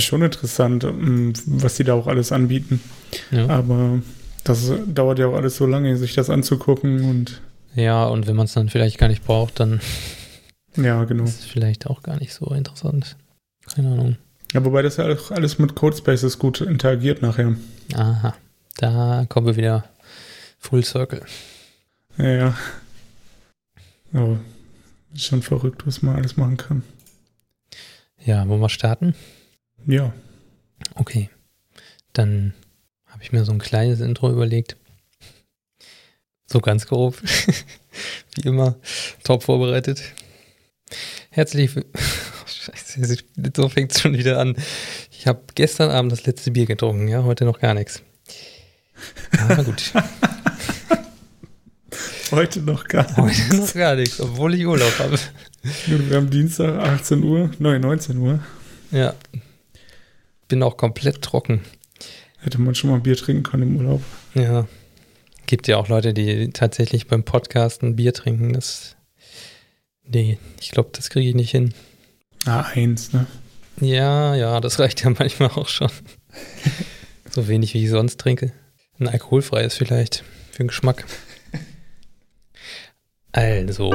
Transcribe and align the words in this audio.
ist 0.00 0.06
schon 0.06 0.22
interessant, 0.22 0.84
ähm, 0.84 1.32
was 1.46 1.76
die 1.76 1.84
da 1.84 1.94
auch 1.94 2.06
alles 2.06 2.32
anbieten. 2.32 2.80
Ja. 3.30 3.48
Aber 3.48 4.00
das 4.44 4.72
dauert 4.86 5.18
ja 5.18 5.26
auch 5.26 5.34
alles 5.34 5.56
so 5.56 5.66
lange, 5.66 5.96
sich 5.96 6.14
das 6.14 6.30
anzugucken 6.30 7.04
und. 7.08 7.40
Ja, 7.74 8.06
und 8.06 8.26
wenn 8.26 8.36
man 8.36 8.46
es 8.46 8.54
dann 8.54 8.68
vielleicht 8.68 8.98
gar 8.98 9.08
nicht 9.08 9.24
braucht, 9.24 9.60
dann. 9.60 9.80
Ja, 10.76 11.04
genau. 11.04 11.24
Ist 11.24 11.40
es 11.40 11.46
vielleicht 11.46 11.86
auch 11.86 12.02
gar 12.02 12.18
nicht 12.18 12.32
so 12.32 12.46
interessant. 12.46 13.16
Keine 13.74 13.92
Ahnung. 13.92 14.16
Ja, 14.52 14.64
wobei 14.64 14.82
das 14.82 14.96
ja 14.96 15.04
alles 15.04 15.58
mit 15.58 15.74
Codespaces 15.76 16.38
gut 16.38 16.60
interagiert 16.60 17.22
nachher. 17.22 17.54
Aha. 17.94 18.34
Da 18.76 19.26
kommen 19.28 19.46
wir 19.46 19.56
wieder 19.56 19.84
Full 20.58 20.84
Circle. 20.84 21.22
Ja, 22.18 22.28
ja. 22.28 22.54
Aber 24.12 24.40
ist 25.14 25.24
schon 25.24 25.42
verrückt, 25.42 25.86
was 25.86 26.02
man 26.02 26.16
alles 26.16 26.36
machen 26.36 26.56
kann. 26.56 26.82
Ja, 28.24 28.46
wollen 28.48 28.60
wir 28.60 28.68
starten? 28.68 29.14
Ja. 29.86 30.12
Okay. 30.94 31.30
Dann 32.12 32.54
habe 33.06 33.22
ich 33.22 33.32
mir 33.32 33.44
so 33.44 33.52
ein 33.52 33.58
kleines 33.58 34.00
Intro 34.00 34.30
überlegt. 34.30 34.76
So 36.46 36.60
ganz 36.60 36.86
grob. 36.86 37.20
Wie 38.34 38.48
immer. 38.48 38.76
Top 39.24 39.42
vorbereitet. 39.42 40.02
Herzlich 41.30 41.70
Scheiße, 42.46 43.16
so 43.56 43.68
fängt 43.68 43.92
es 43.92 44.00
schon 44.00 44.16
wieder 44.18 44.38
an. 44.38 44.56
Ich 45.10 45.26
habe 45.26 45.40
gestern 45.54 45.90
Abend 45.90 46.12
das 46.12 46.26
letzte 46.26 46.50
Bier 46.50 46.66
getrunken, 46.66 47.08
ja, 47.08 47.22
heute 47.22 47.44
noch 47.44 47.60
gar 47.60 47.74
nichts. 47.74 48.02
Aber 49.38 49.64
gut. 49.64 49.92
Heute 52.30 52.60
noch 52.60 52.86
gar 52.86 53.02
nichts. 53.02 53.48
Heute 53.48 53.56
noch 53.56 53.74
gar 53.74 53.96
nichts, 53.96 54.20
obwohl 54.20 54.54
ich 54.54 54.64
Urlaub 54.64 54.96
habe. 55.00 55.18
Wir 55.86 56.16
haben 56.16 56.30
Dienstag 56.30 56.78
18 56.78 57.24
Uhr, 57.24 57.50
nein, 57.58 57.80
19 57.80 58.18
Uhr. 58.18 58.38
Ja. 58.92 59.14
Bin 60.50 60.64
auch 60.64 60.76
komplett 60.76 61.22
trocken. 61.22 61.60
Hätte 62.40 62.60
man 62.60 62.74
schon 62.74 62.90
mal 62.90 62.98
Bier 62.98 63.16
trinken 63.16 63.44
können 63.44 63.62
im 63.62 63.76
Urlaub. 63.76 64.02
Ja. 64.34 64.66
Gibt 65.46 65.68
ja 65.68 65.76
auch 65.76 65.86
Leute, 65.86 66.12
die 66.12 66.50
tatsächlich 66.50 67.06
beim 67.06 67.22
Podcasten 67.22 67.94
Bier 67.94 68.12
trinken. 68.12 68.52
Das. 68.52 68.96
Nee, 70.02 70.38
ich 70.60 70.72
glaube, 70.72 70.90
das 70.92 71.08
kriege 71.08 71.28
ich 71.28 71.36
nicht 71.36 71.52
hin. 71.52 71.72
Ah, 72.46 72.62
eins, 72.74 73.12
ne? 73.12 73.28
Ja, 73.80 74.34
ja, 74.34 74.60
das 74.60 74.80
reicht 74.80 75.04
ja 75.04 75.10
manchmal 75.10 75.50
auch 75.50 75.68
schon. 75.68 75.90
so 77.30 77.46
wenig, 77.46 77.72
wie 77.74 77.84
ich 77.84 77.90
sonst 77.90 78.18
trinke. 78.18 78.52
Ein 78.98 79.06
alkoholfreies 79.06 79.76
vielleicht, 79.76 80.24
für 80.50 80.64
den 80.64 80.68
Geschmack. 80.68 81.04
Also. 83.32 83.94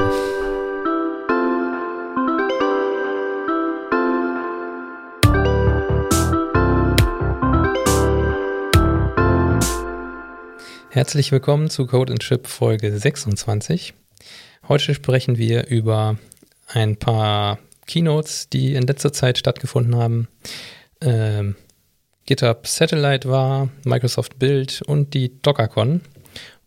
Herzlich 10.96 11.30
willkommen 11.30 11.68
zu 11.68 11.86
Code 11.86 12.14
and 12.14 12.22
Chip 12.22 12.46
Folge 12.46 12.98
26. 12.98 13.92
Heute 14.66 14.94
sprechen 14.94 15.36
wir 15.36 15.66
über 15.66 16.16
ein 16.68 16.96
paar 16.96 17.58
Keynotes, 17.86 18.48
die 18.48 18.72
in 18.72 18.86
letzter 18.86 19.12
Zeit 19.12 19.36
stattgefunden 19.36 19.94
haben. 19.94 20.26
Ähm, 21.02 21.54
GitHub 22.24 22.66
Satellite 22.66 23.28
war, 23.28 23.68
Microsoft 23.84 24.38
Build 24.38 24.80
und 24.86 25.12
die 25.12 25.38
DockerCon. 25.42 26.00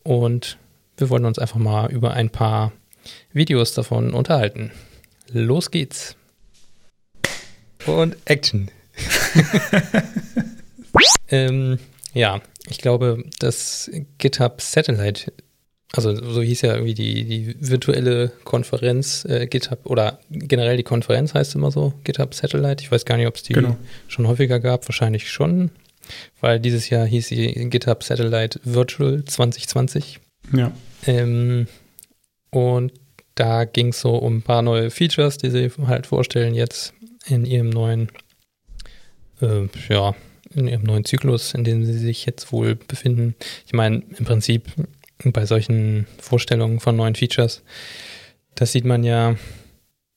Und 0.03 0.59
wir 0.97 1.09
wollen 1.09 1.25
uns 1.25 1.39
einfach 1.39 1.57
mal 1.57 1.91
über 1.91 2.13
ein 2.13 2.29
paar 2.29 2.71
Videos 3.33 3.73
davon 3.73 4.13
unterhalten. 4.13 4.69
Los 5.31 5.71
geht's. 5.71 6.15
Und 7.87 8.15
Action. 8.25 8.69
ähm, 11.29 11.79
ja, 12.13 12.41
ich 12.67 12.79
glaube, 12.79 13.23
das 13.39 13.89
GitHub 14.17 14.61
Satellite 14.61 15.31
also 15.93 16.15
so 16.15 16.41
hieß 16.41 16.61
ja 16.61 16.73
irgendwie 16.73 16.93
die, 16.93 17.25
die 17.25 17.55
virtuelle 17.59 18.31
Konferenz 18.43 19.25
äh, 19.25 19.47
GitHub 19.47 19.85
oder 19.85 20.19
generell 20.29 20.77
die 20.77 20.83
Konferenz 20.83 21.33
heißt 21.33 21.55
immer 21.55 21.71
so, 21.71 21.93
GitHub 22.03 22.33
Satellite. 22.33 22.83
Ich 22.83 22.91
weiß 22.91 23.05
gar 23.05 23.17
nicht, 23.17 23.27
ob 23.27 23.35
es 23.35 23.43
die 23.43 23.53
genau. 23.53 23.75
schon 24.07 24.27
häufiger 24.27 24.59
gab, 24.59 24.87
wahrscheinlich 24.87 25.31
schon, 25.31 25.71
weil 26.41 26.59
dieses 26.59 26.89
Jahr 26.89 27.07
hieß 27.07 27.27
sie 27.27 27.69
GitHub 27.69 28.03
Satellite 28.03 28.59
Virtual 28.63 29.23
2020. 29.25 30.19
Ja. 30.55 30.71
Ähm, 31.07 31.67
und 32.51 32.91
da 33.33 33.65
ging 33.65 33.87
es 33.87 34.01
so 34.01 34.15
um 34.15 34.37
ein 34.37 34.41
paar 34.43 34.61
neue 34.61 34.91
Features, 34.91 35.37
die 35.37 35.49
sie 35.49 35.71
halt 35.87 36.05
vorstellen 36.05 36.53
jetzt 36.53 36.93
in 37.25 37.45
ihrem 37.45 37.69
neuen, 37.69 38.11
äh, 39.41 39.67
ja, 39.87 40.13
in 40.55 40.67
ihrem 40.67 40.83
neuen 40.83 41.05
Zyklus, 41.05 41.53
in 41.53 41.63
dem 41.63 41.85
sie 41.85 41.97
sich 41.97 42.25
jetzt 42.25 42.51
wohl 42.51 42.75
befinden. 42.75 43.35
Ich 43.65 43.73
meine, 43.73 44.03
im 44.17 44.25
Prinzip 44.25 44.67
bei 45.23 45.45
solchen 45.45 46.07
Vorstellungen 46.19 46.79
von 46.79 46.95
neuen 46.95 47.15
Features, 47.15 47.61
das 48.55 48.71
sieht 48.71 48.85
man 48.85 49.03
ja 49.03 49.35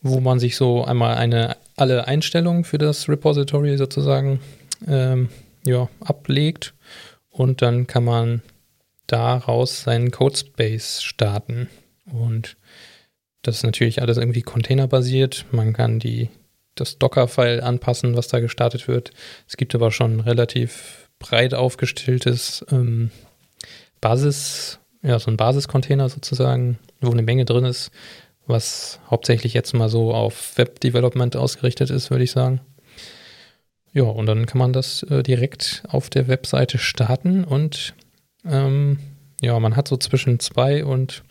wo 0.00 0.20
man 0.20 0.38
sich 0.38 0.54
so 0.54 0.84
einmal 0.84 1.16
eine, 1.16 1.56
alle 1.74 2.06
Einstellungen 2.06 2.62
für 2.62 2.78
das 2.78 3.08
Repository 3.08 3.76
sozusagen 3.78 4.38
ähm, 4.86 5.28
ja, 5.66 5.88
ablegt 5.98 6.72
und 7.30 7.62
dann 7.62 7.88
kann 7.88 8.04
man 8.04 8.42
daraus 9.08 9.82
seinen 9.82 10.12
Codespace 10.12 11.02
starten. 11.02 11.68
Und 12.04 12.56
das 13.42 13.56
ist 13.56 13.64
natürlich 13.64 14.02
alles 14.02 14.18
irgendwie 14.18 14.42
containerbasiert. 14.42 15.46
Man 15.50 15.72
kann 15.72 15.98
die, 15.98 16.28
das 16.74 16.98
Docker-File 16.98 17.60
anpassen, 17.62 18.16
was 18.16 18.28
da 18.28 18.40
gestartet 18.40 18.88
wird. 18.88 19.10
Es 19.48 19.56
gibt 19.56 19.74
aber 19.74 19.90
schon 19.90 20.20
relativ 20.20 21.08
breit 21.18 21.54
aufgestelltes 21.54 22.64
ähm, 22.70 23.10
Basis, 24.00 24.78
ja, 25.02 25.18
so 25.18 25.30
ein 25.30 25.36
Basiscontainer 25.36 26.08
sozusagen, 26.08 26.78
wo 27.00 27.10
eine 27.10 27.22
Menge 27.22 27.44
drin 27.44 27.64
ist, 27.64 27.90
was 28.46 29.00
hauptsächlich 29.10 29.54
jetzt 29.54 29.74
mal 29.74 29.88
so 29.88 30.14
auf 30.14 30.56
Web-Development 30.56 31.36
ausgerichtet 31.36 31.90
ist, 31.90 32.10
würde 32.10 32.24
ich 32.24 32.30
sagen. 32.30 32.60
Ja, 33.92 34.04
und 34.04 34.26
dann 34.26 34.46
kann 34.46 34.58
man 34.58 34.72
das 34.72 35.02
äh, 35.04 35.22
direkt 35.22 35.82
auf 35.88 36.10
der 36.10 36.28
Webseite 36.28 36.78
starten 36.78 37.44
und 37.44 37.94
ähm, 38.44 38.98
ja, 39.40 39.58
man 39.58 39.76
hat 39.76 39.88
so 39.88 39.96
zwischen 39.96 40.38
zwei 40.38 40.84
und 40.84 41.24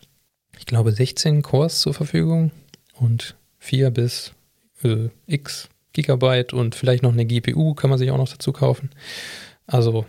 ich 0.58 0.66
glaube 0.66 0.92
16 0.92 1.42
Cores 1.42 1.80
zur 1.80 1.94
Verfügung 1.94 2.50
und 2.94 3.36
vier 3.58 3.90
bis 3.90 4.32
äh, 4.82 5.08
x 5.26 5.68
Gigabyte 5.92 6.52
und 6.52 6.74
vielleicht 6.74 7.02
noch 7.02 7.12
eine 7.12 7.26
GPU 7.26 7.74
kann 7.74 7.90
man 7.90 7.98
sich 7.98 8.10
auch 8.10 8.16
noch 8.16 8.28
dazu 8.28 8.52
kaufen. 8.52 8.90
Also 9.66 10.06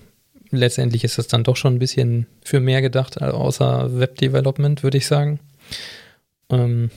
letztendlich 0.52 1.04
ist 1.04 1.18
das 1.18 1.28
dann 1.28 1.44
doch 1.44 1.56
schon 1.56 1.76
ein 1.76 1.80
bisschen 1.80 2.28
für 2.44 2.60
mehr 2.60 2.82
gedacht, 2.82 3.22
außer 3.22 4.00
Web-Development, 4.00 4.84
würde 4.84 4.98
ich 4.98 5.08
sagen. 5.08 5.40
Ähm, 6.50 6.92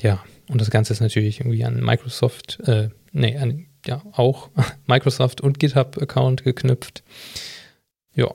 ja, 0.00 0.24
und 0.48 0.60
das 0.60 0.70
Ganze 0.70 0.92
ist 0.92 1.00
natürlich 1.00 1.40
irgendwie 1.40 1.64
an 1.64 1.82
Microsoft, 1.84 2.60
äh, 2.66 2.88
nee, 3.12 3.36
an, 3.36 3.66
ja, 3.86 4.02
auch 4.12 4.50
Microsoft 4.86 5.40
und 5.40 5.58
GitHub-Account 5.58 6.44
geknüpft. 6.44 7.02
Ja, 8.14 8.34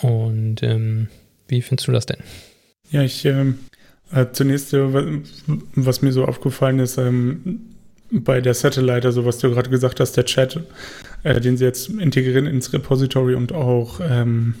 und 0.00 0.62
ähm, 0.62 1.08
wie 1.48 1.62
findest 1.62 1.88
du 1.88 1.92
das 1.92 2.06
denn? 2.06 2.22
Ja, 2.90 3.02
ich, 3.02 3.24
ähm, 3.24 3.58
äh, 4.12 4.26
zunächst, 4.32 4.72
äh, 4.72 5.22
was 5.74 6.02
mir 6.02 6.12
so 6.12 6.24
aufgefallen 6.24 6.78
ist, 6.78 6.98
ähm, 6.98 7.75
bei 8.10 8.40
der 8.40 8.54
Satellite, 8.54 9.06
also 9.06 9.24
was 9.24 9.38
du 9.38 9.50
gerade 9.50 9.70
gesagt 9.70 10.00
hast, 10.00 10.12
der 10.16 10.24
Chat, 10.24 10.60
äh, 11.22 11.40
den 11.40 11.56
sie 11.56 11.64
jetzt 11.64 11.88
integrieren 11.88 12.46
ins 12.46 12.72
Repository 12.72 13.34
und 13.34 13.52
auch 13.52 14.00
ähm, 14.00 14.54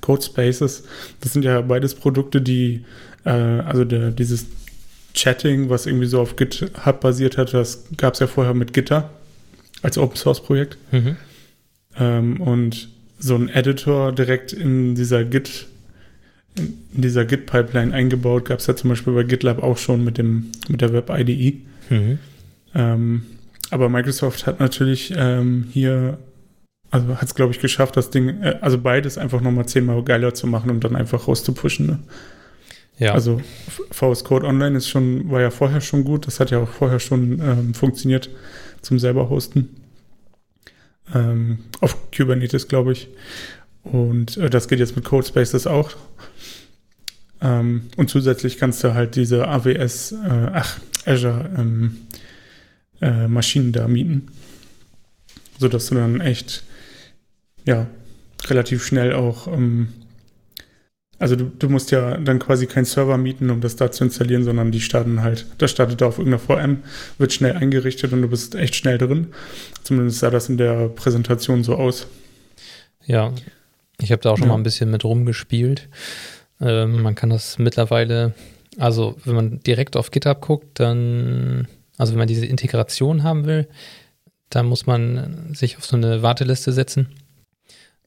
Codespaces, 0.00 0.84
das 1.20 1.32
sind 1.32 1.44
ja 1.44 1.60
beides 1.60 1.94
Produkte, 1.94 2.40
die, 2.40 2.84
äh, 3.24 3.30
also 3.30 3.84
der, 3.84 4.10
dieses 4.10 4.46
Chatting, 5.14 5.70
was 5.70 5.86
irgendwie 5.86 6.06
so 6.06 6.20
auf 6.20 6.36
GitHub 6.36 7.00
basiert 7.00 7.38
hat, 7.38 7.54
das 7.54 7.84
gab 7.96 8.14
es 8.14 8.20
ja 8.20 8.26
vorher 8.26 8.54
mit 8.54 8.72
Gitter 8.72 9.10
als 9.82 9.98
Open 9.98 10.16
Source 10.16 10.42
Projekt. 10.42 10.76
Mhm. 10.92 11.16
Ähm, 11.98 12.40
und 12.40 12.88
so 13.18 13.36
ein 13.36 13.48
Editor 13.48 14.12
direkt 14.12 14.52
in 14.52 14.94
dieser 14.94 15.24
Git 15.24 15.66
in 16.56 17.02
dieser 17.02 17.24
Git-Pipeline 17.24 17.92
eingebaut, 17.92 18.44
gab 18.44 18.60
es 18.60 18.68
ja 18.68 18.76
zum 18.76 18.90
Beispiel 18.90 19.12
bei 19.12 19.24
GitLab 19.24 19.60
auch 19.60 19.76
schon 19.76 20.04
mit 20.04 20.18
dem 20.18 20.52
mit 20.68 20.80
der 20.80 20.92
Web 20.92 21.10
IDE. 21.10 21.62
Mhm. 21.90 22.18
Ähm, 22.74 23.26
aber 23.70 23.88
Microsoft 23.88 24.46
hat 24.46 24.60
natürlich 24.60 25.12
ähm, 25.16 25.66
hier, 25.72 26.18
also 26.90 27.16
hat 27.16 27.24
es, 27.24 27.34
glaube 27.34 27.52
ich, 27.52 27.60
geschafft, 27.60 27.96
das 27.96 28.10
Ding, 28.10 28.42
äh, 28.42 28.58
also 28.60 28.78
beides 28.78 29.18
einfach 29.18 29.40
nochmal 29.40 29.66
zehnmal 29.66 30.02
geiler 30.02 30.34
zu 30.34 30.46
machen 30.46 30.70
und 30.70 30.84
dann 30.84 30.96
einfach 30.96 31.28
rauszupushen. 31.28 31.86
Ne? 31.86 31.98
Ja. 32.98 33.12
Also 33.12 33.40
VS 33.90 34.24
Code 34.24 34.46
Online 34.46 34.76
ist 34.76 34.88
schon, 34.88 35.30
war 35.30 35.40
ja 35.40 35.50
vorher 35.50 35.80
schon 35.80 36.04
gut, 36.04 36.26
das 36.26 36.40
hat 36.40 36.50
ja 36.50 36.58
auch 36.58 36.68
vorher 36.68 37.00
schon 37.00 37.40
ähm, 37.40 37.74
funktioniert 37.74 38.30
zum 38.82 38.98
selber 38.98 39.28
hosten. 39.30 39.70
Ähm, 41.12 41.58
auf 41.80 42.10
Kubernetes, 42.12 42.68
glaube 42.68 42.92
ich. 42.92 43.08
Und 43.82 44.36
äh, 44.36 44.48
das 44.48 44.68
geht 44.68 44.78
jetzt 44.78 44.96
mit 44.96 45.04
Codespaces 45.04 45.66
auch. 45.66 45.90
Ähm, 47.42 47.88
und 47.96 48.08
zusätzlich 48.08 48.58
kannst 48.58 48.82
du 48.84 48.94
halt 48.94 49.16
diese 49.16 49.46
AWS, 49.48 50.12
äh, 50.12 50.50
ach, 50.52 50.80
Azure 51.04 51.50
ähm, 51.58 51.98
äh, 53.00 53.28
Maschinen 53.28 53.72
da 53.72 53.88
mieten. 53.88 54.28
Sodass 55.58 55.86
du 55.86 55.94
dann 55.94 56.20
echt, 56.20 56.64
ja, 57.64 57.86
relativ 58.46 58.84
schnell 58.84 59.14
auch, 59.14 59.46
ähm, 59.46 59.88
also 61.18 61.36
du, 61.36 61.44
du, 61.44 61.68
musst 61.68 61.90
ja 61.90 62.16
dann 62.18 62.38
quasi 62.38 62.66
keinen 62.66 62.84
Server 62.84 63.16
mieten, 63.16 63.48
um 63.50 63.60
das 63.60 63.76
da 63.76 63.90
zu 63.90 64.04
installieren, 64.04 64.44
sondern 64.44 64.72
die 64.72 64.80
starten 64.80 65.22
halt, 65.22 65.46
das 65.58 65.70
startet 65.70 66.00
da 66.00 66.06
auf 66.06 66.18
irgendeiner 66.18 66.40
VM, 66.42 66.78
wird 67.18 67.32
schnell 67.32 67.56
eingerichtet 67.56 68.12
und 68.12 68.22
du 68.22 68.28
bist 68.28 68.54
echt 68.56 68.74
schnell 68.74 68.98
drin. 68.98 69.28
Zumindest 69.84 70.18
sah 70.18 70.30
das 70.30 70.48
in 70.48 70.58
der 70.58 70.88
Präsentation 70.88 71.62
so 71.62 71.76
aus. 71.76 72.08
Ja, 73.06 73.32
ich 74.00 74.10
habe 74.10 74.22
da 74.22 74.30
auch 74.30 74.36
schon 74.36 74.48
ja. 74.48 74.52
mal 74.52 74.58
ein 74.58 74.64
bisschen 74.64 74.90
mit 74.90 75.04
rumgespielt. 75.04 75.88
Ähm, 76.60 77.02
man 77.02 77.14
kann 77.14 77.30
das 77.30 77.58
mittlerweile, 77.58 78.34
also 78.78 79.16
wenn 79.24 79.34
man 79.34 79.60
direkt 79.60 79.96
auf 79.96 80.10
GitHub 80.10 80.40
guckt, 80.40 80.80
dann 80.80 81.68
also 81.98 82.12
wenn 82.12 82.18
man 82.18 82.28
diese 82.28 82.46
Integration 82.46 83.22
haben 83.22 83.44
will, 83.46 83.68
dann 84.50 84.66
muss 84.66 84.86
man 84.86 85.54
sich 85.54 85.76
auf 85.76 85.84
so 85.84 85.96
eine 85.96 86.22
Warteliste 86.22 86.72
setzen. 86.72 87.08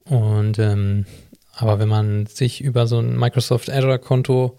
Und 0.06 0.60
ähm, 0.60 1.06
aber 1.54 1.80
wenn 1.80 1.90
man 1.90 2.28
sich 2.28 2.62
über 2.62 2.86
so 2.88 3.00
ein 3.00 3.18
Microsoft 3.18 3.70
Azure-Konto 3.70 4.58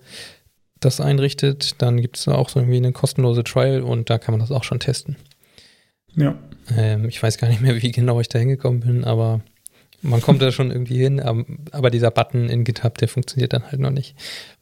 das 0.81 1.01
einrichtet, 1.01 1.81
dann 1.81 2.01
gibt 2.01 2.17
es 2.17 2.29
auch 2.29 2.49
so 2.49 2.61
irgendwie 2.61 2.77
eine 2.77 2.93
kostenlose 2.93 3.45
Trial 3.45 3.83
und 3.83 4.11
da 4.11 4.19
kann 4.19 4.33
man 4.33 4.41
das 4.41 4.51
auch 4.51 4.65
schon 4.65 4.81
testen. 4.81 5.17
Ja. 6.15 6.37
Ähm, 6.77 7.09
ich 7.09 7.23
weiß 7.23 7.39
gar 7.39 7.49
nicht 7.49 7.61
mehr, 7.61 7.81
wie 7.81 7.93
genau 7.93 8.21
ich 8.21 8.29
da 8.29 8.39
hingekommen 8.39 8.81
bin, 8.81 9.05
aber 9.05 9.41
man 10.03 10.21
kommt 10.21 10.43
da 10.43 10.53
schon 10.53 10.71
irgendwie 10.71 10.99
hin, 10.99 11.21
aber 11.21 11.91
dieser 11.91 12.11
Button 12.11 12.49
in 12.49 12.63
GitHub, 12.65 12.99
der 12.99 13.09
funktioniert 13.09 13.53
dann 13.53 13.65
halt 13.65 13.81
noch 13.81 13.91
nicht. 13.91 14.15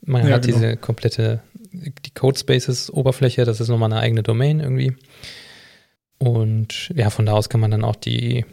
Man 0.03 0.27
ja, 0.27 0.35
hat 0.35 0.47
genau. 0.47 0.59
diese 0.59 0.77
komplette, 0.77 1.43
die 1.73 2.11
Codespaces-Oberfläche, 2.15 3.45
das 3.45 3.61
ist 3.61 3.69
nochmal 3.69 3.93
eine 3.93 4.01
eigene 4.01 4.23
Domain 4.23 4.61
irgendwie. 4.61 4.97
Und 6.19 6.93
ja, 6.95 7.11
von 7.11 7.27
da 7.27 7.33
aus 7.33 7.49
kann 7.49 7.61
man 7.61 7.71
dann 7.71 7.85
auch 7.85 7.97
die, 7.97 8.45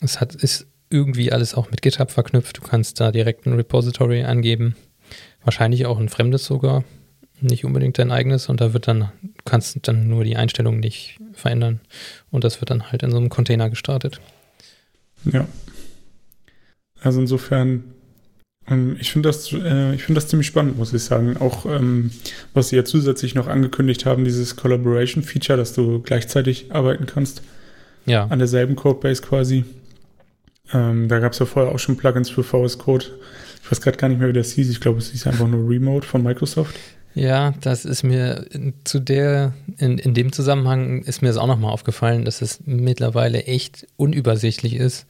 es 0.00 0.20
hat, 0.20 0.34
ist 0.34 0.66
irgendwie 0.90 1.32
alles 1.32 1.54
auch 1.54 1.70
mit 1.70 1.82
GitHub 1.82 2.10
verknüpft. 2.10 2.58
Du 2.58 2.62
kannst 2.62 3.00
da 3.00 3.12
direkt 3.12 3.46
ein 3.46 3.54
Repository 3.54 4.24
angeben. 4.24 4.76
Wahrscheinlich 5.44 5.86
auch 5.86 5.98
ein 5.98 6.08
fremdes 6.08 6.44
sogar, 6.44 6.84
nicht 7.40 7.64
unbedingt 7.64 7.98
dein 7.98 8.10
eigenes. 8.10 8.48
Und 8.48 8.60
da 8.60 8.72
wird 8.72 8.88
dann, 8.88 9.10
du 9.22 9.42
kannst 9.44 9.78
dann 9.88 10.08
nur 10.08 10.24
die 10.24 10.36
Einstellungen 10.36 10.80
nicht 10.80 11.18
verändern. 11.32 11.80
Und 12.30 12.44
das 12.44 12.60
wird 12.60 12.70
dann 12.70 12.90
halt 12.90 13.02
in 13.02 13.10
so 13.10 13.16
einem 13.16 13.30
Container 13.30 13.70
gestartet. 13.70 14.20
Ja, 15.24 15.46
also 17.02 17.20
insofern, 17.20 17.84
ich 19.00 19.12
finde 19.12 19.28
das, 19.28 19.52
äh, 19.52 19.94
ich 19.94 20.04
das 20.08 20.28
ziemlich 20.28 20.46
spannend, 20.46 20.78
muss 20.78 20.92
ich 20.92 21.02
sagen. 21.02 21.36
Auch 21.38 21.66
ähm, 21.66 22.10
was 22.54 22.68
sie 22.68 22.76
ja 22.76 22.84
zusätzlich 22.84 23.34
noch 23.34 23.48
angekündigt 23.48 24.06
haben, 24.06 24.24
dieses 24.24 24.56
Collaboration-Feature, 24.56 25.58
dass 25.58 25.72
du 25.72 26.00
gleichzeitig 26.00 26.72
arbeiten 26.72 27.06
kannst. 27.06 27.42
Ja. 28.06 28.26
An 28.26 28.38
derselben 28.38 28.76
Codebase 28.76 29.22
quasi. 29.22 29.64
Ähm, 30.72 31.08
da 31.08 31.18
gab 31.18 31.32
es 31.32 31.38
ja 31.38 31.46
vorher 31.46 31.72
auch 31.72 31.78
schon 31.78 31.96
Plugins 31.96 32.30
für 32.30 32.44
VS 32.44 32.78
Code. 32.78 33.06
Ich 33.62 33.70
weiß 33.70 33.80
gerade 33.80 33.96
gar 33.96 34.08
nicht 34.08 34.18
mehr, 34.18 34.28
wie 34.28 34.32
das 34.32 34.52
hieß. 34.52 34.70
Ich 34.70 34.80
glaube, 34.80 34.98
es 34.98 35.10
hieß 35.10 35.26
einfach 35.26 35.48
nur 35.48 35.68
Remote 35.68 36.06
von 36.06 36.22
Microsoft. 36.22 36.74
Ja, 37.14 37.52
das 37.60 37.84
ist 37.84 38.04
mir 38.04 38.46
zu 38.84 38.98
der, 38.98 39.52
in, 39.76 39.98
in 39.98 40.14
dem 40.14 40.32
Zusammenhang 40.32 41.02
ist 41.02 41.20
mir 41.20 41.28
das 41.28 41.36
auch 41.36 41.46
nochmal 41.46 41.72
aufgefallen, 41.72 42.24
dass 42.24 42.40
es 42.40 42.60
mittlerweile 42.64 43.44
echt 43.44 43.86
unübersichtlich 43.96 44.76
ist, 44.76 45.06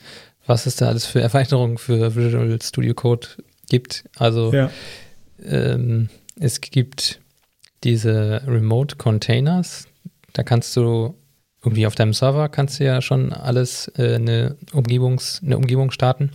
was 0.46 0.66
es 0.66 0.76
da 0.76 0.88
alles 0.88 1.06
für 1.06 1.20
Erweiterungen 1.20 1.78
für 1.78 2.16
Visual 2.16 2.58
Studio 2.60 2.94
Code 2.94 3.28
gibt. 3.72 4.04
Also 4.16 4.52
ja. 4.52 4.70
ähm, 5.42 6.10
es 6.38 6.60
gibt 6.60 7.20
diese 7.84 8.42
Remote 8.46 8.96
Containers. 8.96 9.88
Da 10.34 10.42
kannst 10.42 10.76
du 10.76 11.16
irgendwie 11.64 11.86
auf 11.86 11.94
deinem 11.94 12.12
Server 12.12 12.48
kannst 12.48 12.80
du 12.80 12.84
ja 12.84 13.00
schon 13.00 13.32
alles 13.32 13.90
äh, 13.96 14.16
eine, 14.16 14.56
Umgebungs-, 14.72 15.42
eine 15.42 15.56
Umgebung 15.56 15.90
starten, 15.90 16.30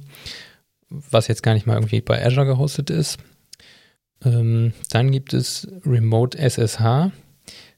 was 0.90 1.28
jetzt 1.28 1.44
gar 1.44 1.54
nicht 1.54 1.68
mal 1.68 1.76
irgendwie 1.76 2.02
bei 2.02 2.26
Azure 2.26 2.46
gehostet 2.46 2.90
ist. 2.90 3.20
Ähm, 4.26 4.74
dann 4.90 5.12
gibt 5.12 5.34
es 5.34 5.68
Remote 5.86 6.38
SSH. 6.38 7.12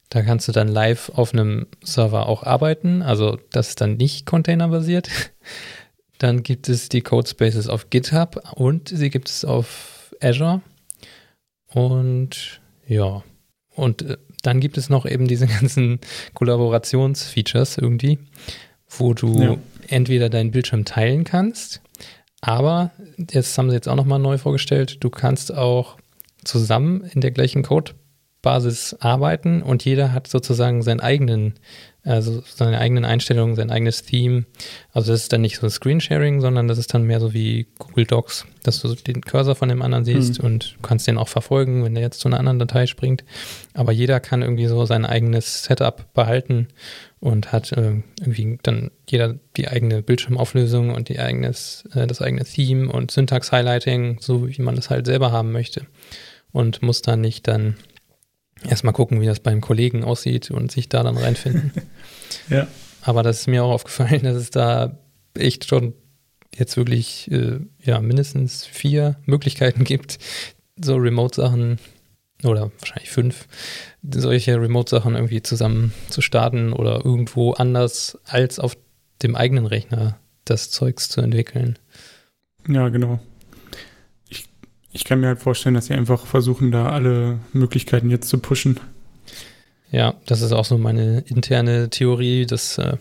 Da 0.08 0.22
kannst 0.22 0.48
du 0.48 0.52
dann 0.52 0.68
live 0.68 1.10
auf 1.14 1.34
einem 1.34 1.66
Server 1.84 2.26
auch 2.26 2.44
arbeiten. 2.44 3.02
Also 3.02 3.38
das 3.50 3.68
ist 3.68 3.80
dann 3.80 3.96
nicht 3.96 4.26
containerbasiert. 4.26 5.10
Dann 6.20 6.42
gibt 6.42 6.68
es 6.68 6.90
die 6.90 7.00
Codespaces 7.00 7.66
auf 7.68 7.88
GitHub 7.88 8.52
und 8.54 8.90
sie 8.90 9.08
gibt 9.08 9.30
es 9.30 9.44
auf 9.44 10.14
Azure. 10.20 10.60
Und 11.72 12.60
ja, 12.86 13.22
und 13.74 14.02
äh, 14.02 14.16
dann 14.42 14.60
gibt 14.60 14.76
es 14.76 14.90
noch 14.90 15.06
eben 15.06 15.26
diese 15.26 15.46
ganzen 15.60 15.98
Kollaborationsfeatures 16.34 17.78
irgendwie, 17.78 18.18
wo 18.86 19.14
du 19.14 19.42
ja. 19.42 19.56
entweder 19.88 20.28
deinen 20.28 20.50
Bildschirm 20.50 20.84
teilen 20.84 21.24
kannst, 21.24 21.80
aber 22.42 22.90
jetzt 23.30 23.56
haben 23.56 23.70
sie 23.70 23.76
jetzt 23.76 23.88
auch 23.88 23.96
nochmal 23.96 24.18
neu 24.18 24.36
vorgestellt, 24.36 24.98
du 25.00 25.08
kannst 25.08 25.54
auch 25.54 25.96
zusammen 26.44 27.02
in 27.14 27.22
der 27.22 27.30
gleichen 27.30 27.62
Codebasis 27.62 28.94
arbeiten 29.00 29.62
und 29.62 29.84
jeder 29.84 30.12
hat 30.12 30.26
sozusagen 30.26 30.82
seinen 30.82 31.00
eigenen 31.00 31.54
also 32.04 32.42
seine 32.46 32.78
eigenen 32.78 33.04
Einstellungen, 33.04 33.56
sein 33.56 33.70
eigenes 33.70 34.02
Theme. 34.02 34.46
Also 34.92 35.12
das 35.12 35.22
ist 35.22 35.32
dann 35.32 35.42
nicht 35.42 35.58
so 35.58 35.68
Screensharing, 35.68 36.40
sondern 36.40 36.66
das 36.66 36.78
ist 36.78 36.94
dann 36.94 37.04
mehr 37.04 37.20
so 37.20 37.34
wie 37.34 37.66
Google 37.78 38.06
Docs, 38.06 38.46
dass 38.62 38.80
du 38.80 38.94
den 38.94 39.20
Cursor 39.20 39.54
von 39.54 39.68
dem 39.68 39.82
anderen 39.82 40.04
siehst 40.04 40.38
mhm. 40.38 40.46
und 40.46 40.76
kannst 40.82 41.06
den 41.06 41.18
auch 41.18 41.28
verfolgen, 41.28 41.84
wenn 41.84 41.94
der 41.94 42.02
jetzt 42.02 42.20
zu 42.20 42.28
einer 42.28 42.38
anderen 42.38 42.58
Datei 42.58 42.86
springt. 42.86 43.24
Aber 43.74 43.92
jeder 43.92 44.18
kann 44.18 44.40
irgendwie 44.42 44.66
so 44.66 44.86
sein 44.86 45.04
eigenes 45.04 45.64
Setup 45.64 46.12
behalten 46.14 46.68
und 47.20 47.52
hat 47.52 47.72
äh, 47.72 48.02
irgendwie 48.20 48.58
dann 48.62 48.90
jeder 49.06 49.36
die 49.56 49.68
eigene 49.68 50.02
Bildschirmauflösung 50.02 50.94
und 50.94 51.10
die 51.10 51.18
eigenes, 51.18 51.84
äh, 51.94 52.06
das 52.06 52.22
eigene 52.22 52.44
Theme 52.44 52.90
und 52.90 53.10
Syntax-Highlighting, 53.10 54.18
so 54.20 54.48
wie 54.48 54.62
man 54.62 54.76
das 54.76 54.88
halt 54.88 55.04
selber 55.04 55.32
haben 55.32 55.52
möchte. 55.52 55.86
Und 56.50 56.82
muss 56.82 57.02
dann 57.02 57.20
nicht 57.20 57.46
dann 57.46 57.76
erstmal 58.68 58.92
gucken, 58.92 59.20
wie 59.20 59.26
das 59.26 59.40
beim 59.40 59.60
Kollegen 59.60 60.04
aussieht 60.04 60.50
und 60.50 60.70
sich 60.70 60.88
da 60.88 61.02
dann 61.02 61.16
reinfinden. 61.16 61.72
ja. 62.48 62.66
Aber 63.02 63.22
das 63.22 63.40
ist 63.40 63.46
mir 63.46 63.64
auch 63.64 63.72
aufgefallen, 63.72 64.22
dass 64.22 64.36
es 64.36 64.50
da 64.50 64.98
echt 65.34 65.66
schon 65.66 65.94
jetzt 66.56 66.76
wirklich 66.76 67.30
äh, 67.30 67.60
ja 67.82 68.00
mindestens 68.00 68.66
vier 68.66 69.16
Möglichkeiten 69.24 69.84
gibt, 69.84 70.18
so 70.76 70.96
Remote-Sachen 70.96 71.78
oder 72.44 72.70
wahrscheinlich 72.78 73.10
fünf, 73.10 73.46
solche 74.02 74.60
Remote-Sachen 74.60 75.14
irgendwie 75.14 75.42
zusammen 75.42 75.92
zu 76.08 76.20
starten 76.20 76.72
oder 76.72 77.04
irgendwo 77.04 77.52
anders 77.52 78.18
als 78.26 78.58
auf 78.58 78.76
dem 79.22 79.36
eigenen 79.36 79.66
Rechner 79.66 80.18
das 80.44 80.70
Zeugs 80.70 81.08
zu 81.08 81.20
entwickeln. 81.20 81.78
Ja, 82.66 82.88
genau. 82.88 83.20
Ich, 84.92 85.04
kann 85.04 85.20
mir 85.20 85.28
halt 85.28 85.38
vorstellen, 85.38 85.74
dass 85.74 85.86
sie 85.86 85.94
einfach 85.94 86.26
versuchen, 86.26 86.70
da 86.70 86.90
alle 86.90 87.38
Möglichkeiten 87.52 88.10
jetzt 88.10 88.28
zu 88.28 88.38
pushen. 88.38 88.80
Ja, 89.90 90.14
das 90.26 90.40
ist 90.40 90.52
auch 90.52 90.64
so 90.64 90.78
meine 90.78 91.20
interne 91.26 91.90
Theorie, 91.90 92.46
dass 92.46 92.78
äh, 92.78 92.96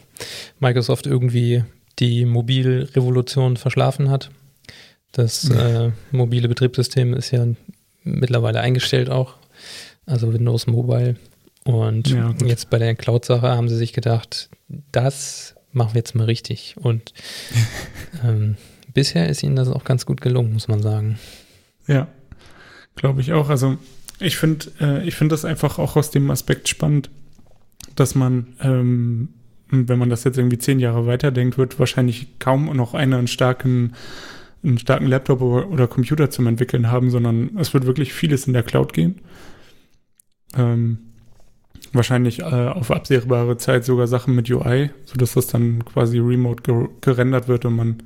Microsoft 0.60 1.06
irgendwie 1.06 1.64
die 2.00 2.26
Mobilrevolution 2.26 3.58
verschlafen 3.58 4.10
hat. 4.10 4.32
Das 5.12 5.50
äh, 5.50 5.92
mobile 6.12 6.48
Betriebssystem 6.48 7.14
ist 7.14 7.32
ja 7.32 7.46
mittlerweile 8.04 8.62
eingestellt 8.62 9.10
auch, 9.10 9.36
also 10.06 10.34
Windows 10.34 10.68
Mobile. 10.68 11.16
Und 11.66 12.10
ja, 12.10 12.34
jetzt 12.46 12.70
bei 12.70 12.80
der 12.80 12.96
Cloud-Sache 12.96 13.50
haben 13.50 13.70
sie 13.70 13.76
sich 13.76 13.94
gedacht, 13.94 14.50
das 14.92 15.56
machen 15.72 15.94
wir 15.94 16.00
jetzt 16.00 16.16
mal 16.16 16.26
richtig. 16.26 16.76
Und 16.80 17.14
ähm, 18.24 18.56
bisher 18.94 19.30
ist 19.30 19.44
ihnen 19.44 19.56
das 19.56 19.70
auch 19.70 19.84
ganz 19.84 20.06
gut 20.06 20.22
gelungen, 20.22 20.54
muss 20.54 20.68
man 20.68 20.82
sagen. 20.82 21.20
Ja, 21.90 22.08
glaube 22.96 23.22
ich 23.22 23.34
auch. 23.34 23.50
Also 23.50 23.78
ich 24.20 24.38
finde 24.38 24.68
äh, 24.80 25.08
ich 25.08 25.16
finde 25.16 25.34
das 25.34 25.44
einfach 25.44 25.80
auch 25.80 25.96
aus 25.96 26.12
dem 26.12 26.30
Aspekt 26.30 26.70
spannend, 26.70 27.10
dass 27.96 28.14
man, 28.14 28.56
ähm, 28.62 29.30
wenn 29.72 29.98
man 29.98 30.10
das 30.10 30.24
jetzt 30.24 30.38
irgendwie 30.38 30.60
zehn 30.60 30.80
Jahre 30.80 31.08
weiterdenkt, 31.08 31.58
wird 31.58 31.80
wahrscheinlich 31.80 32.40
kaum 32.40 32.66
noch 32.78 32.94
einer 32.94 33.18
einen 33.18 33.28
starken 33.28 33.94
einen 34.62 34.78
starken 34.78 35.08
Laptop 35.08 35.42
oder 35.42 35.88
Computer 35.88 36.30
zum 36.30 36.46
Entwickeln 36.46 36.92
haben, 36.92 37.10
sondern 37.10 37.52
es 37.58 37.74
wird 37.74 37.86
wirklich 37.86 38.14
vieles 38.14 38.46
in 38.46 38.54
der 38.54 38.64
Cloud 38.64 38.94
gehen. 38.94 39.16
Ähm, 40.56 40.98
wahrscheinlich 41.94 42.42
äh, 42.42 42.44
auf 42.44 42.92
absehbare 42.92 43.58
Zeit 43.58 43.86
sogar 43.86 44.06
Sachen 44.08 44.36
mit 44.36 44.50
UI, 44.52 44.92
sodass 45.06 45.34
das 45.34 45.48
dann 45.48 45.86
quasi 45.86 46.20
remote 46.20 46.62
ger 46.62 46.90
gerendert 47.02 47.48
wird 47.48 47.66
und 47.66 47.76
man 47.78 48.04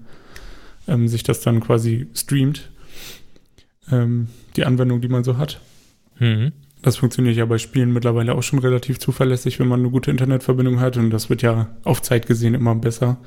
ähm, 0.88 1.08
sich 1.08 1.24
das 1.24 1.42
dann 1.42 1.60
quasi 1.60 2.08
streamt. 2.14 2.70
Ähm, 3.92 4.28
die 4.56 4.66
Anwendung, 4.66 5.02
die 5.02 5.08
man 5.08 5.24
so 5.24 5.38
hat. 5.38 5.60
Mhm. 6.20 6.52
Das 6.82 6.98
funktioniert 6.98 7.38
ja 7.38 7.46
bei 7.46 7.58
Spielen 7.58 7.94
mittlerweile 7.94 8.36
auch 8.36 8.44
schon 8.44 8.60
relativ 8.60 9.00
zuverlässig, 9.00 9.60
wenn 9.60 9.68
man 9.68 9.80
eine 9.80 9.90
gute 9.90 10.12
Internetverbindung 10.12 10.82
hat 10.82 10.98
und 10.98 11.12
das 11.12 11.30
wird 11.30 11.42
ja 11.42 11.70
auf 11.84 12.02
Zeit 12.02 12.28
gesehen 12.28 12.54
immer 12.54 12.76
besser, 12.76 13.18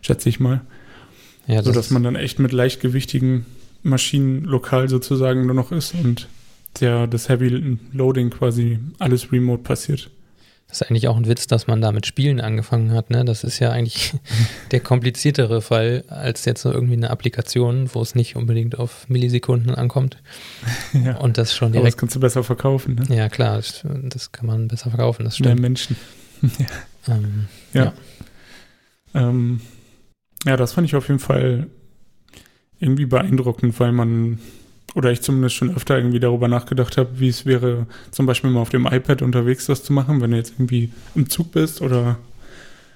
schätze 0.00 0.28
ich 0.28 0.38
mal. 0.38 0.60
Ja, 1.48 1.56
das 1.56 1.66
so 1.66 1.72
dass 1.72 1.90
man 1.90 2.04
dann 2.04 2.14
echt 2.14 2.38
mit 2.38 2.52
leichtgewichtigen 2.52 3.44
Maschinen 3.82 4.44
lokal 4.44 4.88
sozusagen 4.88 5.46
nur 5.46 5.54
noch 5.54 5.72
ist 5.72 5.94
und 5.94 6.28
der, 6.80 7.06
das 7.06 7.28
Heavy 7.28 7.78
Loading 7.92 8.30
quasi 8.30 8.78
alles 8.98 9.32
remote 9.32 9.62
passiert. 9.62 10.10
Das 10.68 10.80
ist 10.80 10.90
eigentlich 10.90 11.06
auch 11.06 11.16
ein 11.16 11.28
Witz, 11.28 11.46
dass 11.46 11.68
man 11.68 11.80
da 11.80 11.92
mit 11.92 12.06
Spielen 12.06 12.40
angefangen 12.40 12.92
hat. 12.92 13.10
Ne? 13.10 13.24
Das 13.24 13.44
ist 13.44 13.60
ja 13.60 13.70
eigentlich 13.70 14.14
der 14.72 14.80
kompliziertere 14.80 15.62
Fall 15.62 16.04
als 16.08 16.44
jetzt 16.44 16.62
so 16.62 16.72
irgendwie 16.72 16.94
eine 16.94 17.10
Applikation, 17.10 17.88
wo 17.94 18.02
es 18.02 18.14
nicht 18.14 18.36
unbedingt 18.36 18.78
auf 18.78 19.08
Millisekunden 19.08 19.74
ankommt. 19.74 20.18
Ja, 20.92 21.18
und 21.18 21.36
das 21.36 21.54
schon 21.54 21.72
direkt. 21.72 21.82
Aber 21.82 21.90
das 21.90 21.96
kannst 21.98 22.16
du 22.16 22.20
besser 22.20 22.42
verkaufen. 22.42 22.94
Ne? 22.94 23.14
Ja, 23.14 23.28
klar, 23.28 23.60
das 23.84 24.32
kann 24.32 24.46
man 24.46 24.66
besser 24.66 24.90
verkaufen. 24.90 25.24
Das 25.24 25.34
stimmt. 25.34 25.54
Mehr 25.54 25.60
Menschen. 25.60 25.96
ja. 26.42 27.14
Ähm, 27.14 27.48
ja. 27.72 27.84
Ja. 27.84 29.28
Ähm, 29.28 29.60
ja, 30.44 30.56
das 30.56 30.72
fand 30.72 30.86
ich 30.86 30.96
auf 30.96 31.08
jeden 31.08 31.20
Fall 31.20 31.66
irgendwie 32.78 33.06
beeindruckend, 33.06 33.78
weil 33.78 33.92
man, 33.92 34.38
oder 34.96 35.12
ich 35.12 35.20
zumindest 35.20 35.54
schon 35.54 35.76
öfter 35.76 35.96
irgendwie 35.96 36.20
darüber 36.20 36.48
nachgedacht 36.48 36.96
habe, 36.96 37.20
wie 37.20 37.28
es 37.28 37.44
wäre, 37.44 37.86
zum 38.10 38.24
Beispiel 38.26 38.50
mal 38.50 38.60
auf 38.60 38.70
dem 38.70 38.86
iPad 38.86 39.22
unterwegs 39.22 39.66
das 39.66 39.84
zu 39.84 39.92
machen, 39.92 40.20
wenn 40.20 40.30
du 40.30 40.38
jetzt 40.38 40.54
irgendwie 40.56 40.90
im 41.14 41.28
Zug 41.28 41.52
bist 41.52 41.82
oder, 41.82 42.18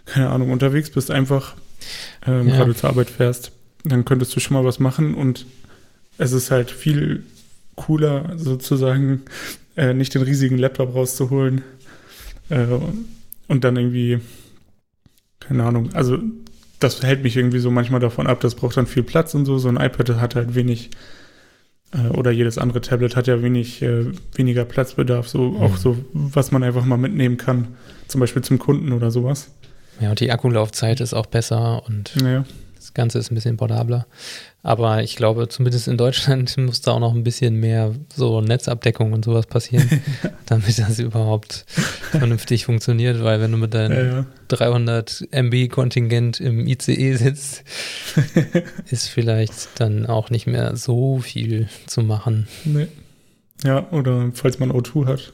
keine 0.06 0.30
Ahnung, 0.30 0.50
unterwegs 0.50 0.90
bist, 0.90 1.10
einfach 1.10 1.54
ähm, 2.26 2.48
ja. 2.48 2.56
gerade 2.56 2.74
zur 2.74 2.88
Arbeit 2.88 3.10
fährst, 3.10 3.52
dann 3.84 4.06
könntest 4.06 4.34
du 4.34 4.40
schon 4.40 4.54
mal 4.54 4.64
was 4.64 4.80
machen 4.80 5.14
und 5.14 5.44
es 6.16 6.32
ist 6.32 6.50
halt 6.50 6.70
viel 6.70 7.22
cooler, 7.76 8.32
sozusagen, 8.36 9.22
äh, 9.76 9.92
nicht 9.92 10.14
den 10.14 10.22
riesigen 10.22 10.56
Laptop 10.56 10.94
rauszuholen 10.94 11.62
äh, 12.48 12.66
und 13.46 13.64
dann 13.64 13.76
irgendwie, 13.76 14.20
keine 15.38 15.64
Ahnung, 15.64 15.90
also 15.92 16.18
das 16.78 17.02
hält 17.02 17.22
mich 17.22 17.36
irgendwie 17.36 17.58
so 17.58 17.70
manchmal 17.70 18.00
davon 18.00 18.26
ab, 18.26 18.40
das 18.40 18.54
braucht 18.54 18.76
dann 18.76 18.86
viel 18.86 19.02
Platz 19.02 19.34
und 19.34 19.44
so. 19.44 19.58
So 19.58 19.68
ein 19.68 19.76
iPad 19.76 20.08
hat 20.20 20.34
halt 20.34 20.54
wenig, 20.54 20.90
oder 22.10 22.30
jedes 22.30 22.56
andere 22.58 22.80
Tablet 22.80 23.16
hat 23.16 23.26
ja 23.26 23.42
wenig, 23.42 23.82
äh, 23.82 24.06
weniger 24.34 24.64
Platzbedarf, 24.64 25.28
so 25.28 25.50
mhm. 25.50 25.62
auch 25.62 25.76
so, 25.76 25.96
was 26.12 26.52
man 26.52 26.62
einfach 26.62 26.84
mal 26.84 26.96
mitnehmen 26.96 27.36
kann, 27.36 27.68
zum 28.06 28.20
Beispiel 28.20 28.42
zum 28.42 28.58
Kunden 28.58 28.92
oder 28.92 29.10
sowas. 29.10 29.50
Ja, 30.00 30.10
und 30.10 30.20
die 30.20 30.30
Akkulaufzeit 30.30 31.00
ist 31.00 31.14
auch 31.14 31.26
besser 31.26 31.82
und 31.86 32.14
ja. 32.22 32.44
Das 32.80 32.94
Ganze 32.94 33.18
ist 33.18 33.30
ein 33.30 33.34
bisschen 33.34 33.58
portabler. 33.58 34.06
Aber 34.62 35.02
ich 35.02 35.14
glaube, 35.14 35.48
zumindest 35.48 35.86
in 35.86 35.98
Deutschland 35.98 36.56
muss 36.58 36.80
da 36.80 36.92
auch 36.92 37.00
noch 37.00 37.14
ein 37.14 37.24
bisschen 37.24 37.56
mehr 37.56 37.94
so 38.14 38.40
Netzabdeckung 38.40 39.12
und 39.12 39.24
sowas 39.24 39.46
passieren, 39.46 40.02
damit 40.46 40.78
das 40.78 40.98
überhaupt 40.98 41.66
vernünftig 42.10 42.64
funktioniert. 42.64 43.22
Weil 43.22 43.40
wenn 43.40 43.52
du 43.52 43.58
mit 43.58 43.74
deinem 43.74 43.96
ja, 43.96 44.16
ja. 44.20 44.26
300 44.48 45.28
MB 45.30 45.68
Kontingent 45.68 46.40
im 46.40 46.66
ICE 46.66 47.16
sitzt, 47.16 47.64
ist 48.90 49.08
vielleicht 49.08 49.78
dann 49.78 50.06
auch 50.06 50.30
nicht 50.30 50.46
mehr 50.46 50.74
so 50.76 51.18
viel 51.18 51.68
zu 51.86 52.02
machen. 52.02 52.48
Nee. 52.64 52.88
Ja, 53.62 53.90
oder 53.90 54.30
falls 54.32 54.58
man 54.58 54.72
O2 54.72 55.06
hat. 55.06 55.32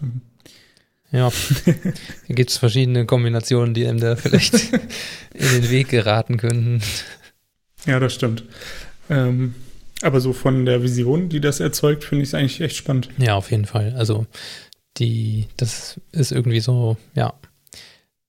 Ja, 1.12 1.30
da 1.64 2.34
gibt 2.34 2.50
es 2.50 2.58
verschiedene 2.58 3.06
Kombinationen, 3.06 3.74
die 3.74 3.86
einem 3.86 4.00
da 4.00 4.16
vielleicht 4.16 4.54
in 5.34 5.48
den 5.52 5.70
Weg 5.70 5.88
geraten 5.90 6.36
könnten. 6.36 6.82
Ja, 7.84 8.00
das 8.00 8.14
stimmt. 8.14 8.44
Ähm, 9.10 9.54
aber 10.02 10.20
so 10.20 10.32
von 10.32 10.66
der 10.66 10.82
Vision, 10.82 11.28
die 11.28 11.40
das 11.40 11.60
erzeugt, 11.60 12.04
finde 12.04 12.22
ich 12.22 12.30
es 12.30 12.34
eigentlich 12.34 12.60
echt 12.60 12.76
spannend. 12.76 13.08
Ja, 13.18 13.34
auf 13.34 13.50
jeden 13.50 13.66
Fall. 13.66 13.94
Also 13.96 14.26
die, 14.98 15.46
das 15.56 16.00
ist 16.12 16.32
irgendwie 16.32 16.60
so, 16.60 16.96
ja, 17.14 17.34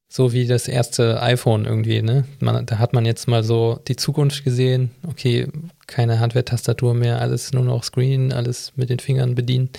so 0.09 0.31
wie 0.31 0.47
das 0.47 0.67
erste 0.67 1.21
iPhone 1.21 1.65
irgendwie, 1.65 2.01
ne? 2.01 2.25
Man, 2.39 2.65
da 2.65 2.79
hat 2.79 2.93
man 2.93 3.05
jetzt 3.05 3.27
mal 3.27 3.43
so 3.43 3.79
die 3.87 3.97
Zukunft 3.97 4.43
gesehen. 4.43 4.91
Okay, 5.05 5.47
keine 5.85 6.19
Hardware-Tastatur 6.19 6.93
mehr, 6.93 7.21
alles 7.21 7.51
nur 7.51 7.63
noch 7.63 7.83
Screen, 7.83 8.31
alles 8.31 8.71
mit 8.75 8.89
den 8.89 8.99
Fingern 8.99 9.35
bedienen. 9.35 9.69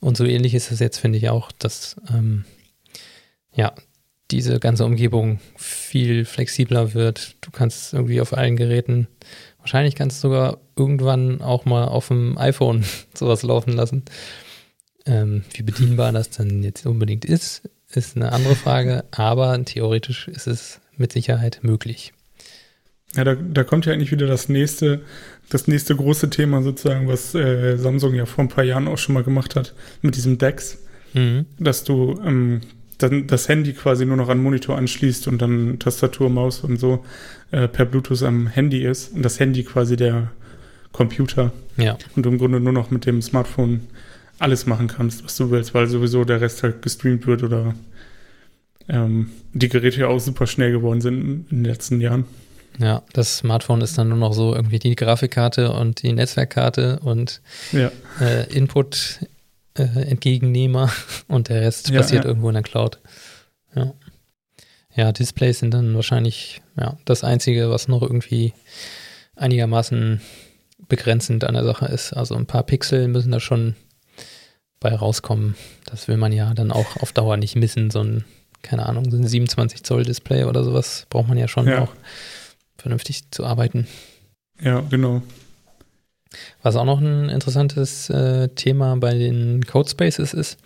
Und 0.00 0.16
so 0.16 0.24
ähnlich 0.24 0.54
ist 0.54 0.72
es 0.72 0.80
jetzt, 0.80 0.98
finde 0.98 1.18
ich 1.18 1.28
auch, 1.30 1.52
dass 1.52 1.96
ähm, 2.10 2.44
ja, 3.54 3.72
diese 4.30 4.58
ganze 4.58 4.84
Umgebung 4.84 5.40
viel 5.56 6.24
flexibler 6.24 6.94
wird. 6.94 7.36
Du 7.40 7.50
kannst 7.50 7.94
irgendwie 7.94 8.20
auf 8.20 8.32
allen 8.36 8.56
Geräten 8.56 9.08
Wahrscheinlich 9.66 9.96
kannst 9.96 10.22
du 10.22 10.28
sogar 10.28 10.60
irgendwann 10.76 11.40
auch 11.40 11.64
mal 11.64 11.86
auf 11.86 12.06
dem 12.06 12.38
iPhone 12.38 12.84
sowas 13.14 13.42
laufen 13.42 13.72
lassen. 13.72 14.04
Ähm, 15.04 15.42
wie 15.54 15.64
bedienbar 15.64 16.12
das 16.12 16.30
dann 16.30 16.62
jetzt 16.62 16.86
unbedingt 16.86 17.24
ist, 17.24 17.68
ist 17.90 18.14
eine 18.14 18.30
andere 18.30 18.54
Frage, 18.54 19.04
aber 19.10 19.60
theoretisch 19.64 20.28
ist 20.28 20.46
es 20.46 20.80
mit 20.96 21.10
Sicherheit 21.10 21.58
möglich. 21.62 22.12
Ja, 23.16 23.24
da, 23.24 23.34
da 23.34 23.64
kommt 23.64 23.86
ja 23.86 23.92
eigentlich 23.92 24.12
wieder 24.12 24.28
das 24.28 24.48
nächste, 24.48 25.02
das 25.50 25.66
nächste 25.66 25.96
große 25.96 26.30
Thema 26.30 26.62
sozusagen, 26.62 27.08
was 27.08 27.34
äh, 27.34 27.76
Samsung 27.76 28.14
ja 28.14 28.24
vor 28.24 28.44
ein 28.44 28.48
paar 28.48 28.62
Jahren 28.62 28.86
auch 28.86 28.98
schon 28.98 29.14
mal 29.14 29.24
gemacht 29.24 29.56
hat, 29.56 29.74
mit 30.00 30.14
diesem 30.14 30.38
DeX, 30.38 30.78
mhm. 31.12 31.46
dass 31.58 31.82
du 31.82 32.20
ähm, 32.24 32.60
dann 32.98 33.26
das 33.26 33.48
Handy 33.48 33.72
quasi 33.72 34.06
nur 34.06 34.16
noch 34.16 34.28
an 34.28 34.42
Monitor 34.42 34.76
anschließt 34.76 35.28
und 35.28 35.40
dann 35.42 35.78
Tastatur, 35.78 36.30
Maus 36.30 36.60
und 36.60 36.78
so 36.78 37.04
äh, 37.50 37.68
per 37.68 37.84
Bluetooth 37.84 38.22
am 38.22 38.46
Handy 38.46 38.84
ist 38.84 39.12
und 39.14 39.22
das 39.22 39.38
Handy 39.38 39.64
quasi 39.64 39.96
der 39.96 40.30
Computer. 40.92 41.52
Ja. 41.76 41.98
Und 42.14 42.24
du 42.24 42.30
im 42.30 42.38
Grunde 42.38 42.60
nur 42.60 42.72
noch 42.72 42.90
mit 42.90 43.06
dem 43.06 43.20
Smartphone 43.20 43.82
alles 44.38 44.66
machen 44.66 44.88
kannst, 44.88 45.24
was 45.24 45.36
du 45.36 45.50
willst, 45.50 45.74
weil 45.74 45.86
sowieso 45.86 46.24
der 46.24 46.40
Rest 46.40 46.62
halt 46.62 46.82
gestreamt 46.82 47.26
wird 47.26 47.42
oder 47.42 47.74
ähm, 48.88 49.30
die 49.52 49.68
Geräte 49.68 50.00
ja 50.00 50.08
auch 50.08 50.18
super 50.18 50.46
schnell 50.46 50.72
geworden 50.72 51.00
sind 51.00 51.20
in 51.20 51.46
den 51.50 51.64
letzten 51.64 52.00
Jahren. 52.00 52.24
Ja, 52.78 53.02
das 53.12 53.38
Smartphone 53.38 53.80
ist 53.80 53.96
dann 53.96 54.10
nur 54.10 54.18
noch 54.18 54.34
so 54.34 54.54
irgendwie 54.54 54.78
die 54.78 54.96
Grafikkarte 54.96 55.72
und 55.72 56.02
die 56.02 56.12
Netzwerkkarte 56.12 57.00
und 57.02 57.40
ja. 57.72 57.90
äh, 58.20 58.52
Input 58.52 59.20
äh, 59.76 60.02
Entgegennehmer 60.02 60.90
und 61.28 61.48
der 61.48 61.62
Rest 61.62 61.90
ja, 61.90 62.00
passiert 62.00 62.24
ja. 62.24 62.28
irgendwo 62.28 62.48
in 62.48 62.54
der 62.54 62.62
Cloud. 62.62 63.00
Ja. 63.74 63.92
Ja, 64.94 65.12
Displays 65.12 65.58
sind 65.58 65.74
dann 65.74 65.94
wahrscheinlich 65.94 66.62
ja, 66.80 66.96
das 67.04 67.22
Einzige, 67.22 67.68
was 67.70 67.86
noch 67.86 68.00
irgendwie 68.00 68.54
einigermaßen 69.34 70.22
begrenzend 70.88 71.44
an 71.44 71.54
der 71.54 71.64
Sache 71.64 71.86
ist. 71.86 72.14
Also 72.14 72.34
ein 72.34 72.46
paar 72.46 72.62
Pixel 72.62 73.06
müssen 73.08 73.30
da 73.30 73.38
schon 73.38 73.74
bei 74.80 74.94
rauskommen. 74.94 75.54
Das 75.84 76.08
will 76.08 76.16
man 76.16 76.32
ja 76.32 76.54
dann 76.54 76.70
auch 76.70 76.96
auf 76.98 77.12
Dauer 77.12 77.36
nicht 77.36 77.56
missen. 77.56 77.90
So 77.90 78.02
ein, 78.02 78.24
keine 78.62 78.86
Ahnung, 78.86 79.10
so 79.10 79.16
ein 79.18 79.26
27 79.26 79.82
Zoll 79.82 80.04
Display 80.04 80.44
oder 80.44 80.64
sowas 80.64 81.06
braucht 81.10 81.28
man 81.28 81.36
ja 81.36 81.48
schon 81.48 81.68
ja. 81.68 81.82
auch 81.82 81.92
vernünftig 82.78 83.30
zu 83.30 83.44
arbeiten. 83.44 83.86
Ja, 84.60 84.80
genau. 84.80 85.22
Was 86.62 86.76
auch 86.76 86.84
noch 86.84 87.00
ein 87.00 87.28
interessantes 87.28 88.10
äh, 88.10 88.48
Thema 88.48 88.96
bei 88.96 89.14
den 89.14 89.64
Codespaces 89.64 90.34
ist, 90.34 90.58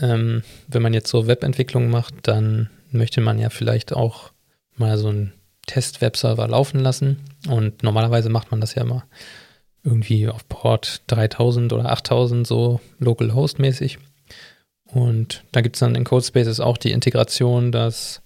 ähm, 0.00 0.42
wenn 0.68 0.82
man 0.82 0.94
jetzt 0.94 1.10
so 1.10 1.26
Webentwicklung 1.26 1.90
macht, 1.90 2.14
dann 2.22 2.70
möchte 2.90 3.20
man 3.20 3.38
ja 3.38 3.50
vielleicht 3.50 3.92
auch 3.92 4.32
mal 4.76 4.98
so 4.98 5.08
einen 5.08 5.32
Test-Webserver 5.66 6.48
laufen 6.48 6.80
lassen. 6.80 7.20
Und 7.48 7.82
normalerweise 7.82 8.28
macht 8.28 8.50
man 8.50 8.60
das 8.60 8.74
ja 8.74 8.82
immer 8.82 9.04
irgendwie 9.84 10.28
auf 10.28 10.48
Port 10.48 11.02
3000 11.08 11.72
oder 11.72 11.90
8000 11.90 12.46
so 12.46 12.80
local 12.98 13.34
host 13.34 13.58
mäßig. 13.58 13.98
Und 14.84 15.44
da 15.52 15.60
gibt 15.60 15.76
es 15.76 15.80
dann 15.80 15.94
in 15.94 16.04
Codespaces 16.04 16.60
auch 16.60 16.76
die 16.76 16.92
Integration, 16.92 17.72
dass 17.72 18.22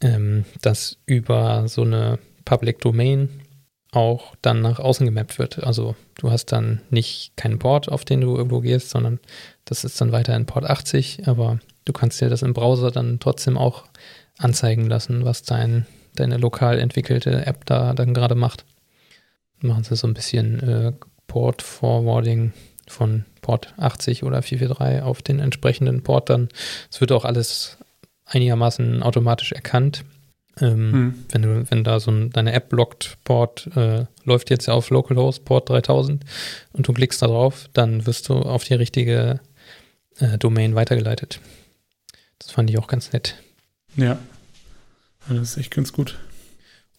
ähm, 0.00 0.44
das 0.62 0.98
über 1.06 1.68
so 1.68 1.82
eine 1.82 2.18
Public 2.44 2.80
Domain 2.80 3.28
auch 3.92 4.34
dann 4.42 4.60
nach 4.60 4.78
außen 4.78 5.06
gemappt 5.06 5.38
wird. 5.38 5.64
Also 5.64 5.96
du 6.18 6.30
hast 6.30 6.46
dann 6.46 6.82
nicht 6.90 7.36
keinen 7.36 7.58
Port, 7.58 7.88
auf 7.88 8.04
den 8.04 8.20
du 8.20 8.36
irgendwo 8.36 8.60
gehst, 8.60 8.90
sondern 8.90 9.18
das 9.64 9.84
ist 9.84 10.00
dann 10.00 10.12
weiter 10.12 10.36
in 10.36 10.46
Port 10.46 10.68
80, 10.68 11.26
aber 11.26 11.58
du 11.84 11.92
kannst 11.92 12.20
dir 12.20 12.28
das 12.28 12.42
im 12.42 12.52
Browser 12.52 12.90
dann 12.90 13.18
trotzdem 13.18 13.56
auch 13.56 13.84
anzeigen 14.36 14.86
lassen, 14.86 15.24
was 15.24 15.42
dein, 15.42 15.86
deine 16.14 16.36
lokal 16.36 16.78
entwickelte 16.78 17.46
App 17.46 17.64
da 17.64 17.94
dann 17.94 18.14
gerade 18.14 18.34
macht. 18.34 18.64
Machen 19.60 19.84
sie 19.84 19.96
so 19.96 20.06
ein 20.06 20.14
bisschen 20.14 20.60
äh, 20.60 20.92
Port 21.26 21.62
Forwarding 21.62 22.52
von 22.86 23.24
Port 23.40 23.74
80 23.78 24.22
oder 24.22 24.42
443 24.42 25.02
auf 25.02 25.22
den 25.22 25.40
entsprechenden 25.40 26.02
Port 26.02 26.30
dann. 26.30 26.48
Es 26.90 27.00
wird 27.00 27.12
auch 27.12 27.24
alles 27.24 27.78
einigermaßen 28.26 29.02
automatisch 29.02 29.52
erkannt 29.52 30.04
ähm, 30.60 30.92
hm. 30.92 31.24
wenn, 31.30 31.42
du, 31.42 31.70
wenn 31.70 31.84
da 31.84 32.00
so 32.00 32.10
ein, 32.10 32.30
deine 32.30 32.52
App 32.52 32.72
lockt, 32.72 33.18
Port 33.24 33.68
äh, 33.76 34.06
läuft 34.24 34.50
jetzt 34.50 34.66
ja 34.66 34.74
auf 34.74 34.90
Localhost 34.90 35.44
Port 35.44 35.68
3000 35.68 36.24
und 36.72 36.88
du 36.88 36.92
klickst 36.92 37.22
da 37.22 37.26
drauf, 37.26 37.68
dann 37.72 38.06
wirst 38.06 38.28
du 38.28 38.34
auf 38.34 38.64
die 38.64 38.74
richtige 38.74 39.40
äh, 40.18 40.38
Domain 40.38 40.74
weitergeleitet. 40.74 41.40
Das 42.38 42.50
fand 42.50 42.70
ich 42.70 42.78
auch 42.78 42.86
ganz 42.86 43.12
nett. 43.12 43.36
Ja, 43.96 44.18
das 45.28 45.50
ist 45.50 45.56
echt 45.58 45.74
ganz 45.74 45.92
gut. 45.92 46.18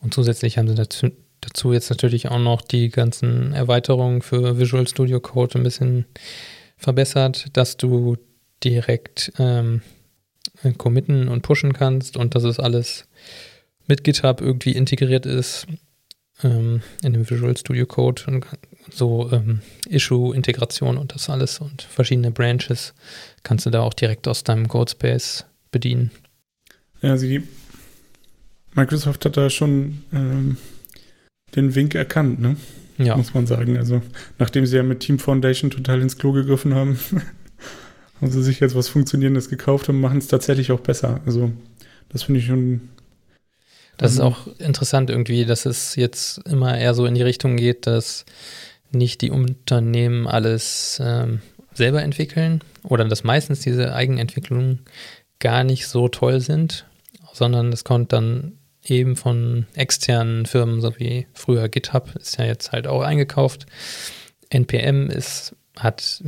Und 0.01 0.13
zusätzlich 0.13 0.57
haben 0.57 0.67
sie 0.67 0.75
dazu, 0.75 1.11
dazu 1.41 1.73
jetzt 1.73 1.89
natürlich 1.89 2.29
auch 2.29 2.39
noch 2.39 2.61
die 2.61 2.89
ganzen 2.89 3.53
Erweiterungen 3.53 4.21
für 4.21 4.59
Visual 4.59 4.87
Studio 4.87 5.19
Code 5.19 5.59
ein 5.59 5.63
bisschen 5.63 6.05
verbessert, 6.77 7.47
dass 7.53 7.77
du 7.77 8.17
direkt 8.63 9.31
ähm, 9.39 9.81
committen 10.77 11.27
und 11.27 11.41
pushen 11.41 11.73
kannst 11.73 12.17
und 12.17 12.35
das 12.35 12.43
ist 12.43 12.59
alles 12.59 13.08
mit 13.89 14.03
GitHub 14.05 14.39
irgendwie 14.39 14.71
integriert 14.71 15.25
ist 15.25 15.67
ähm, 16.43 16.81
in 17.03 17.13
dem 17.13 17.29
Visual 17.29 17.57
Studio 17.57 17.85
Code 17.85 18.21
und 18.27 18.45
so 18.89 19.29
ähm, 19.33 19.61
Issue-Integration 19.89 20.97
und 20.97 21.13
das 21.13 21.29
alles 21.29 21.59
und 21.59 21.81
verschiedene 21.81 22.31
Branches 22.31 22.93
kannst 23.43 23.65
du 23.65 23.69
da 23.69 23.81
auch 23.81 23.93
direkt 23.93 24.27
aus 24.27 24.43
deinem 24.43 24.67
Codespace 24.67 25.45
bedienen. 25.71 26.11
Ja, 27.01 27.17
sie 27.17 27.43
Microsoft 28.75 29.25
hat 29.25 29.35
da 29.35 29.49
schon 29.49 30.03
ähm, 30.13 30.57
den 31.55 31.73
Wink 31.75 31.95
erkannt, 31.95 32.39
ne? 32.39 32.55
Ja. 32.97 33.15
Muss 33.15 33.33
man 33.33 33.47
sagen. 33.47 33.77
Also, 33.77 34.01
nachdem 34.39 34.65
sie 34.65 34.75
ja 34.75 34.83
mit 34.83 34.99
Team 34.99 35.19
Foundation 35.19 35.71
total 35.71 36.01
ins 36.01 36.17
Klo 36.17 36.33
gegriffen 36.33 36.75
haben, 36.75 36.99
haben 38.21 38.31
sie 38.31 38.43
sich 38.43 38.59
jetzt 38.59 38.75
was 38.75 38.89
Funktionierendes 38.89 39.49
gekauft 39.49 39.87
und 39.87 39.99
machen 39.99 40.17
es 40.17 40.27
tatsächlich 40.27 40.71
auch 40.73 40.81
besser. 40.81 41.21
Also, 41.25 41.51
das 42.09 42.23
finde 42.23 42.41
ich 42.41 42.47
schon 42.47 42.89
das 43.99 44.13
ist 44.13 44.19
mhm. 44.19 44.25
auch 44.25 44.47
interessant 44.59 45.09
irgendwie, 45.09 45.45
dass 45.45 45.65
es 45.65 45.95
jetzt 45.95 46.39
immer 46.47 46.77
eher 46.77 46.93
so 46.93 47.05
in 47.05 47.15
die 47.15 47.21
Richtung 47.21 47.57
geht, 47.57 47.85
dass 47.85 48.25
nicht 48.91 49.21
die 49.21 49.29
Unternehmen 49.29 50.25
alles 50.25 51.01
ähm, 51.03 51.41
selber 51.73 52.01
entwickeln 52.01 52.63
oder 52.83 53.03
dass 53.05 53.25
meistens 53.25 53.59
diese 53.59 53.93
Eigenentwicklungen 53.93 54.85
gar 55.39 55.65
nicht 55.65 55.87
so 55.87 56.07
toll 56.07 56.39
sind, 56.39 56.85
sondern 57.33 57.73
es 57.73 57.83
kommt 57.83 58.13
dann 58.13 58.53
eben 58.85 59.17
von 59.17 59.67
externen 59.73 60.45
Firmen, 60.45 60.79
so 60.79 60.97
wie 60.97 61.27
früher 61.33 61.67
GitHub 61.67 62.15
ist 62.15 62.37
ja 62.37 62.45
jetzt 62.45 62.71
halt 62.71 62.87
auch 62.87 63.01
eingekauft. 63.01 63.65
NPM 64.49 65.09
ist, 65.09 65.57
hat 65.77 66.23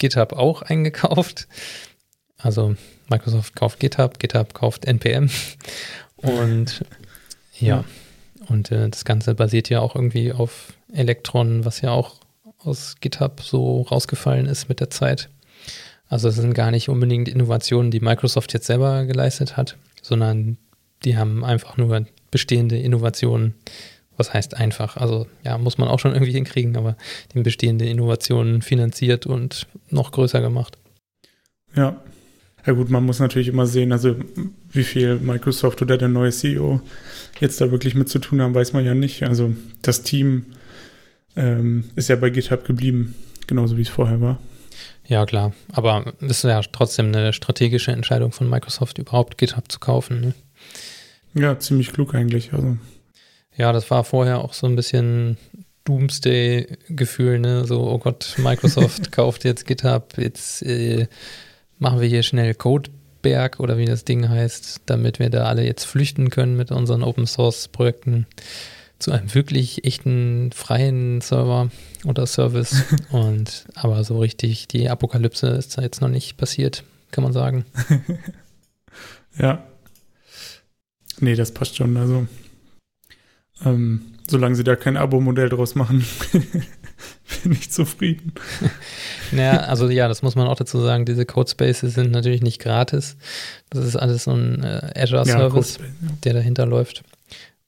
GitHub 0.00 0.32
auch 0.32 0.62
eingekauft. 0.62 1.46
Also 2.36 2.74
Microsoft 3.08 3.54
kauft 3.54 3.78
GitHub, 3.78 4.18
GitHub 4.18 4.54
kauft 4.54 4.84
NPM 4.84 5.30
und 6.16 6.84
ja, 7.58 7.84
und 8.48 8.70
äh, 8.70 8.88
das 8.88 9.04
Ganze 9.04 9.34
basiert 9.34 9.68
ja 9.68 9.80
auch 9.80 9.94
irgendwie 9.94 10.32
auf 10.32 10.72
Electron, 10.92 11.64
was 11.64 11.80
ja 11.80 11.90
auch 11.90 12.16
aus 12.58 12.96
GitHub 13.00 13.40
so 13.40 13.82
rausgefallen 13.82 14.46
ist 14.46 14.68
mit 14.68 14.80
der 14.80 14.90
Zeit. 14.90 15.28
Also 16.08 16.28
es 16.28 16.36
sind 16.36 16.54
gar 16.54 16.70
nicht 16.70 16.88
unbedingt 16.88 17.28
Innovationen, 17.28 17.90
die 17.90 18.00
Microsoft 18.00 18.52
jetzt 18.52 18.66
selber 18.66 19.04
geleistet 19.06 19.56
hat, 19.56 19.76
sondern 20.02 20.56
die 21.04 21.16
haben 21.16 21.44
einfach 21.44 21.76
nur 21.76 22.06
bestehende 22.30 22.78
Innovationen, 22.78 23.54
was 24.16 24.32
heißt 24.32 24.56
einfach, 24.56 24.96
also 24.96 25.26
ja, 25.44 25.58
muss 25.58 25.78
man 25.78 25.88
auch 25.88 25.98
schon 25.98 26.12
irgendwie 26.12 26.32
hinkriegen, 26.32 26.76
aber 26.76 26.96
die 27.34 27.42
bestehende 27.42 27.86
Innovationen 27.86 28.62
finanziert 28.62 29.26
und 29.26 29.66
noch 29.90 30.12
größer 30.12 30.40
gemacht. 30.40 30.78
Ja, 31.74 32.00
ja 32.66 32.72
gut, 32.72 32.90
man 32.90 33.04
muss 33.04 33.20
natürlich 33.20 33.48
immer 33.48 33.66
sehen, 33.66 33.92
also 33.92 34.16
wie 34.70 34.82
viel 34.82 35.16
Microsoft 35.16 35.80
oder 35.82 35.96
der 35.96 36.08
neue 36.08 36.32
CEO 36.32 36.80
jetzt 37.40 37.60
da 37.60 37.70
wirklich 37.70 37.94
mit 37.94 38.08
zu 38.08 38.18
tun 38.18 38.42
haben, 38.42 38.54
weiß 38.54 38.72
man 38.72 38.84
ja 38.84 38.94
nicht. 38.94 39.22
Also 39.22 39.54
das 39.82 40.02
Team 40.02 40.46
ähm, 41.36 41.84
ist 41.94 42.08
ja 42.08 42.16
bei 42.16 42.30
GitHub 42.30 42.64
geblieben, 42.64 43.14
genauso 43.46 43.76
wie 43.76 43.82
es 43.82 43.88
vorher 43.88 44.20
war. 44.20 44.38
Ja, 45.06 45.24
klar. 45.26 45.52
Aber 45.72 46.12
es 46.20 46.38
ist 46.38 46.44
ja 46.44 46.60
trotzdem 46.60 47.06
eine 47.06 47.32
strategische 47.32 47.92
Entscheidung 47.92 48.32
von 48.32 48.50
Microsoft, 48.50 48.98
überhaupt 48.98 49.38
GitHub 49.38 49.70
zu 49.70 49.78
kaufen. 49.78 50.20
Ne? 50.20 50.34
Ja, 51.34 51.58
ziemlich 51.58 51.92
klug 51.92 52.14
eigentlich. 52.14 52.52
Also. 52.52 52.76
Ja, 53.56 53.72
das 53.72 53.88
war 53.90 54.02
vorher 54.02 54.40
auch 54.40 54.52
so 54.52 54.66
ein 54.66 54.74
bisschen 54.74 55.36
Doomsday-Gefühl, 55.84 57.38
ne? 57.38 57.64
So, 57.64 57.80
oh 57.88 57.98
Gott, 57.98 58.34
Microsoft 58.38 59.12
kauft 59.12 59.44
jetzt 59.44 59.66
GitHub, 59.66 60.14
jetzt 60.18 60.62
äh, 60.62 61.06
machen 61.78 62.00
wir 62.00 62.08
hier 62.08 62.22
schnell 62.22 62.54
Codeberg 62.54 63.60
oder 63.60 63.78
wie 63.78 63.84
das 63.84 64.04
Ding 64.04 64.28
heißt, 64.28 64.82
damit 64.86 65.18
wir 65.18 65.30
da 65.30 65.44
alle 65.44 65.64
jetzt 65.64 65.84
flüchten 65.84 66.30
können 66.30 66.56
mit 66.56 66.70
unseren 66.70 67.02
Open 67.02 67.26
Source 67.26 67.68
Projekten 67.68 68.26
zu 68.98 69.12
einem 69.12 69.34
wirklich 69.34 69.84
echten 69.84 70.50
freien 70.52 71.20
Server 71.20 71.70
oder 72.04 72.26
Service. 72.26 72.84
Und 73.10 73.66
aber 73.74 74.02
so 74.04 74.18
richtig 74.18 74.68
die 74.68 74.88
Apokalypse 74.88 75.48
ist 75.48 75.76
da 75.76 75.82
jetzt 75.82 76.00
noch 76.00 76.08
nicht 76.08 76.36
passiert, 76.36 76.84
kann 77.10 77.24
man 77.24 77.32
sagen. 77.32 77.64
ja. 79.38 79.66
Nee, 81.18 81.34
das 81.34 81.52
passt 81.52 81.76
schon. 81.76 81.96
Also, 81.96 82.26
ähm, 83.64 84.02
solange 84.28 84.54
sie 84.54 84.64
da 84.64 84.76
kein 84.76 84.96
Abo-Modell 84.96 85.48
draus 85.48 85.74
machen, 85.74 86.04
bin 87.42 87.52
ich 87.52 87.70
zufrieden. 87.70 88.32
Naja, 89.32 89.62
also 89.62 89.88
ja, 89.88 90.06
das 90.06 90.22
muss 90.22 90.36
man 90.36 90.46
auch 90.46 90.54
dazu 90.54 90.80
sagen, 90.80 91.04
diese 91.04 91.26
Codespaces 91.26 91.94
sind 91.94 92.12
natürlich 92.12 92.42
nicht 92.42 92.60
gratis. 92.60 93.16
Das 93.70 93.84
ist 93.84 93.96
alles 93.96 94.22
so 94.24 94.30
ein 94.30 94.62
äh, 94.62 94.92
Azure-Service, 94.94 95.78
ja, 95.78 95.84
ja. 95.84 96.12
der 96.22 96.34
dahinter 96.34 96.64
läuft. 96.64 97.02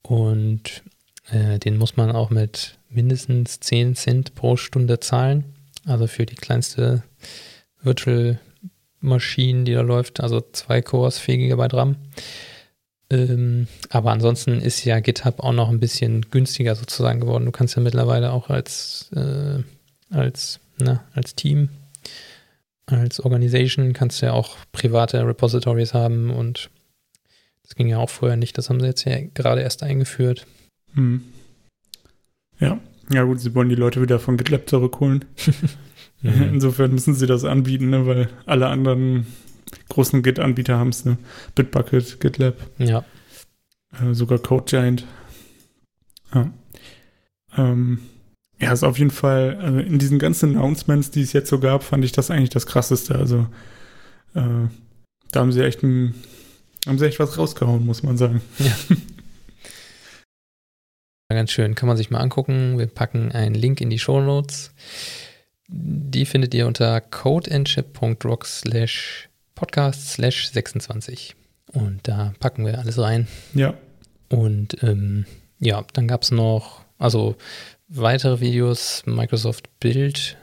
Und 0.03 0.85
äh, 1.33 1.59
den 1.59 1.79
muss 1.79 1.97
man 1.97 2.13
auch 2.13 2.31
mit 2.31 2.79
mindestens 2.89 3.59
10 3.59 3.97
Cent 3.97 4.35
pro 4.37 4.57
Stunde 4.57 5.01
zahlen. 5.01 5.57
Also 5.85 6.07
für 6.07 6.27
die 6.27 6.37
kleinste 6.37 7.03
Virtual 7.83 8.39
Maschine, 9.01 9.65
die 9.65 9.75
da 9.75 9.81
läuft, 9.81 10.21
also 10.21 10.41
zwei 10.53 10.83
Cores, 10.83 11.19
4 11.19 11.39
GB 11.39 11.67
RAM. 11.73 11.97
Ähm, 13.11 13.69
aber 13.89 14.13
ansonsten 14.13 14.61
ist 14.61 14.85
ja 14.85 15.01
GitHub 15.01 15.41
auch 15.41 15.53
noch 15.53 15.71
ein 15.71 15.81
bisschen 15.81 16.27
günstiger 16.31 16.75
sozusagen 16.75 17.21
geworden. 17.21 17.47
Du 17.47 17.53
kannst 17.53 17.75
ja 17.77 17.83
mittlerweile 17.83 18.33
auch 18.33 18.51
als, 18.51 19.11
äh, 19.15 19.63
als, 20.11 20.61
na, 20.79 21.05
als 21.15 21.35
Team 21.35 21.71
als 22.91 23.21
Organisation 23.21 23.93
kannst 23.93 24.23
du 24.23 24.27
ja 24.27 24.33
auch 24.33 24.57
private 24.73 25.27
Repositories 25.27 25.95
haben 25.95 26.31
und 26.31 26.71
das 27.63 27.75
ging 27.75 27.89
ja 27.89 27.99
auch 27.99 28.11
vorher 28.11 28.37
nicht. 28.37 28.57
Das 28.57 28.71
haben 28.71 28.81
sie 28.81 28.87
jetzt 28.87 29.05
ja 29.05 29.19
gerade 29.35 29.61
erst 29.61 29.83
eingeführt. 29.83 30.47
Hm. 30.95 31.23
Ja, 32.59 32.81
ja 33.11 33.23
gut, 33.25 33.41
sie 33.41 33.55
wollen 33.55 33.69
die 33.69 33.75
Leute 33.75 34.01
wieder 34.01 34.19
von 34.19 34.37
GitLab 34.37 34.69
zurückholen. 34.69 35.25
mhm. 36.23 36.51
Insofern 36.55 36.93
müssen 36.93 37.15
sie 37.15 37.27
das 37.27 37.45
anbieten, 37.45 37.91
ne? 37.91 38.07
weil 38.07 38.29
alle 38.47 38.69
anderen 38.69 39.27
großen 39.89 40.23
Git-Anbieter 40.23 40.79
haben 40.79 40.91
es. 40.91 41.05
Ne? 41.05 41.19
Bitbucket, 41.55 42.21
GitLab. 42.21 42.57
Ja. 42.79 43.05
Äh, 44.01 44.15
sogar 44.15 44.39
CodeGiant. 44.39 45.07
Ja. 46.35 46.51
Ähm, 47.57 48.01
ja, 48.61 48.73
ist 48.73 48.83
auf 48.85 48.99
jeden 48.99 49.11
Fall, 49.11 49.57
also 49.61 49.79
in 49.79 49.99
diesen 49.99 50.19
ganzen 50.19 50.57
Announcements, 50.57 51.11
die 51.11 51.23
es 51.23 51.33
jetzt 51.33 51.49
so 51.49 51.61
gab, 51.61 51.85
fand 51.85 52.05
ich 52.05 52.13
das 52.13 52.31
eigentlich 52.31 52.51
das 52.51 52.67
krasseste. 52.67 53.15
Also 53.15 53.47
äh, 54.35 54.69
da 55.31 55.41
haben 55.41 55.53
sie 55.53 55.65
echt 55.65 55.83
ein, 55.83 56.15
haben 56.87 56.99
sie 56.99 57.07
echt 57.07 57.21
was 57.21 57.39
rausgehauen, 57.39 57.87
muss 57.87 58.03
man 58.03 58.17
sagen. 58.17 58.41
Ja. 58.59 58.77
Ganz 61.31 61.53
schön, 61.53 61.75
kann 61.75 61.87
man 61.87 61.97
sich 61.99 62.11
mal 62.11 62.21
angucken. 62.21 62.79
Wir 62.79 62.87
packen 62.87 63.33
einen 63.33 63.55
Link 63.55 63.81
in 63.81 63.91
die 63.91 63.99
Show 63.99 64.21
Notes. 64.21 64.73
Die 65.69 66.25
findet 66.25 66.55
ihr 66.55 66.67
unter 66.67 67.01
codeandchip.rock 67.03 68.47
slash 68.47 69.28
podcast 69.59 70.11
slash 70.11 70.51
26. 70.51 71.35
Und 71.73 72.07
da 72.07 72.33
packen 72.39 72.65
wir 72.65 72.79
alles 72.79 72.97
rein. 72.99 73.27
Ja. 73.55 73.75
Und 74.29 74.81
ähm, 74.85 75.27
ja, 75.59 75.85
dann 75.95 76.07
gab 76.07 76.23
es 76.23 76.31
noch, 76.31 76.83
also 76.99 77.35
weitere 77.89 78.41
Videos, 78.41 79.03
Microsoft 79.05 79.69
Build, 79.81 80.37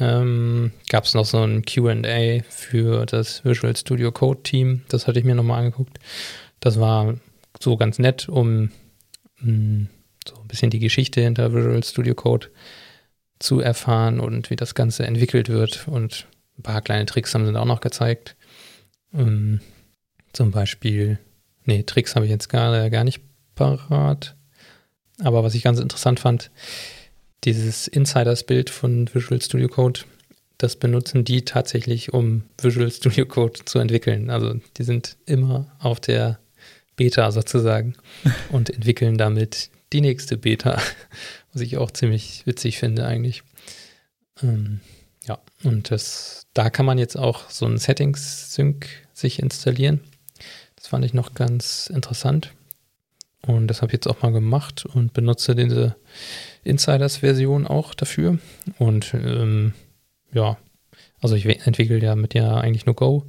ähm, 0.00 0.72
gab 0.88 1.04
es 1.04 1.12
noch 1.12 1.26
so 1.26 1.42
ein 1.42 1.66
QA 1.66 2.42
für 2.48 3.04
das 3.04 3.44
Visual 3.44 3.76
Studio 3.76 4.10
Code 4.10 4.42
Team. 4.42 4.82
Das 4.88 5.06
hatte 5.06 5.18
ich 5.18 5.26
mir 5.26 5.34
nochmal 5.34 5.58
angeguckt. 5.58 5.98
Das 6.60 6.80
war 6.80 7.14
so 7.60 7.76
ganz 7.76 7.98
nett, 7.98 8.26
um 8.30 8.70
mh, 9.40 9.42
hm, 9.42 9.88
so 10.26 10.36
ein 10.36 10.48
bisschen 10.48 10.70
die 10.70 10.78
Geschichte 10.78 11.20
hinter 11.20 11.52
Visual 11.52 11.84
Studio 11.84 12.14
Code 12.14 12.48
zu 13.38 13.60
erfahren 13.60 14.18
und 14.18 14.48
wie 14.48 14.56
das 14.56 14.74
Ganze 14.74 15.04
entwickelt 15.04 15.50
wird. 15.50 15.86
Und 15.88 16.26
ein 16.58 16.62
paar 16.62 16.80
kleine 16.80 17.04
Tricks 17.04 17.34
haben 17.34 17.44
sie 17.44 17.54
auch 17.54 17.66
noch 17.66 17.82
gezeigt. 17.82 18.34
Ähm, 19.14 19.60
zum 20.32 20.50
Beispiel, 20.50 21.18
nee, 21.64 21.82
Tricks 21.82 22.14
habe 22.14 22.24
ich 22.24 22.30
jetzt 22.30 22.48
gar, 22.48 22.90
gar 22.90 23.04
nicht 23.04 23.20
parat. 23.54 24.36
Aber 25.20 25.44
was 25.44 25.54
ich 25.54 25.62
ganz 25.62 25.78
interessant 25.78 26.20
fand, 26.20 26.50
dieses 27.44 27.88
Insiders-Bild 27.88 28.70
von 28.70 29.12
Visual 29.12 29.40
Studio 29.40 29.68
Code, 29.68 30.00
das 30.58 30.76
benutzen 30.76 31.24
die 31.24 31.44
tatsächlich, 31.44 32.12
um 32.12 32.44
Visual 32.60 32.90
Studio 32.90 33.26
Code 33.26 33.64
zu 33.64 33.78
entwickeln. 33.78 34.30
Also 34.30 34.54
die 34.76 34.84
sind 34.84 35.16
immer 35.26 35.66
auf 35.78 36.00
der 36.00 36.38
Beta 36.96 37.30
sozusagen 37.32 37.94
und 38.50 38.70
entwickeln 38.70 39.18
damit 39.18 39.70
die 39.92 40.00
nächste 40.00 40.36
Beta, 40.36 40.80
was 41.52 41.62
ich 41.62 41.76
auch 41.76 41.90
ziemlich 41.90 42.46
witzig 42.46 42.78
finde 42.78 43.06
eigentlich. 43.06 43.42
Ähm, 44.42 44.80
ja, 45.26 45.38
und 45.62 45.90
das, 45.90 46.46
da 46.54 46.70
kann 46.70 46.86
man 46.86 46.98
jetzt 46.98 47.16
auch 47.16 47.50
so 47.50 47.66
ein 47.66 47.78
Settings-Sync 47.78 48.86
sich 49.12 49.38
installieren. 49.38 50.00
Das 50.76 50.88
fand 50.88 51.04
ich 51.04 51.14
noch 51.14 51.34
ganz 51.34 51.88
interessant. 51.92 52.52
Und 53.46 53.66
das 53.66 53.82
habe 53.82 53.90
ich 53.90 53.94
jetzt 53.94 54.06
auch 54.06 54.22
mal 54.22 54.32
gemacht 54.32 54.86
und 54.86 55.12
benutze 55.12 55.54
diese 55.54 55.96
Insiders-Version 56.64 57.66
auch 57.66 57.94
dafür. 57.94 58.38
Und 58.78 59.14
ähm, 59.14 59.74
ja, 60.32 60.56
also 61.20 61.34
ich 61.34 61.46
entwickle 61.66 61.98
ja 61.98 62.14
mit 62.14 62.34
ja 62.34 62.56
eigentlich 62.56 62.86
nur 62.86 62.94
Go. 62.94 63.26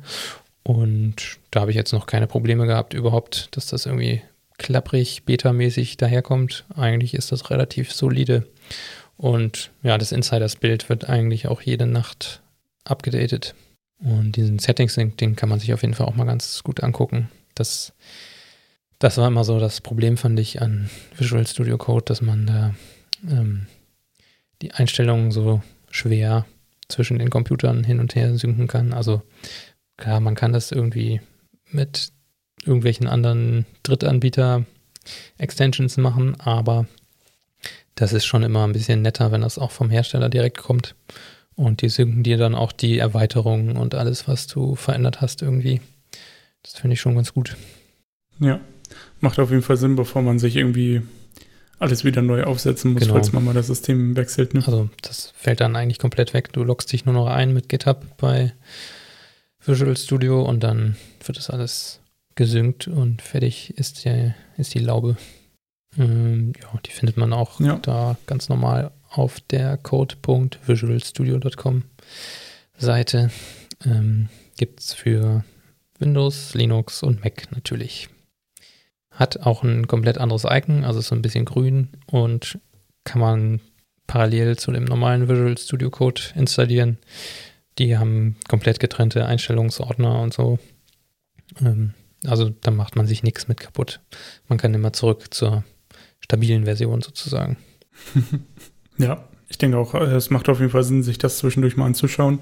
Und 0.63 1.39
da 1.51 1.61
habe 1.61 1.71
ich 1.71 1.77
jetzt 1.77 1.93
noch 1.93 2.05
keine 2.05 2.27
Probleme 2.27 2.67
gehabt 2.67 2.93
überhaupt, 2.93 3.55
dass 3.55 3.67
das 3.67 3.85
irgendwie 3.85 4.21
klapprig, 4.57 5.23
betamäßig 5.25 5.97
daherkommt. 5.97 6.65
Eigentlich 6.75 7.15
ist 7.15 7.31
das 7.31 7.49
relativ 7.49 7.91
solide. 7.91 8.47
Und 9.17 9.71
ja, 9.81 9.97
das 9.97 10.11
Insiders-Bild 10.11 10.89
wird 10.89 11.09
eigentlich 11.09 11.47
auch 11.47 11.61
jede 11.61 11.85
Nacht 11.85 12.41
abgedatet. 12.83 13.55
Und 14.03 14.35
diesen 14.35 14.59
Settings-Link, 14.59 15.17
den 15.17 15.35
kann 15.35 15.49
man 15.49 15.59
sich 15.59 15.73
auf 15.73 15.81
jeden 15.81 15.93
Fall 15.93 16.07
auch 16.07 16.15
mal 16.15 16.25
ganz 16.25 16.63
gut 16.63 16.83
angucken. 16.83 17.29
Das 17.55 17.93
das 19.03 19.17
war 19.17 19.27
immer 19.27 19.43
so 19.43 19.59
das 19.59 19.81
Problem, 19.81 20.15
fand 20.15 20.39
ich, 20.39 20.61
an 20.61 20.89
Visual 21.17 21.45
Studio 21.45 21.77
Code, 21.77 22.05
dass 22.05 22.21
man 22.21 22.47
da 22.47 22.73
ähm, 23.29 23.67
die 24.61 24.71
Einstellungen 24.71 25.31
so 25.31 25.61
schwer 25.91 26.45
zwischen 26.87 27.19
den 27.19 27.29
Computern 27.29 27.83
hin 27.83 27.99
und 27.99 28.15
her 28.15 28.37
synken 28.37 28.67
kann. 28.67 28.93
Also 28.93 29.21
klar, 29.97 30.21
man 30.21 30.35
kann 30.35 30.53
das 30.53 30.71
irgendwie 30.71 31.19
mit 31.69 32.13
irgendwelchen 32.63 33.07
anderen 33.07 33.65
Drittanbieter-Extensions 33.83 35.97
machen, 35.97 36.39
aber 36.39 36.85
das 37.95 38.13
ist 38.13 38.23
schon 38.23 38.43
immer 38.43 38.65
ein 38.65 38.71
bisschen 38.71 39.01
netter, 39.01 39.33
wenn 39.33 39.41
das 39.41 39.59
auch 39.59 39.71
vom 39.71 39.89
Hersteller 39.89 40.29
direkt 40.29 40.59
kommt. 40.59 40.95
Und 41.55 41.81
die 41.81 41.89
synken 41.89 42.23
dir 42.23 42.37
dann 42.37 42.55
auch 42.55 42.71
die 42.71 42.97
Erweiterungen 42.97 43.77
und 43.77 43.95
alles, 43.95 44.27
was 44.27 44.47
du 44.47 44.75
verändert 44.75 45.21
hast, 45.21 45.41
irgendwie. 45.41 45.81
Das 46.63 46.73
finde 46.75 46.93
ich 46.93 47.01
schon 47.01 47.15
ganz 47.15 47.33
gut. 47.33 47.57
Ja, 48.39 48.59
Macht 49.19 49.39
auf 49.39 49.51
jeden 49.51 49.61
Fall 49.61 49.77
Sinn, 49.77 49.95
bevor 49.95 50.21
man 50.21 50.39
sich 50.39 50.55
irgendwie 50.55 51.01
alles 51.79 52.03
wieder 52.03 52.21
neu 52.21 52.43
aufsetzen 52.43 52.93
muss, 52.93 53.03
genau. 53.03 53.13
falls 53.15 53.33
man 53.33 53.43
mal 53.43 53.53
das 53.53 53.67
System 53.67 54.15
wechselt. 54.15 54.53
Ne? 54.53 54.61
Also 54.65 54.89
das 55.01 55.33
fällt 55.35 55.61
dann 55.61 55.75
eigentlich 55.75 55.99
komplett 55.99 56.33
weg. 56.33 56.53
Du 56.53 56.63
loggst 56.63 56.91
dich 56.91 57.05
nur 57.05 57.13
noch 57.13 57.27
ein 57.27 57.53
mit 57.53 57.69
GitHub 57.69 58.17
bei 58.17 58.53
Visual 59.65 59.95
Studio 59.97 60.43
und 60.43 60.61
dann 60.61 60.95
wird 61.25 61.37
das 61.37 61.49
alles 61.49 61.99
gesynkt 62.35 62.87
und 62.87 63.21
fertig 63.21 63.77
ist 63.77 64.05
die, 64.05 64.33
ist 64.57 64.73
die 64.73 64.79
Laube. 64.79 65.17
Ähm, 65.97 66.53
ja, 66.61 66.79
die 66.85 66.91
findet 66.91 67.17
man 67.17 67.33
auch 67.33 67.59
ja. 67.59 67.77
da 67.81 68.17
ganz 68.25 68.49
normal 68.49 68.91
auf 69.13 69.39
der 69.39 69.77
code.visualstudio.com 69.77 71.83
Seite. 72.77 73.31
Ähm, 73.85 74.29
Gibt 74.57 74.79
es 74.79 74.93
für 74.93 75.43
Windows, 75.99 76.53
Linux 76.53 77.03
und 77.03 77.23
Mac 77.23 77.51
natürlich. 77.51 78.09
Hat 79.11 79.41
auch 79.41 79.63
ein 79.63 79.87
komplett 79.87 80.17
anderes 80.17 80.45
Icon, 80.49 80.83
also 80.83 81.01
so 81.01 81.15
ein 81.15 81.21
bisschen 81.21 81.45
grün 81.45 81.89
und 82.07 82.59
kann 83.03 83.21
man 83.21 83.61
parallel 84.07 84.57
zu 84.57 84.71
dem 84.71 84.85
normalen 84.85 85.29
Visual 85.29 85.57
Studio 85.57 85.89
Code 85.89 86.21
installieren. 86.35 86.97
Die 87.77 87.97
haben 87.97 88.37
komplett 88.47 88.79
getrennte 88.79 89.25
Einstellungsordner 89.25 90.21
und 90.21 90.33
so. 90.33 90.59
Ähm, 91.61 91.93
also 92.25 92.49
da 92.49 92.71
macht 92.71 92.95
man 92.95 93.07
sich 93.07 93.23
nichts 93.23 93.47
mit 93.47 93.59
kaputt. 93.59 93.99
Man 94.47 94.57
kann 94.57 94.73
immer 94.73 94.93
zurück 94.93 95.33
zur 95.33 95.63
stabilen 96.19 96.65
Version 96.65 97.01
sozusagen. 97.01 97.57
ja, 98.97 99.23
ich 99.49 99.57
denke 99.57 99.77
auch, 99.77 99.93
äh, 99.93 100.15
es 100.15 100.29
macht 100.29 100.49
auf 100.49 100.59
jeden 100.59 100.71
Fall 100.71 100.83
Sinn, 100.83 101.03
sich 101.03 101.17
das 101.17 101.37
zwischendurch 101.37 101.77
mal 101.77 101.85
anzuschauen 101.85 102.39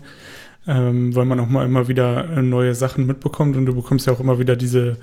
ähm, 0.68 1.16
weil 1.16 1.26
man 1.26 1.40
auch 1.40 1.48
mal 1.48 1.66
immer 1.66 1.88
wieder 1.88 2.30
äh, 2.30 2.42
neue 2.42 2.76
Sachen 2.76 3.06
mitbekommt 3.06 3.56
und 3.58 3.66
du 3.66 3.76
bekommst 3.76 4.08
ja 4.08 4.14
auch 4.14 4.20
immer 4.20 4.38
wieder 4.40 4.56
diese, 4.56 4.98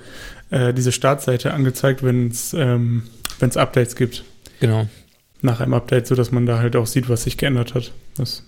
äh, 0.51 0.73
diese 0.73 0.91
Startseite 0.91 1.53
angezeigt, 1.53 2.01
wenn 2.03 2.29
es 2.29 2.53
ähm, 2.53 3.03
Updates 3.41 3.95
gibt. 3.95 4.23
Genau. 4.59 4.87
Nach 5.41 5.59
einem 5.59 5.73
Update, 5.73 6.07
sodass 6.07 6.31
man 6.31 6.45
da 6.45 6.59
halt 6.59 6.75
auch 6.75 6.87
sieht, 6.87 7.09
was 7.09 7.23
sich 7.23 7.37
geändert 7.37 7.73
hat. 7.73 7.93
Das, 8.15 8.43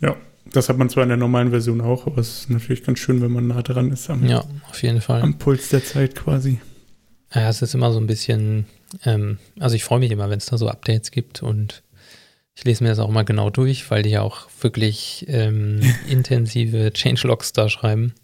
ja, 0.00 0.16
das 0.50 0.68
hat 0.68 0.78
man 0.78 0.88
zwar 0.88 1.02
in 1.02 1.08
der 1.10 1.18
normalen 1.18 1.50
Version 1.50 1.80
auch, 1.80 2.06
aber 2.06 2.18
es 2.18 2.40
ist 2.40 2.50
natürlich 2.50 2.84
ganz 2.84 2.98
schön, 2.98 3.22
wenn 3.22 3.32
man 3.32 3.46
nah 3.46 3.62
dran 3.62 3.90
ist 3.90 4.10
am, 4.10 4.26
ja, 4.26 4.44
auf 4.70 4.82
jeden 4.82 5.00
Fall. 5.00 5.22
am 5.22 5.38
Puls 5.38 5.70
der 5.70 5.84
Zeit 5.84 6.14
quasi. 6.14 6.60
Ja, 7.34 7.48
es 7.48 7.62
ist 7.62 7.74
immer 7.74 7.92
so 7.92 7.98
ein 7.98 8.06
bisschen, 8.06 8.66
ähm, 9.04 9.38
also 9.58 9.76
ich 9.76 9.84
freue 9.84 9.98
mich 9.98 10.10
immer, 10.10 10.30
wenn 10.30 10.38
es 10.38 10.46
da 10.46 10.56
so 10.56 10.68
Updates 10.68 11.10
gibt 11.10 11.42
und 11.42 11.82
ich 12.56 12.64
lese 12.64 12.84
mir 12.84 12.90
das 12.90 13.00
auch 13.00 13.10
mal 13.10 13.24
genau 13.24 13.50
durch, 13.50 13.90
weil 13.90 14.02
die 14.02 14.10
ja 14.10 14.22
auch 14.22 14.48
wirklich 14.60 15.26
ähm, 15.28 15.80
intensive 16.08 16.92
Changelogs 16.92 17.52
da 17.52 17.68
schreiben, 17.68 18.14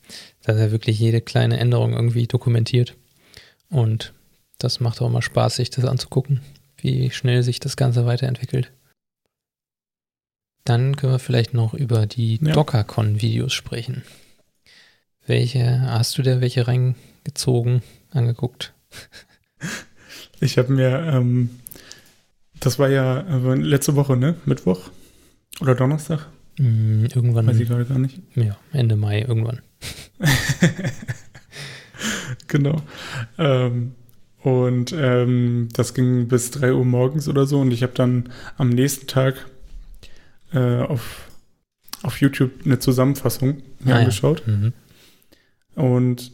dass 0.43 0.57
er 0.57 0.71
wirklich 0.71 0.99
jede 0.99 1.21
kleine 1.21 1.59
Änderung 1.59 1.93
irgendwie 1.93 2.27
dokumentiert. 2.27 2.97
Und 3.69 4.13
das 4.59 4.81
macht 4.81 5.01
auch 5.01 5.07
immer 5.07 5.23
Spaß, 5.23 5.57
sich 5.57 5.71
das 5.71 5.85
anzugucken, 5.85 6.41
wie 6.77 7.11
schnell 7.11 7.43
sich 7.43 7.61
das 7.61 7.77
Ganze 7.77 8.07
weiterentwickelt. 8.07 8.73
Dann 10.65 10.97
können 10.97 11.15
wir 11.15 11.19
vielleicht 11.19 11.55
noch 11.55 11.75
über 11.75 12.07
die 12.07 12.39
ja. 12.43 12.53
DockerCon-Videos 12.53 13.53
sprechen. 13.53 14.05
Welche, 15.27 15.81
hast 15.83 16.19
du 16.19 16.23
da 16.23 16.41
welche 16.41 16.69
reingezogen, 16.69 17.83
angeguckt? 18.11 18.75
Ich 20.41 20.59
habe 20.59 20.73
mir 20.73 21.13
ähm, 21.13 21.51
das 22.61 22.79
war 22.79 22.89
ja 22.89 23.21
äh, 23.21 23.55
letzte 23.55 23.97
Woche, 23.97 24.17
ne? 24.17 24.37
Mittwoch 24.45 24.91
oder 25.61 25.75
Donnerstag? 25.75 26.29
Mm, 26.59 27.07
irgendwann. 27.07 27.47
Weiß 27.47 27.59
ich 27.59 27.69
gerade 27.69 27.85
gar 27.85 27.99
nicht. 27.99 28.21
Ja, 28.35 28.57
Ende 28.73 28.97
Mai 28.97 29.23
irgendwann. 29.23 29.61
genau. 32.47 32.83
Ähm, 33.39 33.93
und 34.43 34.95
ähm, 34.97 35.69
das 35.73 35.95
ging 35.95 36.29
bis 36.29 36.51
3 36.53 36.73
Uhr 36.73 36.85
morgens 36.85 37.29
oder 37.29 37.47
so. 37.47 37.61
Und 37.61 37.73
ich 37.73 37.83
habe 37.83 37.93
dann 37.95 38.31
am 38.57 38.71
nächsten 38.71 39.07
Tag 39.07 39.47
äh, 40.53 40.81
auf, 40.83 40.91
auf 40.91 41.31
auf 42.03 42.21
YouTube 42.21 42.53
eine 42.65 42.79
Zusammenfassung 42.79 43.63
mir 43.81 43.95
ah, 43.95 43.99
angeschaut. 43.99 44.43
Ja. 44.47 44.53
Mhm. 44.53 44.73
Und 45.75 46.33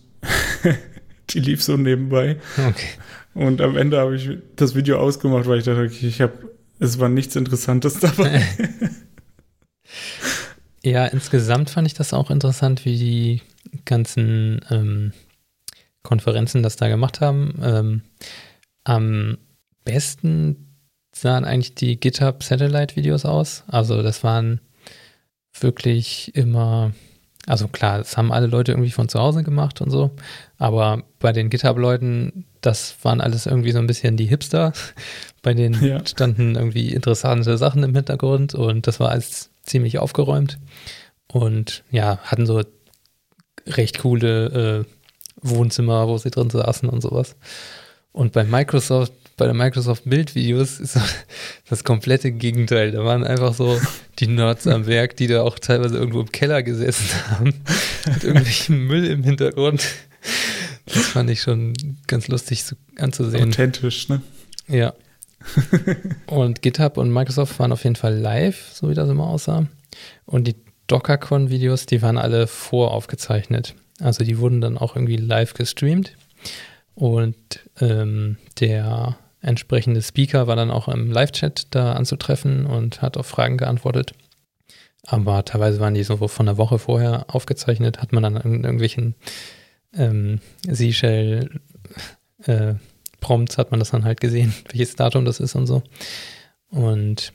die 1.31 1.41
lief 1.41 1.63
so 1.63 1.77
nebenbei. 1.77 2.37
Okay. 2.57 2.89
Und 3.37 3.61
am 3.61 3.77
Ende 3.77 3.99
habe 3.99 4.17
ich 4.17 4.31
das 4.57 4.75
Video 4.75 4.99
ausgemacht, 4.99 5.47
weil 5.47 5.59
ich 5.59 5.65
dachte, 5.65 5.83
okay, 5.83 6.07
ich 6.07 6.23
habe, 6.23 6.33
es 6.79 6.99
war 6.99 7.11
nichts 7.11 7.37
Interessantes 7.37 7.99
dabei. 8.01 8.43
ja, 10.83 11.05
insgesamt 11.05 11.69
fand 11.69 11.87
ich 11.87 11.93
das 11.93 12.15
auch 12.15 12.31
interessant, 12.31 12.87
wie 12.87 12.97
die 12.97 13.43
ganzen 13.85 14.63
ähm, 14.71 15.13
Konferenzen 16.03 16.63
das 16.63 16.77
da 16.77 16.89
gemacht 16.89 17.21
haben. 17.21 17.61
Ähm, 17.63 18.03
am 18.85 19.37
besten 19.85 20.79
sahen 21.15 21.45
eigentlich 21.45 21.75
die 21.75 22.01
GitHub 22.01 22.43
Satellite 22.43 22.97
Videos 22.97 23.27
aus. 23.27 23.65
Also 23.67 24.03
das 24.03 24.25
waren 24.25 24.63
wirklich 25.61 26.35
immer, 26.35 26.93
also 27.47 27.69
klar, 27.69 27.99
das 27.99 28.17
haben 28.17 28.33
alle 28.33 28.49
Leute 28.49 28.73
irgendwie 28.73 28.91
von 28.91 29.09
zu 29.09 29.21
Hause 29.21 29.45
gemacht 29.45 29.81
und 29.81 29.91
so, 29.91 30.11
aber 30.59 31.05
bei 31.21 31.33
den 31.33 31.49
GitHub-Leuten, 31.49 32.45
das 32.61 32.97
waren 33.03 33.21
alles 33.21 33.47
irgendwie 33.47 33.71
so 33.71 33.79
ein 33.79 33.87
bisschen 33.87 34.17
die 34.17 34.27
Hipster. 34.27 34.73
Bei 35.43 35.55
denen 35.55 35.81
ja. 35.85 36.05
standen 36.05 36.57
irgendwie 36.57 36.93
interessante 36.93 37.57
Sachen 37.57 37.85
im 37.85 37.95
Hintergrund 37.95 38.57
und 38.57 38.89
das 38.89 38.99
war 38.99 39.11
alles 39.11 39.51
ziemlich 39.63 40.01
aufgeräumt. 40.01 40.59
Und 41.29 41.85
ja, 41.93 42.19
hatten 42.19 42.47
so 42.47 42.63
recht 43.69 44.01
coole 44.01 44.85
äh, 44.85 44.85
Wohnzimmer, 45.43 46.09
wo 46.09 46.19
sie 46.19 46.31
drin 46.31 46.51
saßen 46.51 46.89
und 46.89 47.01
sowas. 47.01 47.37
Und 48.11 48.33
bei 48.33 48.43
Microsoft, 48.43 49.13
bei 49.37 49.47
den 49.47 49.57
Microsoft 49.57 50.05
Bildvideos 50.07 50.81
ist 50.81 50.99
das 51.69 51.85
komplette 51.85 52.33
Gegenteil. 52.33 52.91
Da 52.91 53.05
waren 53.05 53.25
einfach 53.25 53.55
so 53.55 53.79
die 54.19 54.29
Nerds 54.29 54.67
am 54.67 54.87
Werk, 54.87 55.17
die 55.17 55.27
da 55.27 55.43
auch 55.43 55.59
teilweise 55.59 55.97
irgendwo 55.97 56.21
im 56.21 56.33
Keller 56.33 56.63
gesessen 56.63 57.09
haben, 57.31 57.55
mit 58.07 58.25
irgendwelchen 58.25 58.87
Müll 58.87 59.07
im 59.07 59.23
Hintergrund. 59.23 59.87
Das 60.87 61.07
fand 61.09 61.31
ich 61.31 61.43
schon 61.43 61.75
ganz 62.07 62.29
lustig 62.29 62.65
anzusehen. 62.99 63.51
Authentisch, 63.51 64.09
ne? 64.09 64.23
Ja. 64.69 64.95
und 66.27 66.63
GitHub 66.63 66.97
und 66.97 67.13
Microsoft 67.13 67.59
waren 67.59 67.73
auf 67.73 67.85
jeden 67.85 67.97
Fall 67.97 68.15
live, 68.17 68.71
so 68.73 68.89
wie 68.89 68.95
das 68.95 69.09
immer 69.09 69.27
aussah. 69.29 69.67
Und 70.25 70.49
die 70.49 70.57
DockerCon-Videos, 70.87 71.87
die 71.87 72.03
waren 72.03 72.19
alle 72.19 72.47
voraufgezeichnet. 72.47 73.75
Also 74.01 74.25
die 74.25 74.39
wurden 74.39 74.61
dann 74.61 74.79
auch 74.79 74.97
irgendwie 74.97 75.17
live 75.17 75.55
gestreamt. 75.55 76.13
Und 76.95 77.37
ähm, 77.81 78.39
der 78.61 79.19
entsprechende 79.47 80.03
Speaker 80.03 80.47
war 80.47 80.57
dann 80.57 80.71
auch 80.71 80.89
im 80.89 81.11
Live-Chat 81.11 81.69
da 81.71 81.93
anzutreffen 81.93 82.67
und 82.67 83.01
hat 83.01 83.17
auf 83.17 83.27
Fragen 83.27 83.57
geantwortet. 83.57 84.13
Aber 85.07 85.45
teilweise 85.45 85.79
waren 85.81 85.95
die 85.95 86.03
so 86.03 86.17
von 86.29 86.49
einer 86.49 86.59
Woche 86.59 86.79
vorher 86.79 87.27
aufgezeichnet, 87.29 88.03
hat 88.03 88.13
man 88.13 88.25
dann 88.25 88.37
in 88.37 88.65
irgendwelchen 88.65 89.15
ähm, 89.95 90.41
Seashell 90.69 91.61
äh, 92.45 92.75
hat 93.29 93.71
man 93.71 93.81
das 93.81 93.91
dann 93.91 94.05
halt 94.05 94.21
gesehen, 94.21 94.55
welches 94.71 94.97
Datum 94.97 95.25
das 95.25 95.41
ist 95.41 95.55
und 95.55 95.67
so. 95.67 95.83
Und 96.69 97.33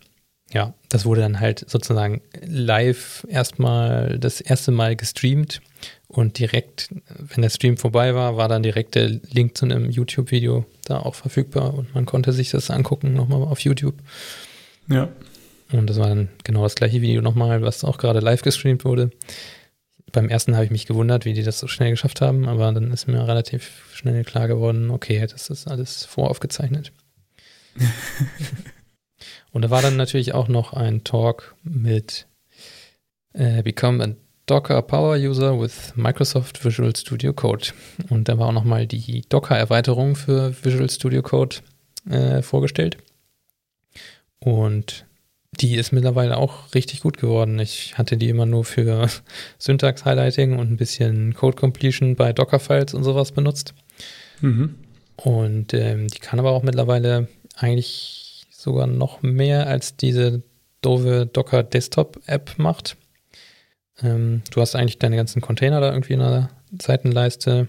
ja, 0.53 0.73
das 0.89 1.05
wurde 1.05 1.21
dann 1.21 1.39
halt 1.39 1.69
sozusagen 1.69 2.21
live 2.41 3.25
erstmal 3.29 4.19
das 4.19 4.41
erste 4.41 4.71
Mal 4.71 4.95
gestreamt 4.95 5.61
und 6.07 6.39
direkt, 6.39 6.89
wenn 7.17 7.41
der 7.41 7.49
Stream 7.49 7.77
vorbei 7.77 8.13
war, 8.13 8.35
war 8.35 8.49
dann 8.49 8.63
direkt 8.63 8.95
der 8.95 9.07
Link 9.07 9.57
zu 9.57 9.65
einem 9.65 9.89
YouTube-Video 9.89 10.65
da 10.83 10.99
auch 10.99 11.15
verfügbar 11.15 11.73
und 11.73 11.95
man 11.95 12.05
konnte 12.05 12.33
sich 12.33 12.49
das 12.49 12.69
angucken 12.69 13.13
nochmal 13.13 13.41
auf 13.43 13.59
YouTube. 13.61 13.95
Ja. 14.89 15.07
Und 15.71 15.89
das 15.89 15.97
war 15.97 16.09
dann 16.09 16.27
genau 16.43 16.63
das 16.63 16.75
gleiche 16.75 17.01
Video 17.01 17.21
nochmal, 17.21 17.61
was 17.61 17.85
auch 17.85 17.97
gerade 17.97 18.19
live 18.19 18.41
gestreamt 18.41 18.83
wurde. 18.83 19.11
Beim 20.11 20.27
ersten 20.27 20.55
habe 20.55 20.65
ich 20.65 20.71
mich 20.71 20.85
gewundert, 20.85 21.23
wie 21.23 21.31
die 21.31 21.43
das 21.43 21.59
so 21.59 21.67
schnell 21.67 21.91
geschafft 21.91 22.19
haben, 22.19 22.45
aber 22.45 22.73
dann 22.73 22.91
ist 22.91 23.07
mir 23.07 23.25
relativ 23.25 23.71
schnell 23.93 24.25
klar 24.25 24.49
geworden, 24.49 24.89
okay, 24.89 25.25
das 25.31 25.49
ist 25.49 25.67
alles 25.67 26.03
voraufgezeichnet. 26.03 26.91
Und 29.51 29.63
da 29.63 29.69
war 29.69 29.81
dann 29.81 29.97
natürlich 29.97 30.33
auch 30.33 30.47
noch 30.47 30.73
ein 30.73 31.03
Talk 31.03 31.55
mit 31.63 32.27
äh, 33.33 33.61
Become 33.63 34.03
a 34.03 34.07
Docker 34.45 34.81
Power 34.81 35.15
User 35.15 35.59
with 35.61 35.93
Microsoft 35.95 36.65
Visual 36.65 36.95
Studio 36.95 37.33
Code. 37.33 37.67
Und 38.09 38.27
da 38.27 38.37
war 38.37 38.47
auch 38.47 38.53
nochmal 38.53 38.87
die 38.87 39.21
Docker-Erweiterung 39.29 40.15
für 40.15 40.53
Visual 40.63 40.89
Studio 40.89 41.21
Code 41.21 41.57
äh, 42.09 42.41
vorgestellt. 42.41 42.97
Und 44.39 45.05
die 45.59 45.75
ist 45.75 45.91
mittlerweile 45.91 46.37
auch 46.37 46.73
richtig 46.73 47.01
gut 47.01 47.17
geworden. 47.17 47.59
Ich 47.59 47.97
hatte 47.97 48.17
die 48.17 48.29
immer 48.29 48.45
nur 48.45 48.65
für 48.65 49.07
Syntax-Highlighting 49.59 50.57
und 50.57 50.71
ein 50.71 50.77
bisschen 50.77 51.33
Code-Completion 51.33 52.15
bei 52.15 52.33
Docker-Files 52.33 52.93
und 52.93 53.03
sowas 53.03 53.31
benutzt. 53.31 53.73
Mhm. 54.41 54.75
Und 55.17 55.73
ähm, 55.73 56.07
die 56.07 56.19
kann 56.19 56.39
aber 56.39 56.51
auch 56.51 56.63
mittlerweile 56.63 57.27
eigentlich 57.55 58.20
sogar 58.61 58.85
noch 58.85 59.23
mehr 59.23 59.67
als 59.67 59.97
diese 59.97 60.43
doofe 60.81 61.25
Docker 61.25 61.63
Desktop 61.63 62.19
App 62.27 62.53
macht. 62.57 62.95
Ähm, 64.01 64.43
du 64.51 64.61
hast 64.61 64.75
eigentlich 64.75 64.99
deine 64.99 65.15
ganzen 65.15 65.41
Container 65.41 65.81
da 65.81 65.91
irgendwie 65.91 66.13
in 66.13 66.19
der 66.19 66.49
Seitenleiste 66.79 67.67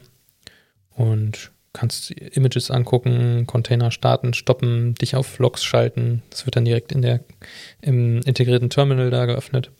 und 0.95 1.51
kannst 1.73 2.11
Images 2.11 2.71
angucken, 2.71 3.47
Container 3.47 3.91
starten, 3.91 4.35
stoppen, 4.35 4.95
dich 4.95 5.17
auf 5.17 5.39
Logs 5.39 5.65
schalten. 5.65 6.23
Das 6.29 6.45
wird 6.45 6.57
dann 6.57 6.67
direkt 6.67 6.93
in 6.93 7.01
der, 7.01 7.21
im 7.81 8.21
integrierten 8.21 8.69
Terminal 8.69 9.11
da 9.11 9.25
geöffnet. 9.25 9.71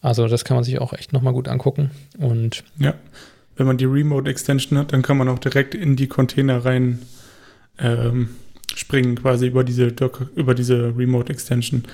Also 0.00 0.26
das 0.26 0.44
kann 0.44 0.56
man 0.56 0.64
sich 0.64 0.80
auch 0.80 0.92
echt 0.92 1.12
nochmal 1.12 1.32
gut 1.32 1.46
angucken. 1.46 1.92
Und 2.18 2.64
ja, 2.78 2.94
wenn 3.54 3.66
man 3.66 3.78
die 3.78 3.84
Remote 3.84 4.28
Extension 4.28 4.76
hat, 4.78 4.92
dann 4.92 5.02
kann 5.02 5.16
man 5.16 5.28
auch 5.28 5.38
direkt 5.38 5.76
in 5.76 5.94
die 5.94 6.08
Container 6.08 6.64
rein 6.64 7.00
ähm, 7.78 8.30
springen, 8.80 9.16
quasi 9.16 9.46
über 9.46 9.64
diese 9.64 9.92
Docker, 9.92 10.28
über 10.34 10.54
diese 10.54 10.96
Remote 10.96 11.32
Extension. 11.32 11.84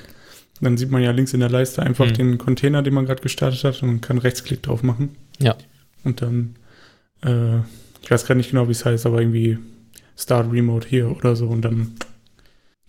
Dann 0.60 0.78
sieht 0.78 0.90
man 0.90 1.02
ja 1.02 1.10
links 1.10 1.34
in 1.34 1.40
der 1.40 1.50
Leiste 1.50 1.82
einfach 1.82 2.06
mhm. 2.06 2.14
den 2.14 2.38
Container, 2.38 2.82
den 2.82 2.94
man 2.94 3.04
gerade 3.04 3.22
gestartet 3.22 3.62
hat 3.64 3.82
und 3.82 4.00
kann 4.00 4.18
Rechtsklick 4.18 4.62
drauf 4.62 4.82
machen. 4.82 5.16
Ja. 5.38 5.54
Und 6.04 6.22
dann, 6.22 6.56
äh, 7.22 7.58
ich 8.02 8.10
weiß 8.10 8.24
gerade 8.24 8.38
nicht 8.38 8.50
genau, 8.50 8.68
wie 8.68 8.72
es 8.72 8.84
heißt, 8.84 9.04
aber 9.04 9.20
irgendwie 9.20 9.58
Start 10.16 10.50
Remote 10.50 10.88
hier 10.88 11.14
oder 11.14 11.36
so 11.36 11.46
und 11.46 11.62
dann 11.62 11.96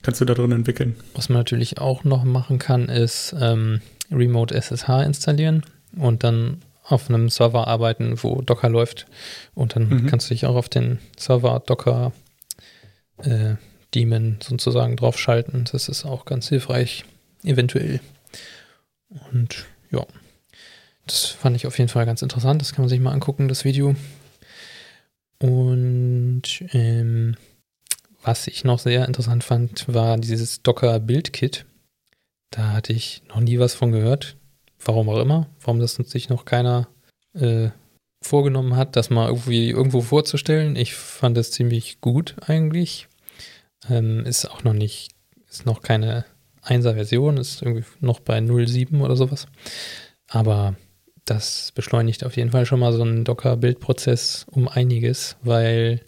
kannst 0.02 0.22
du 0.22 0.26
da 0.26 0.34
drin 0.34 0.54
entwickeln. 0.54 0.96
Was 1.14 1.28
man 1.28 1.40
natürlich 1.40 1.80
auch 1.80 2.06
noch 2.06 2.24
machen 2.24 2.60
kann, 2.60 2.88
ist 2.88 3.36
ähm, 3.38 3.82
Remote 4.12 4.56
SSH 4.56 5.04
installieren 5.04 5.64
und 5.98 6.24
dann 6.24 6.62
auf 6.86 7.10
einem 7.10 7.28
Server 7.28 7.68
arbeiten, 7.68 8.16
wo 8.24 8.42
Docker 8.42 8.70
läuft. 8.70 9.08
Und 9.54 9.76
dann 9.76 9.90
mhm. 9.90 10.06
kannst 10.08 10.30
du 10.30 10.34
dich 10.34 10.46
auch 10.46 10.56
auf 10.56 10.70
den 10.70 11.00
Server 11.18 11.62
Docker 11.66 12.14
äh, 13.18 13.56
Daemon 13.92 14.38
sozusagen 14.42 14.96
draufschalten. 14.96 15.66
Das 15.72 15.90
ist 15.90 16.06
auch 16.06 16.26
ganz 16.26 16.50
hilfreich, 16.50 17.06
eventuell. 17.44 18.00
Und 19.32 19.66
ja, 19.92 20.06
das 21.06 21.26
fand 21.26 21.56
ich 21.56 21.68
auf 21.68 21.78
jeden 21.78 21.90
Fall 21.90 22.06
ganz 22.06 22.22
interessant. 22.22 22.62
Das 22.62 22.74
kann 22.74 22.84
man 22.84 22.90
sich 22.90 23.00
mal 23.00 23.14
angucken, 23.14 23.48
das 23.48 23.64
Video. 23.64 23.96
Und 25.40 26.44
ähm, 26.74 27.36
was 28.24 28.48
ich 28.48 28.64
noch 28.64 28.80
sehr 28.80 29.08
interessant 29.08 29.44
fand, 29.44 29.88
war 29.94 30.18
dieses 30.18 30.62
Docker 30.62 31.00
Build 31.00 31.32
Kit. 31.32 31.66
Da 32.50 32.74
hatte 32.74 32.94
ich 32.94 33.22
noch 33.30 33.40
nie 33.40 33.60
was 33.60 33.74
von 33.76 33.92
gehört. 33.92 34.36
Warum 34.84 35.10
auch 35.10 35.20
immer. 35.20 35.48
Warum 35.62 35.80
das 35.80 35.96
sich 35.96 36.30
noch 36.30 36.46
keiner 36.46 36.88
äh, 37.34 37.70
vorgenommen 38.22 38.76
hat, 38.76 38.96
das 38.96 39.10
mal 39.10 39.28
irgendwie 39.28 39.70
irgendwo 39.70 40.02
vorzustellen. 40.02 40.76
Ich 40.76 40.96
fand 40.96 41.38
es 41.38 41.52
ziemlich 41.52 42.02
gut 42.02 42.36
eigentlich. 42.46 43.08
Ähm, 43.90 44.26
ist 44.26 44.46
auch 44.46 44.64
noch 44.64 44.74
nicht, 44.74 45.12
ist 45.50 45.66
noch 45.66 45.82
keine 45.82 46.26
1er 46.66 46.94
Version, 46.94 47.38
ist 47.38 47.62
irgendwie 47.62 47.86
noch 48.00 48.20
bei 48.20 48.38
0.7 48.40 49.02
oder 49.02 49.16
sowas. 49.16 49.48
Aber 50.28 50.76
das 51.26 51.72
beschleunigt 51.76 52.24
auf 52.24 52.38
jeden 52.38 52.52
Fall 52.52 52.66
schon 52.66 52.80
mal 52.80 52.94
so 52.94 53.02
einen 53.02 53.24
Docker-Bildprozess 53.24 54.46
um 54.50 54.68
einiges, 54.68 55.38
weil 55.42 56.02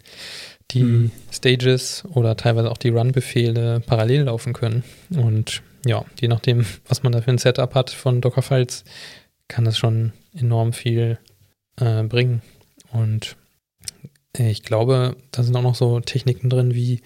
die 0.70 0.82
mhm. 0.82 1.10
Stages 1.30 2.04
oder 2.14 2.36
teilweise 2.36 2.70
auch 2.70 2.78
die 2.78 2.90
Run-Befehle 2.90 3.80
parallel 3.80 4.24
laufen 4.24 4.52
können. 4.52 4.84
Und 5.10 5.62
ja, 5.84 6.04
je 6.20 6.28
nachdem, 6.28 6.64
was 6.88 7.02
man 7.02 7.12
da 7.12 7.20
für 7.22 7.30
ein 7.30 7.38
Setup 7.38 7.74
hat 7.74 7.90
von 7.90 8.20
Docker-Files, 8.20 8.84
kann 9.48 9.64
das 9.64 9.78
schon 9.78 10.12
enorm 10.34 10.72
viel 10.72 11.18
äh, 11.76 12.02
bringen. 12.04 12.42
Und 12.92 13.36
ich 14.36 14.62
glaube, 14.62 15.16
da 15.32 15.42
sind 15.42 15.56
auch 15.56 15.62
noch 15.62 15.74
so 15.74 16.00
Techniken 16.00 16.50
drin, 16.50 16.74
wie 16.74 17.02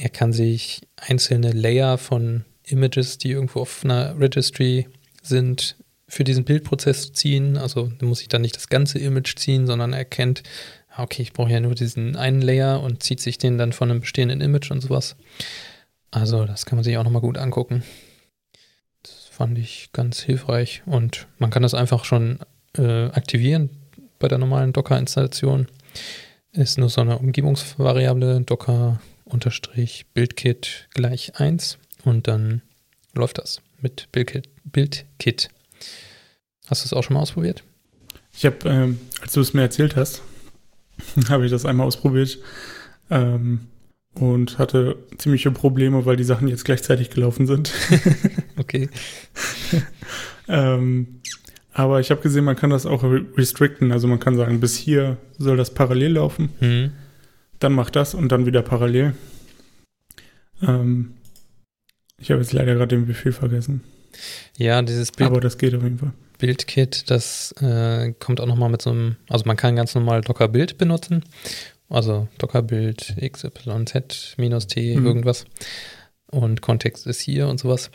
er 0.00 0.10
kann 0.10 0.32
sich 0.32 0.82
einzelne 0.96 1.52
Layer 1.52 1.98
von 1.98 2.44
Images, 2.64 3.18
die 3.18 3.30
irgendwo 3.30 3.60
auf 3.60 3.84
einer 3.84 4.18
Registry 4.18 4.86
sind, 5.22 5.76
für 6.06 6.24
diesen 6.24 6.44
Bildprozess 6.44 7.12
ziehen. 7.12 7.56
Also 7.56 7.90
muss 8.00 8.22
ich 8.22 8.28
dann 8.28 8.42
nicht 8.42 8.56
das 8.56 8.68
ganze 8.68 8.98
Image 8.98 9.36
ziehen, 9.36 9.66
sondern 9.66 9.92
er 9.92 10.00
erkennt, 10.00 10.42
ah, 10.90 11.02
okay, 11.02 11.22
ich 11.22 11.32
brauche 11.32 11.50
ja 11.50 11.60
nur 11.60 11.74
diesen 11.74 12.16
einen 12.16 12.40
Layer 12.40 12.80
und 12.82 13.02
zieht 13.02 13.20
sich 13.20 13.38
den 13.38 13.58
dann 13.58 13.72
von 13.72 13.90
einem 13.90 14.00
bestehenden 14.00 14.40
Image 14.40 14.70
und 14.70 14.80
sowas. 14.80 15.16
Also 16.10 16.44
das 16.44 16.64
kann 16.64 16.76
man 16.76 16.84
sich 16.84 16.96
auch 16.96 17.04
nochmal 17.04 17.20
gut 17.20 17.36
angucken. 17.36 17.82
Das 19.02 19.28
fand 19.30 19.58
ich 19.58 19.90
ganz 19.92 20.20
hilfreich. 20.20 20.82
Und 20.86 21.26
man 21.38 21.50
kann 21.50 21.62
das 21.62 21.74
einfach 21.74 22.04
schon 22.04 22.38
äh, 22.76 23.06
aktivieren 23.06 23.70
bei 24.18 24.28
der 24.28 24.38
normalen 24.38 24.72
Docker-Installation. 24.72 25.66
Ist 26.52 26.78
nur 26.78 26.88
so 26.88 27.02
eine 27.02 27.18
Umgebungsvariable 27.18 28.40
Docker-Bildkit 29.30 30.88
gleich 30.94 31.36
1 31.36 31.78
und 32.04 32.28
dann 32.28 32.62
läuft 33.14 33.38
das 33.38 33.60
mit 33.80 34.08
Bildkit. 34.12 34.48
Bildkit. 34.64 35.48
Hast 36.68 36.84
du 36.84 36.86
es 36.86 36.92
auch 36.92 37.02
schon 37.02 37.14
mal 37.14 37.20
ausprobiert? 37.20 37.64
Ich 38.32 38.44
habe, 38.44 38.68
ähm, 38.68 38.98
als 39.20 39.32
du 39.32 39.40
es 39.40 39.54
mir 39.54 39.62
erzählt 39.62 39.96
hast, 39.96 40.22
habe 41.28 41.44
ich 41.44 41.50
das 41.50 41.64
einmal 41.64 41.86
ausprobiert 41.86 42.38
ähm, 43.10 43.66
und 44.14 44.58
hatte 44.58 44.96
ziemliche 45.18 45.50
Probleme, 45.50 46.06
weil 46.06 46.16
die 46.16 46.24
Sachen 46.24 46.48
jetzt 46.48 46.64
gleichzeitig 46.64 47.10
gelaufen 47.10 47.46
sind. 47.46 47.72
okay. 48.56 48.88
ähm, 50.48 51.20
aber 51.72 52.00
ich 52.00 52.10
habe 52.10 52.20
gesehen, 52.20 52.44
man 52.44 52.56
kann 52.56 52.70
das 52.70 52.86
auch 52.86 53.04
restricten. 53.04 53.92
Also 53.92 54.08
man 54.08 54.18
kann 54.18 54.36
sagen, 54.36 54.60
bis 54.60 54.76
hier 54.76 55.16
soll 55.38 55.56
das 55.56 55.72
parallel 55.72 56.14
laufen. 56.14 56.48
Mhm. 56.60 56.92
Dann 57.58 57.72
macht 57.72 57.96
das 57.96 58.14
und 58.14 58.30
dann 58.30 58.46
wieder 58.46 58.62
parallel. 58.62 59.14
Ähm, 60.62 61.14
ich 62.18 62.30
habe 62.30 62.40
jetzt 62.40 62.52
leider 62.52 62.74
gerade 62.74 62.96
den 62.96 63.06
Befehl 63.06 63.32
vergessen. 63.32 63.82
Ja, 64.56 64.80
dieses 64.82 65.12
Bild. 65.12 65.30
Aber 65.30 65.40
das 65.40 65.58
geht 65.58 65.74
auf 65.74 65.82
jeden 65.82 65.98
Fall. 65.98 66.12
Bildkit, 66.38 67.10
das 67.10 67.52
äh, 67.60 68.12
kommt 68.18 68.40
auch 68.40 68.46
nochmal 68.46 68.70
mit 68.70 68.82
so 68.82 68.90
einem, 68.90 69.16
also 69.28 69.44
man 69.44 69.56
kann 69.56 69.76
ganz 69.76 69.94
normal 69.94 70.20
Docker 70.20 70.48
Bild 70.48 70.78
benutzen. 70.78 71.24
Also 71.88 72.28
Docker 72.38 72.62
Bild 72.62 73.16
XYZ 73.20 74.34
minus 74.36 74.66
T 74.66 74.96
mhm. 74.96 75.06
irgendwas. 75.06 75.46
Und 76.30 76.60
Kontext 76.60 77.06
ist 77.06 77.20
hier 77.20 77.48
und 77.48 77.58
sowas. 77.58 77.90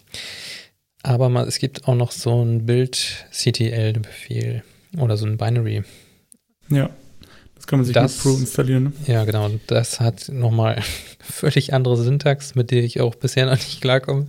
Aber 1.04 1.30
mal, 1.30 1.48
es 1.48 1.60
gibt 1.60 1.88
auch 1.88 1.96
noch 1.96 2.12
so 2.12 2.44
ein 2.44 2.66
Bild-CTL-Befehl 2.66 4.64
oder 4.98 5.18
so 5.18 5.26
ein 5.26 5.38
Binary. 5.38 5.84
Ja, 6.70 6.90
das 7.56 7.68
kann 7.68 7.80
man 7.80 7.86
sich 7.86 7.94
das, 7.94 8.16
mit 8.16 8.24
Pro 8.24 8.40
installieren. 8.40 8.84
Ne? 8.84 8.94
Ja, 9.08 9.26
genau. 9.26 9.50
Das 9.68 10.00
hat 10.00 10.30
nochmal 10.30 10.82
völlig 11.20 11.74
andere 11.74 11.98
Syntax, 11.98 12.56
mit 12.56 12.72
der 12.72 12.84
ich 12.84 13.00
auch 13.00 13.16
bisher 13.16 13.46
noch 13.46 13.54
nicht 13.54 13.82
klarkomme. 13.82 14.28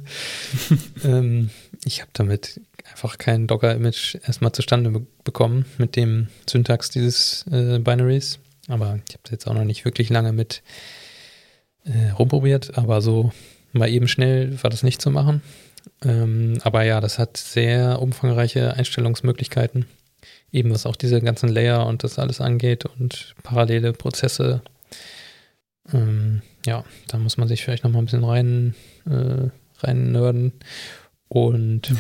ähm, 1.05 1.51
ich 1.85 2.01
habe 2.01 2.11
damit 2.13 2.61
einfach 2.91 3.19
kein 3.19 3.47
Docker-Image 3.47 4.17
erstmal 4.27 4.53
zustande 4.53 4.91
be 4.91 5.07
bekommen 5.25 5.65
mit 5.79 5.97
dem 5.97 6.29
Syntax 6.49 6.91
dieses 6.91 7.47
äh, 7.51 7.79
Binaries. 7.79 8.39
Aber 8.69 9.01
ich 9.09 9.15
habe 9.15 9.23
es 9.25 9.31
jetzt 9.31 9.47
auch 9.47 9.55
noch 9.55 9.65
nicht 9.65 9.85
wirklich 9.85 10.11
lange 10.11 10.33
mit 10.33 10.63
äh, 11.85 12.11
rumprobiert. 12.11 12.77
Aber 12.77 13.01
so 13.01 13.33
mal 13.73 13.89
eben 13.89 14.07
schnell 14.07 14.63
war 14.63 14.71
das 14.71 14.83
nicht 14.83 15.01
zu 15.01 15.11
machen. 15.11 15.43
Ähm, 16.03 16.59
aber 16.63 16.83
ja, 16.85 17.01
das 17.01 17.19
hat 17.19 17.37
sehr 17.37 18.01
umfangreiche 18.01 18.75
Einstellungsmöglichkeiten. 18.75 19.87
Eben 20.55 20.71
was 20.71 20.87
auch 20.87 20.95
diese 20.95 21.21
ganzen 21.21 21.49
Layer 21.49 21.85
und 21.85 22.05
das 22.05 22.17
alles 22.21 22.41
angeht 22.41 22.85
und 22.87 23.35
parallele 23.43 23.93
Prozesse. 23.93 24.63
Ähm, 25.93 26.43
ja, 26.65 26.85
da 27.09 27.19
muss 27.19 27.37
man 27.39 27.49
sich 27.49 27.65
vielleicht 27.65 27.83
noch 27.83 27.91
mal 27.91 27.99
ein 27.99 28.05
bisschen 28.05 28.23
rein, 28.23 28.77
äh, 29.05 29.49
rein 29.85 30.13
nerden. 30.13 30.53
Und 31.27 31.93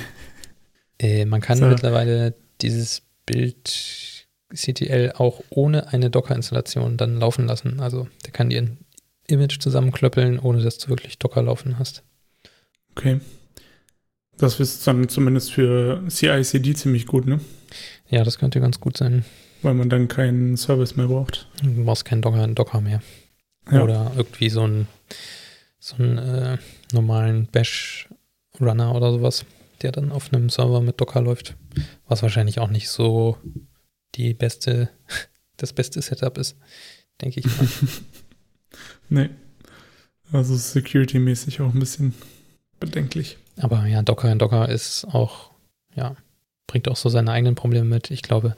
äh, 1.00 1.24
man 1.24 1.40
kann 1.40 1.58
so. 1.58 1.66
mittlerweile 1.66 2.34
dieses 2.60 3.02
Bild 3.26 4.28
CTL 4.54 5.14
auch 5.16 5.42
ohne 5.50 5.88
eine 5.88 6.08
Docker-Installation 6.08 6.96
dann 6.96 7.18
laufen 7.18 7.48
lassen. 7.48 7.80
Also 7.80 8.06
der 8.24 8.30
kann 8.30 8.50
dir 8.50 8.62
ein 8.62 8.78
Image 9.26 9.58
zusammenklöppeln, 9.58 10.38
ohne 10.38 10.62
dass 10.62 10.78
du 10.78 10.90
wirklich 10.90 11.18
Docker 11.18 11.42
laufen 11.42 11.80
hast. 11.80 12.04
Okay. 12.92 13.20
Das 14.36 14.60
ist 14.60 14.86
dann 14.86 15.08
zumindest 15.08 15.52
für 15.52 16.04
CI/CD 16.08 16.74
ziemlich 16.74 17.06
gut, 17.06 17.26
ne? 17.26 17.40
Ja, 18.08 18.24
das 18.24 18.38
könnte 18.38 18.60
ganz 18.60 18.80
gut 18.80 18.96
sein. 18.96 19.24
Weil 19.62 19.74
man 19.74 19.88
dann 19.88 20.08
keinen 20.08 20.56
Service 20.56 20.96
mehr 20.96 21.06
braucht. 21.06 21.48
Du 21.62 21.84
brauchst 21.84 22.04
keinen 22.04 22.22
Docker, 22.22 22.46
Docker 22.48 22.80
mehr. 22.80 23.02
Ja. 23.70 23.82
Oder 23.82 24.12
irgendwie 24.16 24.50
so 24.50 24.62
einen, 24.62 24.88
so 25.78 25.96
einen 25.96 26.18
äh, 26.18 26.58
normalen 26.92 27.46
Bash-Runner 27.46 28.94
oder 28.94 29.10
sowas, 29.10 29.46
der 29.82 29.92
dann 29.92 30.12
auf 30.12 30.32
einem 30.32 30.50
Server 30.50 30.80
mit 30.80 31.00
Docker 31.00 31.22
läuft. 31.22 31.56
Was 32.06 32.22
wahrscheinlich 32.22 32.58
auch 32.58 32.68
nicht 32.68 32.88
so 32.88 33.38
die 34.14 34.34
beste, 34.34 34.90
das 35.56 35.72
beste 35.72 36.02
Setup 36.02 36.36
ist, 36.36 36.56
denke 37.20 37.40
ich 37.40 37.46
mal. 37.46 37.68
nee. 39.08 39.30
Also 40.32 40.56
security-mäßig 40.56 41.60
auch 41.62 41.72
ein 41.72 41.80
bisschen 41.80 42.14
bedenklich. 42.80 43.38
Aber 43.56 43.86
ja, 43.86 44.02
Docker 44.02 44.30
in 44.30 44.38
Docker 44.38 44.68
ist 44.68 45.04
auch, 45.04 45.52
ja, 45.94 46.16
bringt 46.66 46.88
auch 46.88 46.96
so 46.96 47.08
seine 47.08 47.32
eigenen 47.32 47.54
Probleme 47.54 47.86
mit. 47.86 48.10
Ich 48.10 48.22
glaube, 48.22 48.56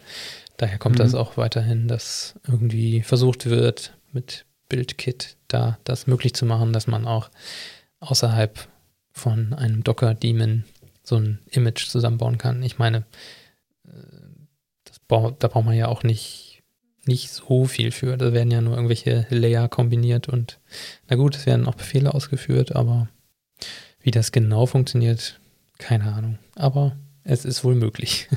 daher 0.56 0.78
kommt 0.78 0.96
mhm. 0.96 1.02
das 1.02 1.14
auch 1.14 1.36
weiterhin, 1.36 1.88
dass 1.88 2.34
irgendwie 2.46 3.02
versucht 3.02 3.46
wird, 3.46 3.92
mit 4.12 4.46
BuildKit 4.68 5.36
da 5.48 5.78
das 5.84 6.06
möglich 6.06 6.34
zu 6.34 6.46
machen, 6.46 6.72
dass 6.72 6.86
man 6.86 7.06
auch 7.06 7.30
außerhalb 8.00 8.68
von 9.12 9.54
einem 9.54 9.82
Docker-Daemon 9.84 10.64
so 11.02 11.16
ein 11.16 11.38
Image 11.50 11.88
zusammenbauen 11.88 12.38
kann. 12.38 12.62
Ich 12.62 12.78
meine, 12.78 12.98
äh, 13.86 13.90
das, 14.84 15.00
da 15.38 15.48
braucht 15.48 15.64
man 15.64 15.74
ja 15.74 15.88
auch 15.88 16.02
nicht, 16.02 16.62
nicht 17.06 17.30
so 17.30 17.64
viel 17.66 17.92
für. 17.92 18.16
Da 18.16 18.32
werden 18.32 18.50
ja 18.50 18.60
nur 18.60 18.74
irgendwelche 18.74 19.26
Layer 19.30 19.68
kombiniert 19.68 20.28
und 20.28 20.58
na 21.08 21.16
gut, 21.16 21.36
es 21.36 21.46
werden 21.46 21.66
auch 21.66 21.76
Befehle 21.76 22.12
ausgeführt, 22.12 22.74
aber 22.74 23.08
wie 24.00 24.10
das 24.10 24.32
genau 24.32 24.66
funktioniert, 24.66 25.40
keine 25.78 26.12
Ahnung. 26.12 26.38
Aber 26.54 26.96
es 27.26 27.44
ist 27.44 27.64
wohl 27.64 27.74
möglich. 27.74 28.28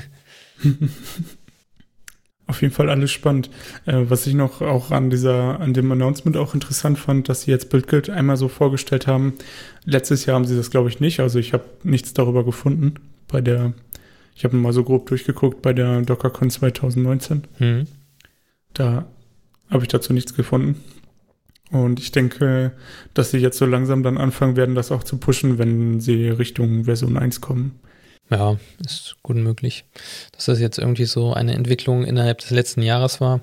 Auf 2.46 2.62
jeden 2.62 2.74
Fall 2.74 2.90
alles 2.90 3.12
spannend. 3.12 3.48
Äh, 3.86 4.06
was 4.08 4.26
ich 4.26 4.34
noch 4.34 4.60
auch 4.60 4.90
an 4.90 5.08
dieser, 5.08 5.60
an 5.60 5.72
dem 5.72 5.92
Announcement 5.92 6.36
auch 6.36 6.52
interessant 6.52 6.98
fand, 6.98 7.28
dass 7.28 7.42
sie 7.42 7.52
jetzt 7.52 7.70
BuildKit 7.70 8.10
einmal 8.10 8.36
so 8.36 8.48
vorgestellt 8.48 9.06
haben. 9.06 9.34
Letztes 9.84 10.26
Jahr 10.26 10.34
haben 10.34 10.46
sie 10.46 10.56
das, 10.56 10.70
glaube 10.70 10.88
ich, 10.88 10.98
nicht. 10.98 11.20
Also 11.20 11.38
ich 11.38 11.52
habe 11.52 11.64
nichts 11.84 12.12
darüber 12.12 12.44
gefunden. 12.44 12.94
Bei 13.28 13.40
der, 13.40 13.72
ich 14.34 14.42
habe 14.42 14.56
mal 14.56 14.72
so 14.72 14.82
grob 14.82 15.06
durchgeguckt 15.06 15.62
bei 15.62 15.72
der 15.72 16.02
DockerCon 16.02 16.50
2019. 16.50 17.44
Mhm. 17.60 17.86
Da 18.74 19.06
habe 19.70 19.84
ich 19.84 19.88
dazu 19.88 20.12
nichts 20.12 20.34
gefunden. 20.34 20.82
Und 21.70 22.00
ich 22.00 22.10
denke, 22.10 22.72
dass 23.14 23.30
sie 23.30 23.38
jetzt 23.38 23.58
so 23.58 23.64
langsam 23.64 24.02
dann 24.02 24.18
anfangen 24.18 24.56
werden, 24.56 24.74
das 24.74 24.90
auch 24.90 25.04
zu 25.04 25.18
pushen, 25.18 25.58
wenn 25.58 26.00
sie 26.00 26.28
Richtung 26.28 26.84
Version 26.86 27.16
1 27.16 27.40
kommen. 27.40 27.78
Ja, 28.30 28.58
ist 28.84 29.16
gut 29.22 29.36
möglich. 29.36 29.84
Dass 30.32 30.46
das 30.46 30.60
jetzt 30.60 30.78
irgendwie 30.78 31.04
so 31.04 31.34
eine 31.34 31.54
Entwicklung 31.54 32.04
innerhalb 32.04 32.38
des 32.38 32.50
letzten 32.50 32.82
Jahres 32.82 33.20
war. 33.20 33.40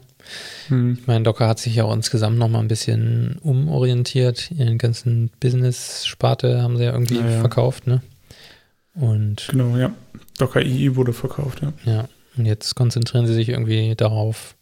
Hm. 0.68 0.98
Ich 1.00 1.08
meine, 1.08 1.24
Docker 1.24 1.48
hat 1.48 1.60
sich 1.60 1.76
ja 1.76 1.84
auch 1.84 1.94
insgesamt 1.94 2.38
nochmal 2.38 2.62
ein 2.62 2.68
bisschen 2.68 3.38
umorientiert. 3.42 4.52
Ihren 4.52 4.78
ganzen 4.78 5.30
Business-Sparte 5.40 6.62
haben 6.62 6.78
sie 6.78 6.86
ja 6.86 6.94
irgendwie 6.94 7.18
ja, 7.18 7.30
ja. 7.30 7.40
verkauft, 7.40 7.88
ne? 7.88 8.02
Und 8.94 9.48
genau, 9.50 9.78
ja. 9.78 9.94
Docker 10.38 10.62
II 10.62 10.96
wurde 10.96 11.14
verkauft, 11.14 11.62
ja. 11.62 11.74
Ja, 11.86 12.10
und 12.38 12.46
jetzt 12.46 12.76
konzentrieren 12.76 13.28
sie 13.28 13.34
sich 13.34 13.50
irgendwie 13.50 13.96
darauf, 13.96 14.56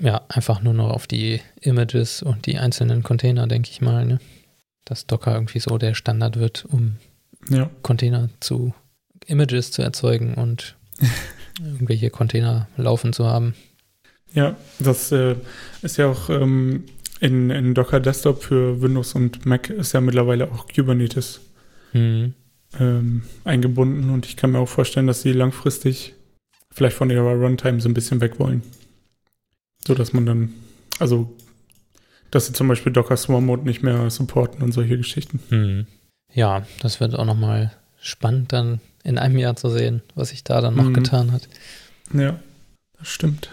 ja, 0.00 0.22
einfach 0.28 0.62
nur 0.62 0.74
noch 0.74 0.90
auf 0.90 1.06
die 1.06 1.40
Images 1.60 2.22
und 2.22 2.46
die 2.46 2.58
einzelnen 2.58 3.02
Container, 3.02 3.46
denke 3.46 3.70
ich 3.70 3.80
mal, 3.80 4.06
ne? 4.06 4.20
Dass 4.84 5.06
Docker 5.06 5.34
irgendwie 5.34 5.60
so 5.60 5.78
der 5.78 5.94
Standard 5.94 6.38
wird, 6.38 6.64
um 6.66 6.96
ja. 7.48 7.70
Container 7.82 8.28
zu, 8.40 8.74
Images 9.26 9.70
zu 9.70 9.82
erzeugen 9.82 10.34
und 10.34 10.76
irgendwelche 11.62 12.10
Container 12.10 12.68
laufen 12.76 13.12
zu 13.12 13.26
haben. 13.26 13.54
Ja, 14.32 14.56
das 14.80 15.12
äh, 15.12 15.36
ist 15.82 15.96
ja 15.96 16.08
auch 16.08 16.28
ähm, 16.28 16.84
in, 17.20 17.50
in 17.50 17.74
Docker 17.74 18.00
Desktop 18.00 18.42
für 18.42 18.82
Windows 18.82 19.14
und 19.14 19.46
Mac 19.46 19.70
ist 19.70 19.92
ja 19.92 20.00
mittlerweile 20.00 20.50
auch 20.50 20.66
Kubernetes 20.66 21.40
mhm. 21.92 22.34
ähm, 22.78 23.22
eingebunden 23.44 24.10
und 24.10 24.26
ich 24.26 24.36
kann 24.36 24.50
mir 24.50 24.58
auch 24.58 24.68
vorstellen, 24.68 25.06
dass 25.06 25.22
sie 25.22 25.32
langfristig 25.32 26.14
vielleicht 26.70 26.96
von 26.96 27.10
ihrer 27.10 27.34
Runtime 27.34 27.80
so 27.80 27.88
ein 27.88 27.94
bisschen 27.94 28.20
weg 28.20 28.40
wollen. 28.40 28.62
So 29.86 29.94
dass 29.94 30.12
man 30.12 30.26
dann, 30.26 30.54
also, 30.98 31.32
dass 32.30 32.46
sie 32.46 32.52
zum 32.52 32.66
Beispiel 32.66 32.92
Docker 32.92 33.16
Swarm 33.16 33.46
Mode 33.46 33.62
nicht 33.62 33.82
mehr 33.82 34.10
supporten 34.10 34.62
und 34.62 34.72
solche 34.72 34.96
Geschichten. 34.96 35.40
Hm. 35.50 35.86
Ja, 36.32 36.66
das 36.80 36.98
wird 36.98 37.14
auch 37.14 37.26
nochmal 37.26 37.72
spannend 38.00 38.52
dann 38.52 38.80
in 39.04 39.18
einem 39.18 39.38
Jahr 39.38 39.54
zu 39.54 39.68
sehen, 39.68 40.02
was 40.14 40.30
sich 40.30 40.42
da 40.42 40.60
dann 40.60 40.74
noch 40.74 40.86
hm. 40.86 40.94
getan 40.94 41.32
hat. 41.32 41.48
Ja, 42.12 42.40
das 42.98 43.08
stimmt. 43.08 43.50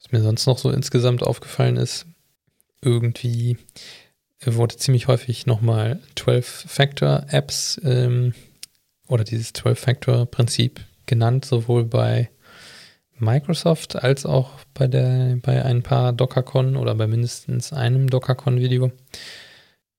Was 0.00 0.12
mir 0.12 0.22
sonst 0.22 0.46
noch 0.46 0.58
so 0.58 0.70
insgesamt 0.70 1.22
aufgefallen 1.22 1.76
ist, 1.76 2.06
irgendwie 2.82 3.58
wurde 4.44 4.76
ziemlich 4.76 5.08
häufig 5.08 5.46
nochmal 5.46 5.98
12-Factor-Apps 6.16 7.80
ähm, 7.82 8.34
oder 9.08 9.24
dieses 9.24 9.54
12-Factor-Prinzip 9.54 10.80
genannt, 11.06 11.44
sowohl 11.44 11.84
bei 11.84 12.28
Microsoft 13.18 13.96
als 13.96 14.26
auch 14.26 14.50
bei, 14.74 14.86
der, 14.86 15.38
bei 15.42 15.64
ein 15.64 15.82
paar 15.82 16.12
DockerCon 16.12 16.76
oder 16.76 16.94
bei 16.94 17.06
mindestens 17.06 17.72
einem 17.72 18.10
DockerCon-Video. 18.10 18.92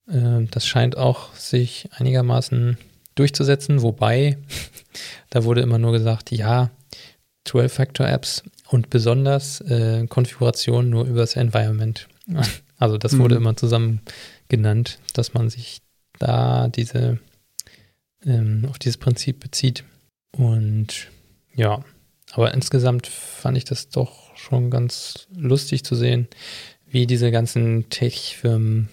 Äh, 0.07 0.45
das 0.51 0.67
scheint 0.67 0.97
auch 0.97 1.33
sich 1.33 1.89
einigermaßen 1.93 2.77
durchzusetzen, 3.19 3.81
wobei 3.81 4.37
da 5.29 5.43
wurde 5.43 5.61
immer 5.61 5.79
nur 5.79 5.91
gesagt, 5.91 6.31
ja, 6.31 6.69
12-Factor-Apps 7.47 8.43
und 8.69 8.89
besonders 8.89 9.61
äh, 9.61 10.05
Konfiguration 10.07 10.89
nur 10.89 11.05
übers 11.05 11.35
Environment. 11.35 12.07
Also 12.79 12.99
das 12.99 13.17
wurde 13.17 13.33
mhm. 13.33 13.41
immer 13.41 13.57
zusammen 13.57 14.01
genannt, 14.49 14.99
dass 15.13 15.33
man 15.33 15.49
sich 15.49 15.81
da 16.19 16.67
diese 16.67 17.17
ähm, 18.23 18.67
auf 18.69 18.77
dieses 18.77 18.97
Prinzip 18.97 19.39
bezieht. 19.39 19.83
Und 20.31 21.07
ja, 21.55 21.83
aber 22.33 22.53
insgesamt 22.53 23.07
fand 23.07 23.57
ich 23.57 23.65
das 23.65 23.89
doch 23.89 24.35
schon 24.37 24.69
ganz 24.69 25.27
lustig 25.35 25.83
zu 25.85 25.95
sehen, 25.95 26.27
wie 26.85 27.07
diese 27.07 27.31
ganzen 27.31 27.89
Tech-Firmen 27.89 28.89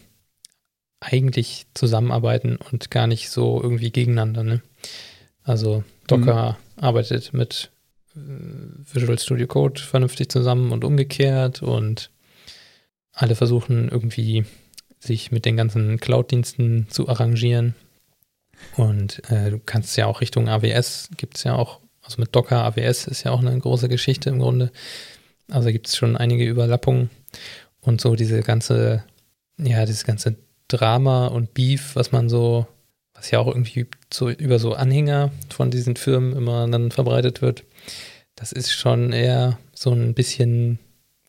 eigentlich 1.04 1.66
zusammenarbeiten 1.74 2.56
und 2.56 2.90
gar 2.90 3.06
nicht 3.06 3.30
so 3.30 3.62
irgendwie 3.62 3.90
gegeneinander. 3.90 4.42
Ne? 4.42 4.62
Also 5.42 5.84
Docker 6.06 6.58
mhm. 6.76 6.82
arbeitet 6.82 7.32
mit 7.32 7.70
äh, 8.16 8.20
Visual 8.92 9.18
Studio 9.18 9.46
Code 9.46 9.80
vernünftig 9.80 10.30
zusammen 10.30 10.72
und 10.72 10.84
umgekehrt 10.84 11.62
und 11.62 12.10
alle 13.12 13.34
versuchen 13.34 13.88
irgendwie 13.88 14.44
sich 14.98 15.30
mit 15.30 15.44
den 15.44 15.56
ganzen 15.56 16.00
Cloud-Diensten 16.00 16.88
zu 16.88 17.08
arrangieren. 17.08 17.74
Und 18.76 19.22
äh, 19.30 19.50
du 19.50 19.58
kannst 19.58 19.96
ja 19.96 20.06
auch 20.06 20.20
Richtung 20.20 20.48
AWS, 20.48 21.10
gibt 21.16 21.36
es 21.36 21.44
ja 21.44 21.54
auch, 21.54 21.80
also 22.02 22.20
mit 22.20 22.34
Docker 22.34 22.64
AWS 22.64 23.06
ist 23.06 23.24
ja 23.24 23.30
auch 23.30 23.40
eine 23.40 23.56
große 23.58 23.88
Geschichte 23.88 24.30
im 24.30 24.38
Grunde. 24.38 24.72
Also 25.50 25.70
gibt 25.70 25.88
es 25.88 25.96
schon 25.96 26.16
einige 26.16 26.46
Überlappungen 26.48 27.10
und 27.80 28.00
so 28.00 28.16
diese 28.16 28.40
ganze, 28.40 29.04
ja, 29.58 29.84
dieses 29.84 30.04
ganze 30.04 30.36
Drama 30.68 31.26
und 31.28 31.54
Beef, 31.54 31.94
was 31.94 32.12
man 32.12 32.28
so, 32.28 32.66
was 33.14 33.30
ja 33.30 33.38
auch 33.38 33.48
irgendwie 33.48 33.86
so 34.12 34.30
über 34.30 34.58
so 34.58 34.74
Anhänger 34.74 35.30
von 35.50 35.70
diesen 35.70 35.96
Firmen 35.96 36.34
immer 36.34 36.68
dann 36.68 36.90
verbreitet 36.90 37.42
wird, 37.42 37.64
das 38.34 38.52
ist 38.52 38.72
schon 38.72 39.12
eher 39.12 39.58
so 39.72 39.92
ein 39.92 40.14
bisschen 40.14 40.78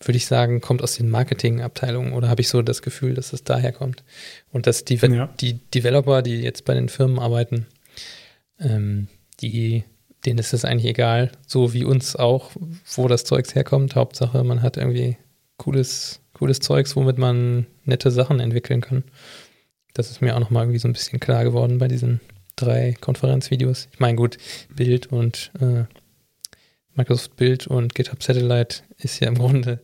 würde 0.02 0.18
ich 0.18 0.26
sagen, 0.26 0.62
kommt 0.62 0.82
aus 0.82 0.96
den 0.96 1.10
Marketingabteilungen 1.10 2.14
oder 2.14 2.30
habe 2.30 2.42
ich 2.42 2.50
so 2.50 2.62
das 2.62 2.82
Gefühl, 2.82 3.14
dass 3.14 3.34
es 3.34 3.44
daher 3.44 3.72
kommt. 3.72 4.04
Und 4.52 4.68
dass 4.68 4.84
die, 4.84 4.96
ja. 4.96 5.30
die 5.40 5.54
Developer, 5.54 6.22
die 6.22 6.42
jetzt 6.42 6.66
bei 6.66 6.74
den 6.74 6.90
Firmen 6.90 7.20
arbeiten, 7.20 7.66
ähm, 8.60 9.08
die, 9.42 9.84
denen 10.26 10.40
ist 10.40 10.54
es 10.54 10.66
eigentlich 10.66 10.90
egal, 10.90 11.32
so 11.48 11.74
wie 11.74 11.84
uns 11.84 12.16
auch, 12.16 12.52
wo 12.96 13.08
das 13.08 13.24
Zeugs 13.24 13.56
herkommt. 13.56 13.96
Hauptsache, 13.96 14.44
man 14.44 14.62
hat 14.62 14.78
irgendwie 14.78 15.18
cooles, 15.58 16.20
cooles 16.36 16.60
Zeugs, 16.60 16.96
womit 16.96 17.18
man 17.18 17.66
nette 17.86 18.12
Sachen 18.12 18.40
entwickeln 18.40 18.82
kann. 18.82 19.04
Das 19.94 20.12
ist 20.12 20.22
mir 20.22 20.36
auch 20.36 20.40
nochmal 20.40 20.64
irgendwie 20.64 20.80
so 20.80 20.88
ein 20.88 20.94
bisschen 20.94 21.20
klar 21.20 21.44
geworden 21.44 21.80
bei 21.80 21.88
diesen 21.88 22.20
drei 22.56 22.96
Konferenzvideos. 23.00 23.88
Ich 23.92 24.00
meine, 24.00 24.16
gut, 24.16 24.38
Bild 24.76 25.08
und 25.08 25.52
äh, 25.60 25.86
Microsoft 26.94 27.36
Build 27.36 27.68
und 27.68 27.96
GitHub 27.96 28.22
Satellite 28.22 28.84
ist 28.98 29.20
ja 29.20 29.28
im 29.28 29.38
Grunde, 29.38 29.82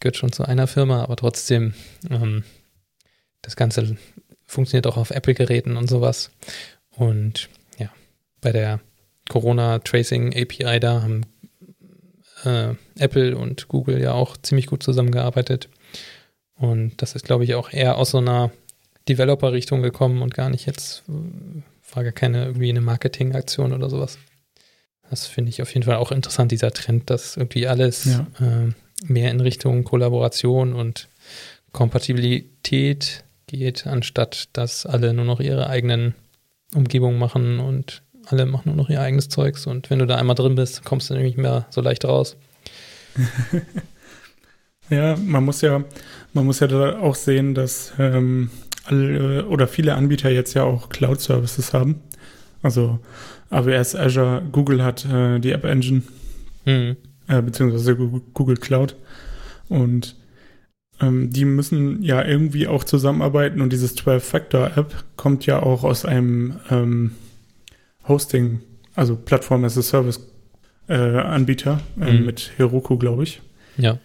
gehört 0.00 0.16
schon 0.16 0.32
zu 0.32 0.44
einer 0.44 0.66
Firma, 0.66 1.02
aber 1.02 1.16
trotzdem, 1.16 1.74
ähm, 2.08 2.44
das 3.42 3.56
Ganze 3.56 3.96
funktioniert 4.46 4.86
auch 4.86 4.96
auf 4.96 5.10
Apple-Geräten 5.10 5.76
und 5.76 5.88
sowas. 5.88 6.30
Und 6.90 7.48
ja, 7.78 7.90
bei 8.40 8.52
der 8.52 8.80
Corona 9.28 9.78
Tracing 9.78 10.34
API 10.34 10.80
da 10.80 11.02
haben 11.02 11.26
äh, 12.44 12.74
Apple 12.98 13.36
und 13.36 13.68
Google 13.68 14.00
ja 14.00 14.12
auch 14.12 14.36
ziemlich 14.36 14.66
gut 14.66 14.82
zusammengearbeitet. 14.82 15.68
Und 16.60 17.00
das 17.00 17.14
ist, 17.14 17.24
glaube 17.24 17.44
ich, 17.44 17.54
auch 17.54 17.72
eher 17.72 17.96
aus 17.96 18.10
so 18.10 18.18
einer 18.18 18.50
Developer-Richtung 19.08 19.80
gekommen 19.80 20.20
und 20.20 20.34
gar 20.34 20.50
nicht 20.50 20.66
jetzt, 20.66 21.02
war 21.94 22.04
gar 22.04 22.12
keine 22.12 22.44
irgendwie 22.44 22.68
eine 22.68 22.82
Marketing-Aktion 22.82 23.72
oder 23.72 23.88
sowas. 23.88 24.18
Das 25.08 25.26
finde 25.26 25.48
ich 25.48 25.62
auf 25.62 25.72
jeden 25.72 25.86
Fall 25.86 25.96
auch 25.96 26.12
interessant, 26.12 26.52
dieser 26.52 26.70
Trend, 26.70 27.08
dass 27.08 27.38
irgendwie 27.38 27.66
alles 27.66 28.04
ja. 28.04 28.26
äh, 28.40 28.72
mehr 29.02 29.30
in 29.30 29.40
Richtung 29.40 29.84
Kollaboration 29.84 30.74
und 30.74 31.08
Kompatibilität 31.72 33.24
geht, 33.46 33.86
anstatt 33.86 34.50
dass 34.52 34.84
alle 34.84 35.14
nur 35.14 35.24
noch 35.24 35.40
ihre 35.40 35.68
eigenen 35.68 36.14
Umgebungen 36.74 37.18
machen 37.18 37.58
und 37.58 38.02
alle 38.26 38.44
machen 38.44 38.68
nur 38.68 38.76
noch 38.76 38.90
ihr 38.90 39.00
eigenes 39.00 39.30
Zeugs. 39.30 39.66
Und 39.66 39.88
wenn 39.88 39.98
du 39.98 40.06
da 40.06 40.16
einmal 40.16 40.36
drin 40.36 40.56
bist, 40.56 40.84
kommst 40.84 41.08
du 41.08 41.14
nämlich 41.14 41.38
mehr 41.38 41.66
so 41.70 41.80
leicht 41.80 42.04
raus. 42.04 42.36
ja, 44.90 45.16
man 45.16 45.44
muss 45.44 45.60
ja, 45.60 45.84
man 46.32 46.46
muss 46.46 46.60
ja 46.60 46.66
da 46.66 46.98
auch 46.98 47.14
sehen, 47.14 47.54
dass 47.54 47.92
ähm, 47.98 48.50
alle 48.84 49.46
oder 49.46 49.68
viele 49.68 49.94
Anbieter 49.94 50.30
jetzt 50.30 50.54
ja 50.54 50.64
auch 50.64 50.88
Cloud-Services 50.88 51.72
haben. 51.72 52.00
Also 52.62 52.98
AWS, 53.50 53.96
Azure, 53.96 54.42
Google 54.52 54.82
hat 54.82 55.04
äh, 55.04 55.38
die 55.38 55.52
App 55.52 55.64
Engine, 55.64 56.02
mhm. 56.64 56.96
äh, 57.28 57.42
beziehungsweise 57.42 57.96
Google 57.96 58.56
Cloud. 58.56 58.96
Und 59.68 60.16
ähm, 61.00 61.30
die 61.30 61.44
müssen 61.44 62.02
ja 62.02 62.24
irgendwie 62.24 62.66
auch 62.66 62.84
zusammenarbeiten 62.84 63.60
und 63.60 63.72
dieses 63.72 63.96
12-Factor-App 63.96 65.04
kommt 65.16 65.46
ja 65.46 65.62
auch 65.62 65.84
aus 65.84 66.04
einem 66.04 66.56
ähm, 66.70 67.12
Hosting, 68.06 68.60
also 68.94 69.16
Plattform 69.16 69.64
as 69.64 69.78
a 69.78 69.82
Service 69.82 70.20
äh, 70.88 70.94
Anbieter 70.94 71.80
äh, 72.00 72.12
mhm. 72.12 72.26
mit 72.26 72.52
Heroku, 72.56 72.98
glaube 72.98 73.22
ich. 73.22 73.40
Ja. 73.78 73.98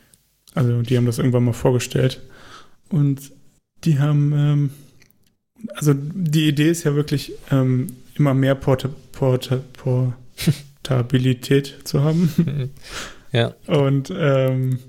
Also 0.56 0.82
die 0.82 0.97
haben 0.97 1.06
das 1.06 1.20
irgendwann 1.20 1.45
mal 1.45 1.53
vorgestellt. 1.53 2.22
Und 2.89 3.32
die 3.84 3.99
haben, 3.99 4.34
ähm, 4.34 4.70
also 5.76 5.93
die 5.93 6.47
Idee 6.47 6.70
ist 6.70 6.84
ja 6.86 6.95
wirklich, 6.95 7.34
ähm, 7.51 7.89
immer 8.16 8.34
mehr 8.34 8.56
Port 8.56 8.89
Port 9.12 9.49
Portabilität 10.84 11.76
zu 11.84 12.03
haben. 12.03 12.72
ja. 13.32 13.53
Und 13.68 14.12
ähm, 14.16 14.80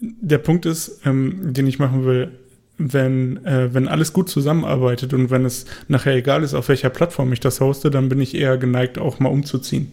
der 0.00 0.38
Punkt 0.38 0.66
ist, 0.66 1.00
ähm, 1.04 1.54
den 1.54 1.66
ich 1.66 1.78
machen 1.78 2.04
will, 2.04 2.32
wenn, 2.78 3.42
äh, 3.46 3.72
wenn 3.72 3.88
alles 3.88 4.12
gut 4.12 4.28
zusammenarbeitet 4.28 5.14
und 5.14 5.30
wenn 5.30 5.46
es 5.46 5.64
nachher 5.88 6.14
egal 6.14 6.42
ist, 6.42 6.52
auf 6.52 6.68
welcher 6.68 6.90
Plattform 6.90 7.32
ich 7.32 7.40
das 7.40 7.60
hoste, 7.60 7.90
dann 7.90 8.10
bin 8.10 8.20
ich 8.20 8.34
eher 8.34 8.58
geneigt, 8.58 8.98
auch 8.98 9.18
mal 9.18 9.30
umzuziehen. 9.30 9.92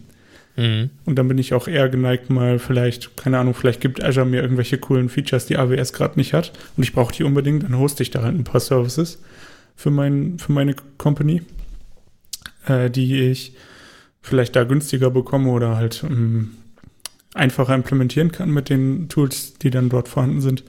Mhm. 0.56 0.90
Und 1.04 1.16
dann 1.16 1.28
bin 1.28 1.38
ich 1.38 1.54
auch 1.54 1.66
eher 1.66 1.88
geneigt, 1.88 2.30
mal 2.30 2.58
vielleicht, 2.58 3.16
keine 3.16 3.38
Ahnung, 3.38 3.54
vielleicht 3.54 3.80
gibt 3.80 4.02
Azure 4.04 4.26
mir 4.26 4.42
irgendwelche 4.42 4.78
coolen 4.78 5.08
Features, 5.08 5.46
die 5.46 5.56
AWS 5.56 5.92
gerade 5.92 6.16
nicht 6.16 6.32
hat 6.32 6.52
und 6.76 6.82
ich 6.82 6.92
brauche 6.92 7.14
die 7.14 7.24
unbedingt, 7.24 7.64
dann 7.64 7.78
hoste 7.78 8.02
ich 8.02 8.10
da 8.10 8.22
halt 8.22 8.34
ein 8.34 8.44
paar 8.44 8.60
Services 8.60 9.20
für, 9.74 9.90
mein, 9.90 10.38
für 10.38 10.52
meine 10.52 10.74
Company, 10.98 11.42
äh, 12.66 12.88
die 12.90 13.20
ich 13.20 13.56
vielleicht 14.22 14.56
da 14.56 14.64
günstiger 14.64 15.10
bekomme 15.10 15.50
oder 15.50 15.76
halt 15.76 16.04
ähm, 16.08 16.52
einfacher 17.34 17.74
implementieren 17.74 18.32
kann 18.32 18.50
mit 18.50 18.70
den 18.70 19.08
Tools, 19.08 19.54
die 19.54 19.70
dann 19.70 19.88
dort 19.88 20.08
vorhanden 20.08 20.40
sind. 20.40 20.64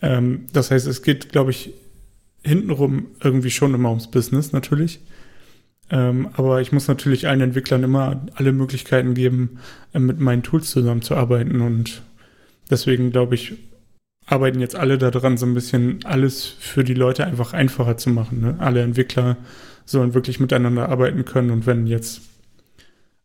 Ähm, 0.00 0.46
das 0.52 0.70
heißt, 0.70 0.86
es 0.86 1.02
geht, 1.02 1.30
glaube 1.30 1.50
ich, 1.50 1.74
hintenrum 2.44 3.06
irgendwie 3.22 3.50
schon 3.50 3.74
immer 3.74 3.90
ums 3.90 4.10
Business 4.10 4.52
natürlich. 4.52 5.00
Ähm, 5.92 6.30
aber 6.32 6.62
ich 6.62 6.72
muss 6.72 6.88
natürlich 6.88 7.28
allen 7.28 7.42
Entwicklern 7.42 7.84
immer 7.84 8.22
alle 8.34 8.52
Möglichkeiten 8.52 9.12
geben, 9.12 9.58
äh, 9.92 9.98
mit 9.98 10.18
meinen 10.18 10.42
Tools 10.42 10.70
zusammenzuarbeiten. 10.70 11.60
Und 11.60 12.02
deswegen 12.70 13.12
glaube 13.12 13.34
ich, 13.34 13.54
arbeiten 14.26 14.60
jetzt 14.60 14.74
alle 14.74 14.96
daran, 14.96 15.36
so 15.36 15.44
ein 15.44 15.54
bisschen 15.54 16.00
alles 16.04 16.46
für 16.46 16.82
die 16.82 16.94
Leute 16.94 17.26
einfach 17.26 17.52
einfacher 17.52 17.98
zu 17.98 18.08
machen. 18.08 18.40
Ne? 18.40 18.56
Alle 18.58 18.82
Entwickler 18.82 19.36
sollen 19.84 20.14
wirklich 20.14 20.40
miteinander 20.40 20.88
arbeiten 20.88 21.26
können 21.26 21.50
und 21.50 21.66
wenn 21.66 21.86
jetzt 21.86 22.22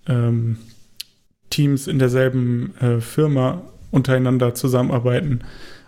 ähm, 0.08 0.58
Teams 1.50 1.88
in 1.88 2.00
derselben 2.00 2.76
äh, 2.82 3.00
Firma 3.00 3.62
untereinander 3.92 4.54
zusammenarbeiten, 4.54 5.42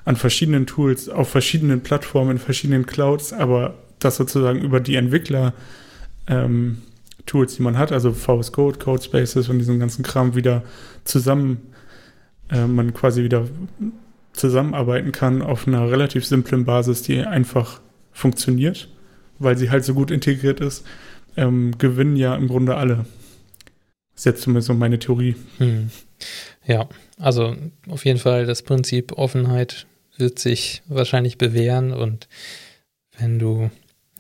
an 0.06 0.16
verschiedenen 0.16 0.66
Tools, 0.66 1.10
auf 1.10 1.30
verschiedenen 1.30 1.82
Plattformen, 1.82 2.32
in 2.32 2.38
verschiedenen 2.38 2.86
Clouds, 2.86 3.34
aber 3.34 3.76
das 4.00 4.16
sozusagen 4.16 4.62
über 4.62 4.80
die 4.80 4.96
Entwickler 4.96 5.54
ähm, 6.30 6.80
Tools, 7.26 7.56
die 7.56 7.62
man 7.62 7.78
hat, 7.78 7.92
also 7.92 8.14
VS 8.14 8.52
Code, 8.52 8.80
Codespaces 8.80 9.50
und 9.50 9.60
diesen 9.60 9.80
ganzen 9.80 10.04
Kram 10.04 10.36
wieder 10.36 10.64
zusammen, 11.04 11.74
äh, 12.50 12.66
man 12.66 12.94
quasi 12.94 13.24
wieder 13.24 13.48
zusammenarbeiten 14.34 15.12
kann 15.12 15.42
auf 15.42 15.68
einer 15.68 15.92
relativ 15.92 16.26
simplen 16.26 16.66
Basis, 16.66 17.02
die 17.02 17.20
einfach 17.20 17.82
funktioniert, 18.12 18.90
weil 19.38 19.58
sie 19.58 19.70
halt 19.70 19.86
so 19.86 19.94
gut 19.94 20.12
integriert 20.12 20.60
ist, 20.60 20.86
ähm, 21.36 21.78
gewinnen 21.78 22.16
ja 22.16 22.36
im 22.36 22.48
Grunde 22.48 22.76
alle. 22.76 23.06
Das 24.14 24.22
ist 24.22 24.26
jetzt 24.26 24.42
zumindest 24.42 24.68
so 24.68 24.74
meine 24.74 25.00
Theorie. 25.00 25.36
Hm. 25.58 25.90
Ja, 26.66 26.90
also 27.18 27.56
auf 27.88 28.06
jeden 28.06 28.20
Fall 28.20 28.46
das 28.46 28.62
Prinzip 28.64 29.14
Offenheit 29.14 29.88
wird 30.18 30.40
sich 30.40 30.82
wahrscheinlich 30.88 31.38
bewähren 31.38 31.94
und 31.94 32.28
wenn 33.18 33.40
du 33.40 33.72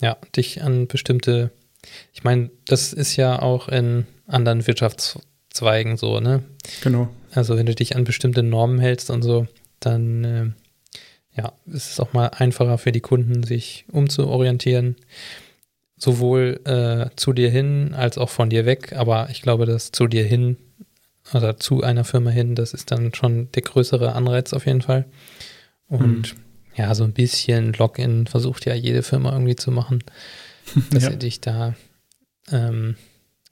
ja 0.01 0.18
dich 0.36 0.62
an 0.64 0.88
bestimmte, 0.88 1.51
ich 2.13 2.23
meine, 2.23 2.49
das 2.65 2.93
ist 2.93 3.15
ja 3.15 3.41
auch 3.41 3.67
in 3.67 4.05
anderen 4.27 4.65
Wirtschaftszweigen 4.67 5.97
so, 5.97 6.19
ne? 6.19 6.43
Genau. 6.81 7.09
Also 7.31 7.57
wenn 7.57 7.65
du 7.65 7.75
dich 7.75 7.95
an 7.95 8.03
bestimmte 8.03 8.43
Normen 8.43 8.79
hältst 8.79 9.09
und 9.09 9.21
so, 9.21 9.47
dann 9.79 10.23
äh, 10.23 10.45
ja, 11.35 11.53
ist 11.67 11.91
es 11.91 11.99
auch 11.99 12.13
mal 12.13 12.27
einfacher 12.27 12.77
für 12.77 12.91
die 12.91 13.01
Kunden, 13.01 13.43
sich 13.43 13.85
umzuorientieren. 13.91 14.95
sowohl 15.99 16.61
äh, 16.63 17.15
zu 17.17 17.33
dir 17.33 17.49
hin 17.49 17.93
als 17.93 18.17
auch 18.17 18.29
von 18.29 18.49
dir 18.49 18.65
weg, 18.65 18.93
aber 18.93 19.29
ich 19.29 19.41
glaube, 19.41 19.65
dass 19.65 19.91
zu 19.91 20.07
dir 20.07 20.23
hin 20.23 20.57
oder 21.33 21.57
zu 21.57 21.83
einer 21.83 22.05
Firma 22.05 22.31
hin, 22.31 22.55
das 22.55 22.73
ist 22.73 22.91
dann 22.91 23.13
schon 23.13 23.51
der 23.51 23.61
größere 23.61 24.13
Anreiz 24.13 24.53
auf 24.53 24.65
jeden 24.65 24.81
Fall. 24.81 25.05
Und 25.87 26.35
mhm. 26.35 26.39
ja, 26.75 26.95
so 26.95 27.03
ein 27.03 27.13
bisschen 27.13 27.73
Login 27.73 28.27
versucht 28.27 28.65
ja 28.65 28.73
jede 28.73 29.03
Firma 29.03 29.33
irgendwie 29.33 29.57
zu 29.57 29.71
machen, 29.71 30.03
dass 30.91 31.03
ja. 31.03 31.11
sie 31.11 31.17
dich 31.17 31.41
da 31.41 31.76
ähm, 32.51 32.95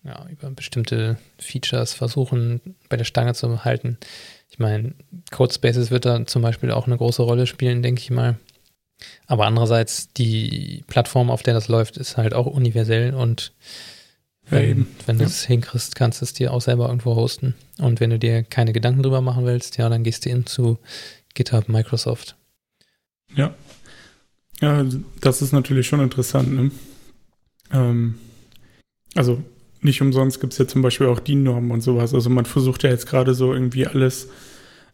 ja, 0.04 0.26
über 0.30 0.50
bestimmte 0.50 1.18
Features 1.38 1.94
versuchen, 1.94 2.62
bei 2.90 2.98
der 2.98 3.06
Stange 3.06 3.34
zu 3.34 3.64
halten. 3.66 3.98
Ich 4.50 4.60
meine, 4.60 4.94
Codespaces 5.32 5.92
wird 5.92 6.06
da 6.06 6.26
zum 6.26 6.42
Beispiel 6.42 6.72
auch 6.72 6.88
eine 6.88 6.98
große 6.98 7.22
Rolle 7.22 7.48
spielen, 7.48 7.82
denke 7.82 8.02
ich 8.02 8.10
mal. 8.10 8.38
Aber 9.28 9.46
andererseits, 9.46 10.12
die 10.14 10.84
Plattform, 10.88 11.30
auf 11.30 11.44
der 11.44 11.54
das 11.54 11.68
läuft, 11.68 11.98
ist 11.98 12.18
halt 12.18 12.34
auch 12.34 12.48
universell 12.48 13.14
und 13.14 13.54
wenn, 14.50 14.80
ja, 14.80 14.86
wenn 15.06 15.18
du 15.18 15.26
es 15.26 15.44
ja. 15.44 15.50
hinkriegst, 15.50 15.96
kannst 15.96 16.22
du 16.22 16.26
es 16.26 16.34
dir 16.34 16.54
auch 16.54 16.62
selber 16.62 16.88
irgendwo 16.88 17.16
hosten. 17.16 17.54
Und 17.80 18.00
wenn 18.00 18.10
du 18.10 18.18
dir 18.18 18.44
keine 18.44 18.72
Gedanken 18.72 19.04
drüber 19.04 19.20
machen 19.20 19.46
willst, 19.46 19.78
ja, 19.78 19.90
dann 19.90 20.04
gehst 20.04 20.26
du 20.26 20.30
hin 20.30 20.46
zu 20.46 20.80
GitHub 21.34 21.68
Microsoft. 21.68 22.38
Ja. 23.36 23.54
Ja, 24.62 24.86
das 25.22 25.42
ist 25.42 25.52
natürlich 25.52 25.88
schon 25.88 26.00
interessant, 26.00 26.54
ne? 26.54 26.72
Ähm, 27.72 28.16
also 29.16 29.44
nicht 29.82 30.02
umsonst 30.02 30.40
gibt 30.40 30.54
es 30.54 30.60
ja 30.60 30.68
zum 30.68 30.82
Beispiel 30.82 31.08
auch 31.08 31.20
DIN-Normen 31.20 31.72
und 31.72 31.82
sowas. 31.82 32.14
Also 32.14 32.30
man 32.30 32.46
versucht 32.46 32.84
ja 32.84 32.90
jetzt 32.90 33.08
gerade 33.08 33.34
so 33.34 33.54
irgendwie 33.54 33.88
alles 33.88 34.30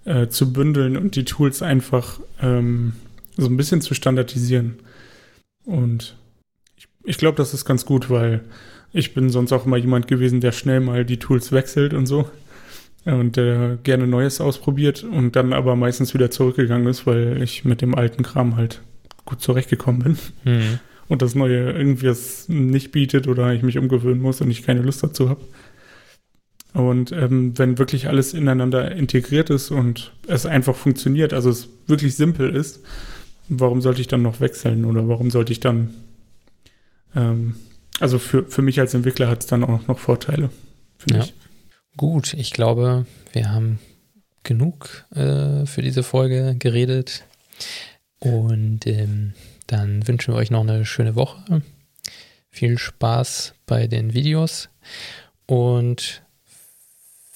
äh, 0.05 0.28
zu 0.28 0.51
bündeln 0.51 0.97
und 0.97 1.15
die 1.15 1.26
Tools 1.26 1.61
einfach 1.61 2.19
ähm, 2.41 2.93
so 3.38 3.47
ein 3.47 3.57
bisschen 3.57 3.82
zu 3.82 3.93
standardisieren. 3.93 4.76
Und 5.65 6.17
ich, 6.78 6.88
ich 7.03 7.17
glaube, 7.17 7.38
das 7.38 7.53
ist 7.53 7.65
ganz 7.65 7.86
gut, 7.86 8.09
weil 8.09 8.41
ich 8.91 9.13
bin 9.13 9.30
sonst 9.30 9.53
auch 9.53 9.65
immer 9.65 9.78
jemand 9.78 10.07
gewesen, 10.07 10.41
der 10.41 10.51
schnell 10.51 10.80
mal 10.80 11.05
die 11.05 11.17
Tools 11.17 11.51
wechselt 11.51 11.93
und 11.93 12.05
so. 12.05 12.30
Und 13.05 13.36
der 13.36 13.78
gerne 13.84 14.07
Neues 14.07 14.39
ausprobiert 14.39 15.03
und 15.03 15.36
dann 15.36 15.51
aber 15.51 15.76
meistens 15.76 16.13
wieder 16.13 16.32
zurückgegangen 16.32 16.88
ist, 16.88 17.05
weil 17.05 17.41
ich 17.41 17.65
mit 17.65 17.82
dem 17.82 17.95
alten 17.95 18.24
Kram 18.24 18.55
halt 18.55 18.82
gut 19.26 19.41
zurechtgekommen 19.41 20.03
bin. 20.03 20.17
Mhm 20.45 20.80
und 21.14 21.22
das 21.22 21.36
Neue 21.36 21.72
irgendwie 21.72 22.07
es 22.07 22.49
nicht 22.49 22.91
bietet 22.91 23.28
oder 23.28 23.53
ich 23.53 23.61
mich 23.61 23.78
umgewöhnen 23.78 24.20
muss 24.20 24.41
und 24.41 24.49
ich 24.49 24.64
keine 24.64 24.82
Lust 24.82 25.03
dazu 25.03 25.30
habe. 25.30 25.41
Und 26.74 27.11
ähm, 27.11 27.55
wenn 27.55 27.78
wirklich 27.78 28.07
alles 28.07 28.34
ineinander 28.34 28.91
integriert 28.91 29.51
ist 29.51 29.70
und 29.70 30.11
es 30.26 30.47
einfach 30.47 30.76
funktioniert, 30.76 31.32
also 31.32 31.51
es 31.51 31.70
wirklich 31.86 32.16
simpel 32.16 32.55
ist, 32.55 32.80
warum 33.47 33.80
sollte 33.80 34.01
ich 34.01 34.07
dann 34.07 34.24
noch 34.24 34.39
wechseln 34.39 34.86
oder 34.86 35.07
warum 35.07 35.30
sollte 35.30 35.51
ich 35.51 35.59
dann, 35.59 35.93
ähm, 37.16 37.57
also 37.99 38.18
für, 38.18 38.45
für 38.45 38.64
mich 38.64 38.80
als 38.80 38.95
Entwickler 38.95 39.28
hat 39.28 39.41
es 39.41 39.45
dann 39.45 39.64
auch 39.64 39.88
noch 39.88 39.99
Vorteile. 39.99 40.49
Ja. 41.11 41.20
Ich. 41.20 41.36
Gut, 41.95 42.34
ich 42.34 42.53
glaube, 42.53 43.05
wir 43.34 43.51
haben 43.51 43.78
genug 44.41 45.05
äh, 45.14 45.68
für 45.68 45.84
diese 45.84 46.01
Folge 46.01 46.55
geredet 46.57 47.24
und 48.18 48.88
ähm, 48.88 49.34
dann 49.68 50.07
wünschen 50.07 50.34
wir 50.34 50.38
euch 50.38 50.51
noch 50.51 50.61
eine 50.61 50.86
schöne 50.86 51.16
Woche. 51.16 51.61
Viel 52.49 52.78
Spaß 52.78 53.55
bei 53.66 53.88
den 53.88 54.14
Videos. 54.14 54.70
Und 55.45 56.24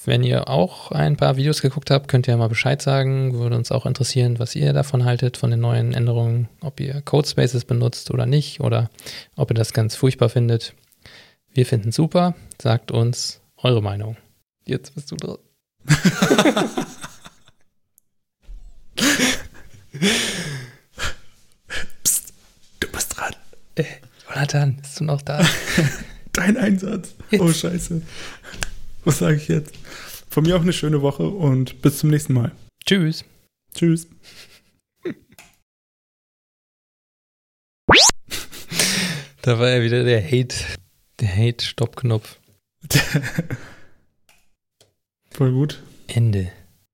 wenn 0.04 0.22
ihr 0.22 0.48
auch 0.48 0.92
ein 0.92 1.16
paar 1.16 1.36
Videos 1.36 1.60
geguckt 1.60 1.90
habt, 1.90 2.08
könnt 2.08 2.28
ihr 2.28 2.36
mal 2.36 2.48
Bescheid 2.48 2.80
sagen. 2.80 3.34
Würde 3.34 3.56
uns 3.56 3.72
auch 3.72 3.84
interessieren, 3.84 4.38
was 4.38 4.54
ihr 4.54 4.72
davon 4.72 5.04
haltet, 5.04 5.36
von 5.36 5.50
den 5.50 5.60
neuen 5.60 5.92
Änderungen, 5.92 6.48
ob 6.60 6.80
ihr 6.80 7.02
Codespaces 7.02 7.64
benutzt 7.64 8.10
oder 8.10 8.24
nicht, 8.24 8.60
oder 8.60 8.90
ob 9.36 9.50
ihr 9.50 9.54
das 9.54 9.72
ganz 9.72 9.96
furchtbar 9.96 10.28
findet. 10.28 10.74
Wir 11.52 11.66
finden 11.66 11.90
es 11.90 11.96
super. 11.96 12.34
Sagt 12.60 12.90
uns 12.90 13.40
eure 13.56 13.82
Meinung. 13.82 14.16
Jetzt 14.64 14.94
bist 14.94 15.10
du 15.10 15.16
dran. 15.16 15.38
Äh, 23.78 23.84
Jonathan, 24.28 24.76
bist 24.76 25.00
du 25.00 25.04
noch 25.04 25.22
da? 25.22 25.46
Dein 26.32 26.56
Einsatz. 26.56 27.14
Jetzt. 27.30 27.40
Oh, 27.40 27.52
scheiße. 27.52 28.02
Was 29.04 29.18
sage 29.18 29.36
ich 29.36 29.48
jetzt? 29.48 29.72
Von 30.28 30.44
mir 30.44 30.56
auch 30.56 30.62
eine 30.62 30.72
schöne 30.72 31.00
Woche 31.00 31.28
und 31.28 31.80
bis 31.80 31.98
zum 31.98 32.10
nächsten 32.10 32.34
Mal. 32.34 32.52
Tschüss. 32.84 33.24
Tschüss. 33.74 34.08
Da 39.42 39.58
war 39.58 39.70
ja 39.70 39.82
wieder 39.82 40.04
der 40.04 40.22
Hate, 40.22 40.56
der 41.20 41.34
Hate-Stoppknopf. 41.34 42.38
Voll 45.30 45.52
gut. 45.52 45.82
Ende. 46.06 46.52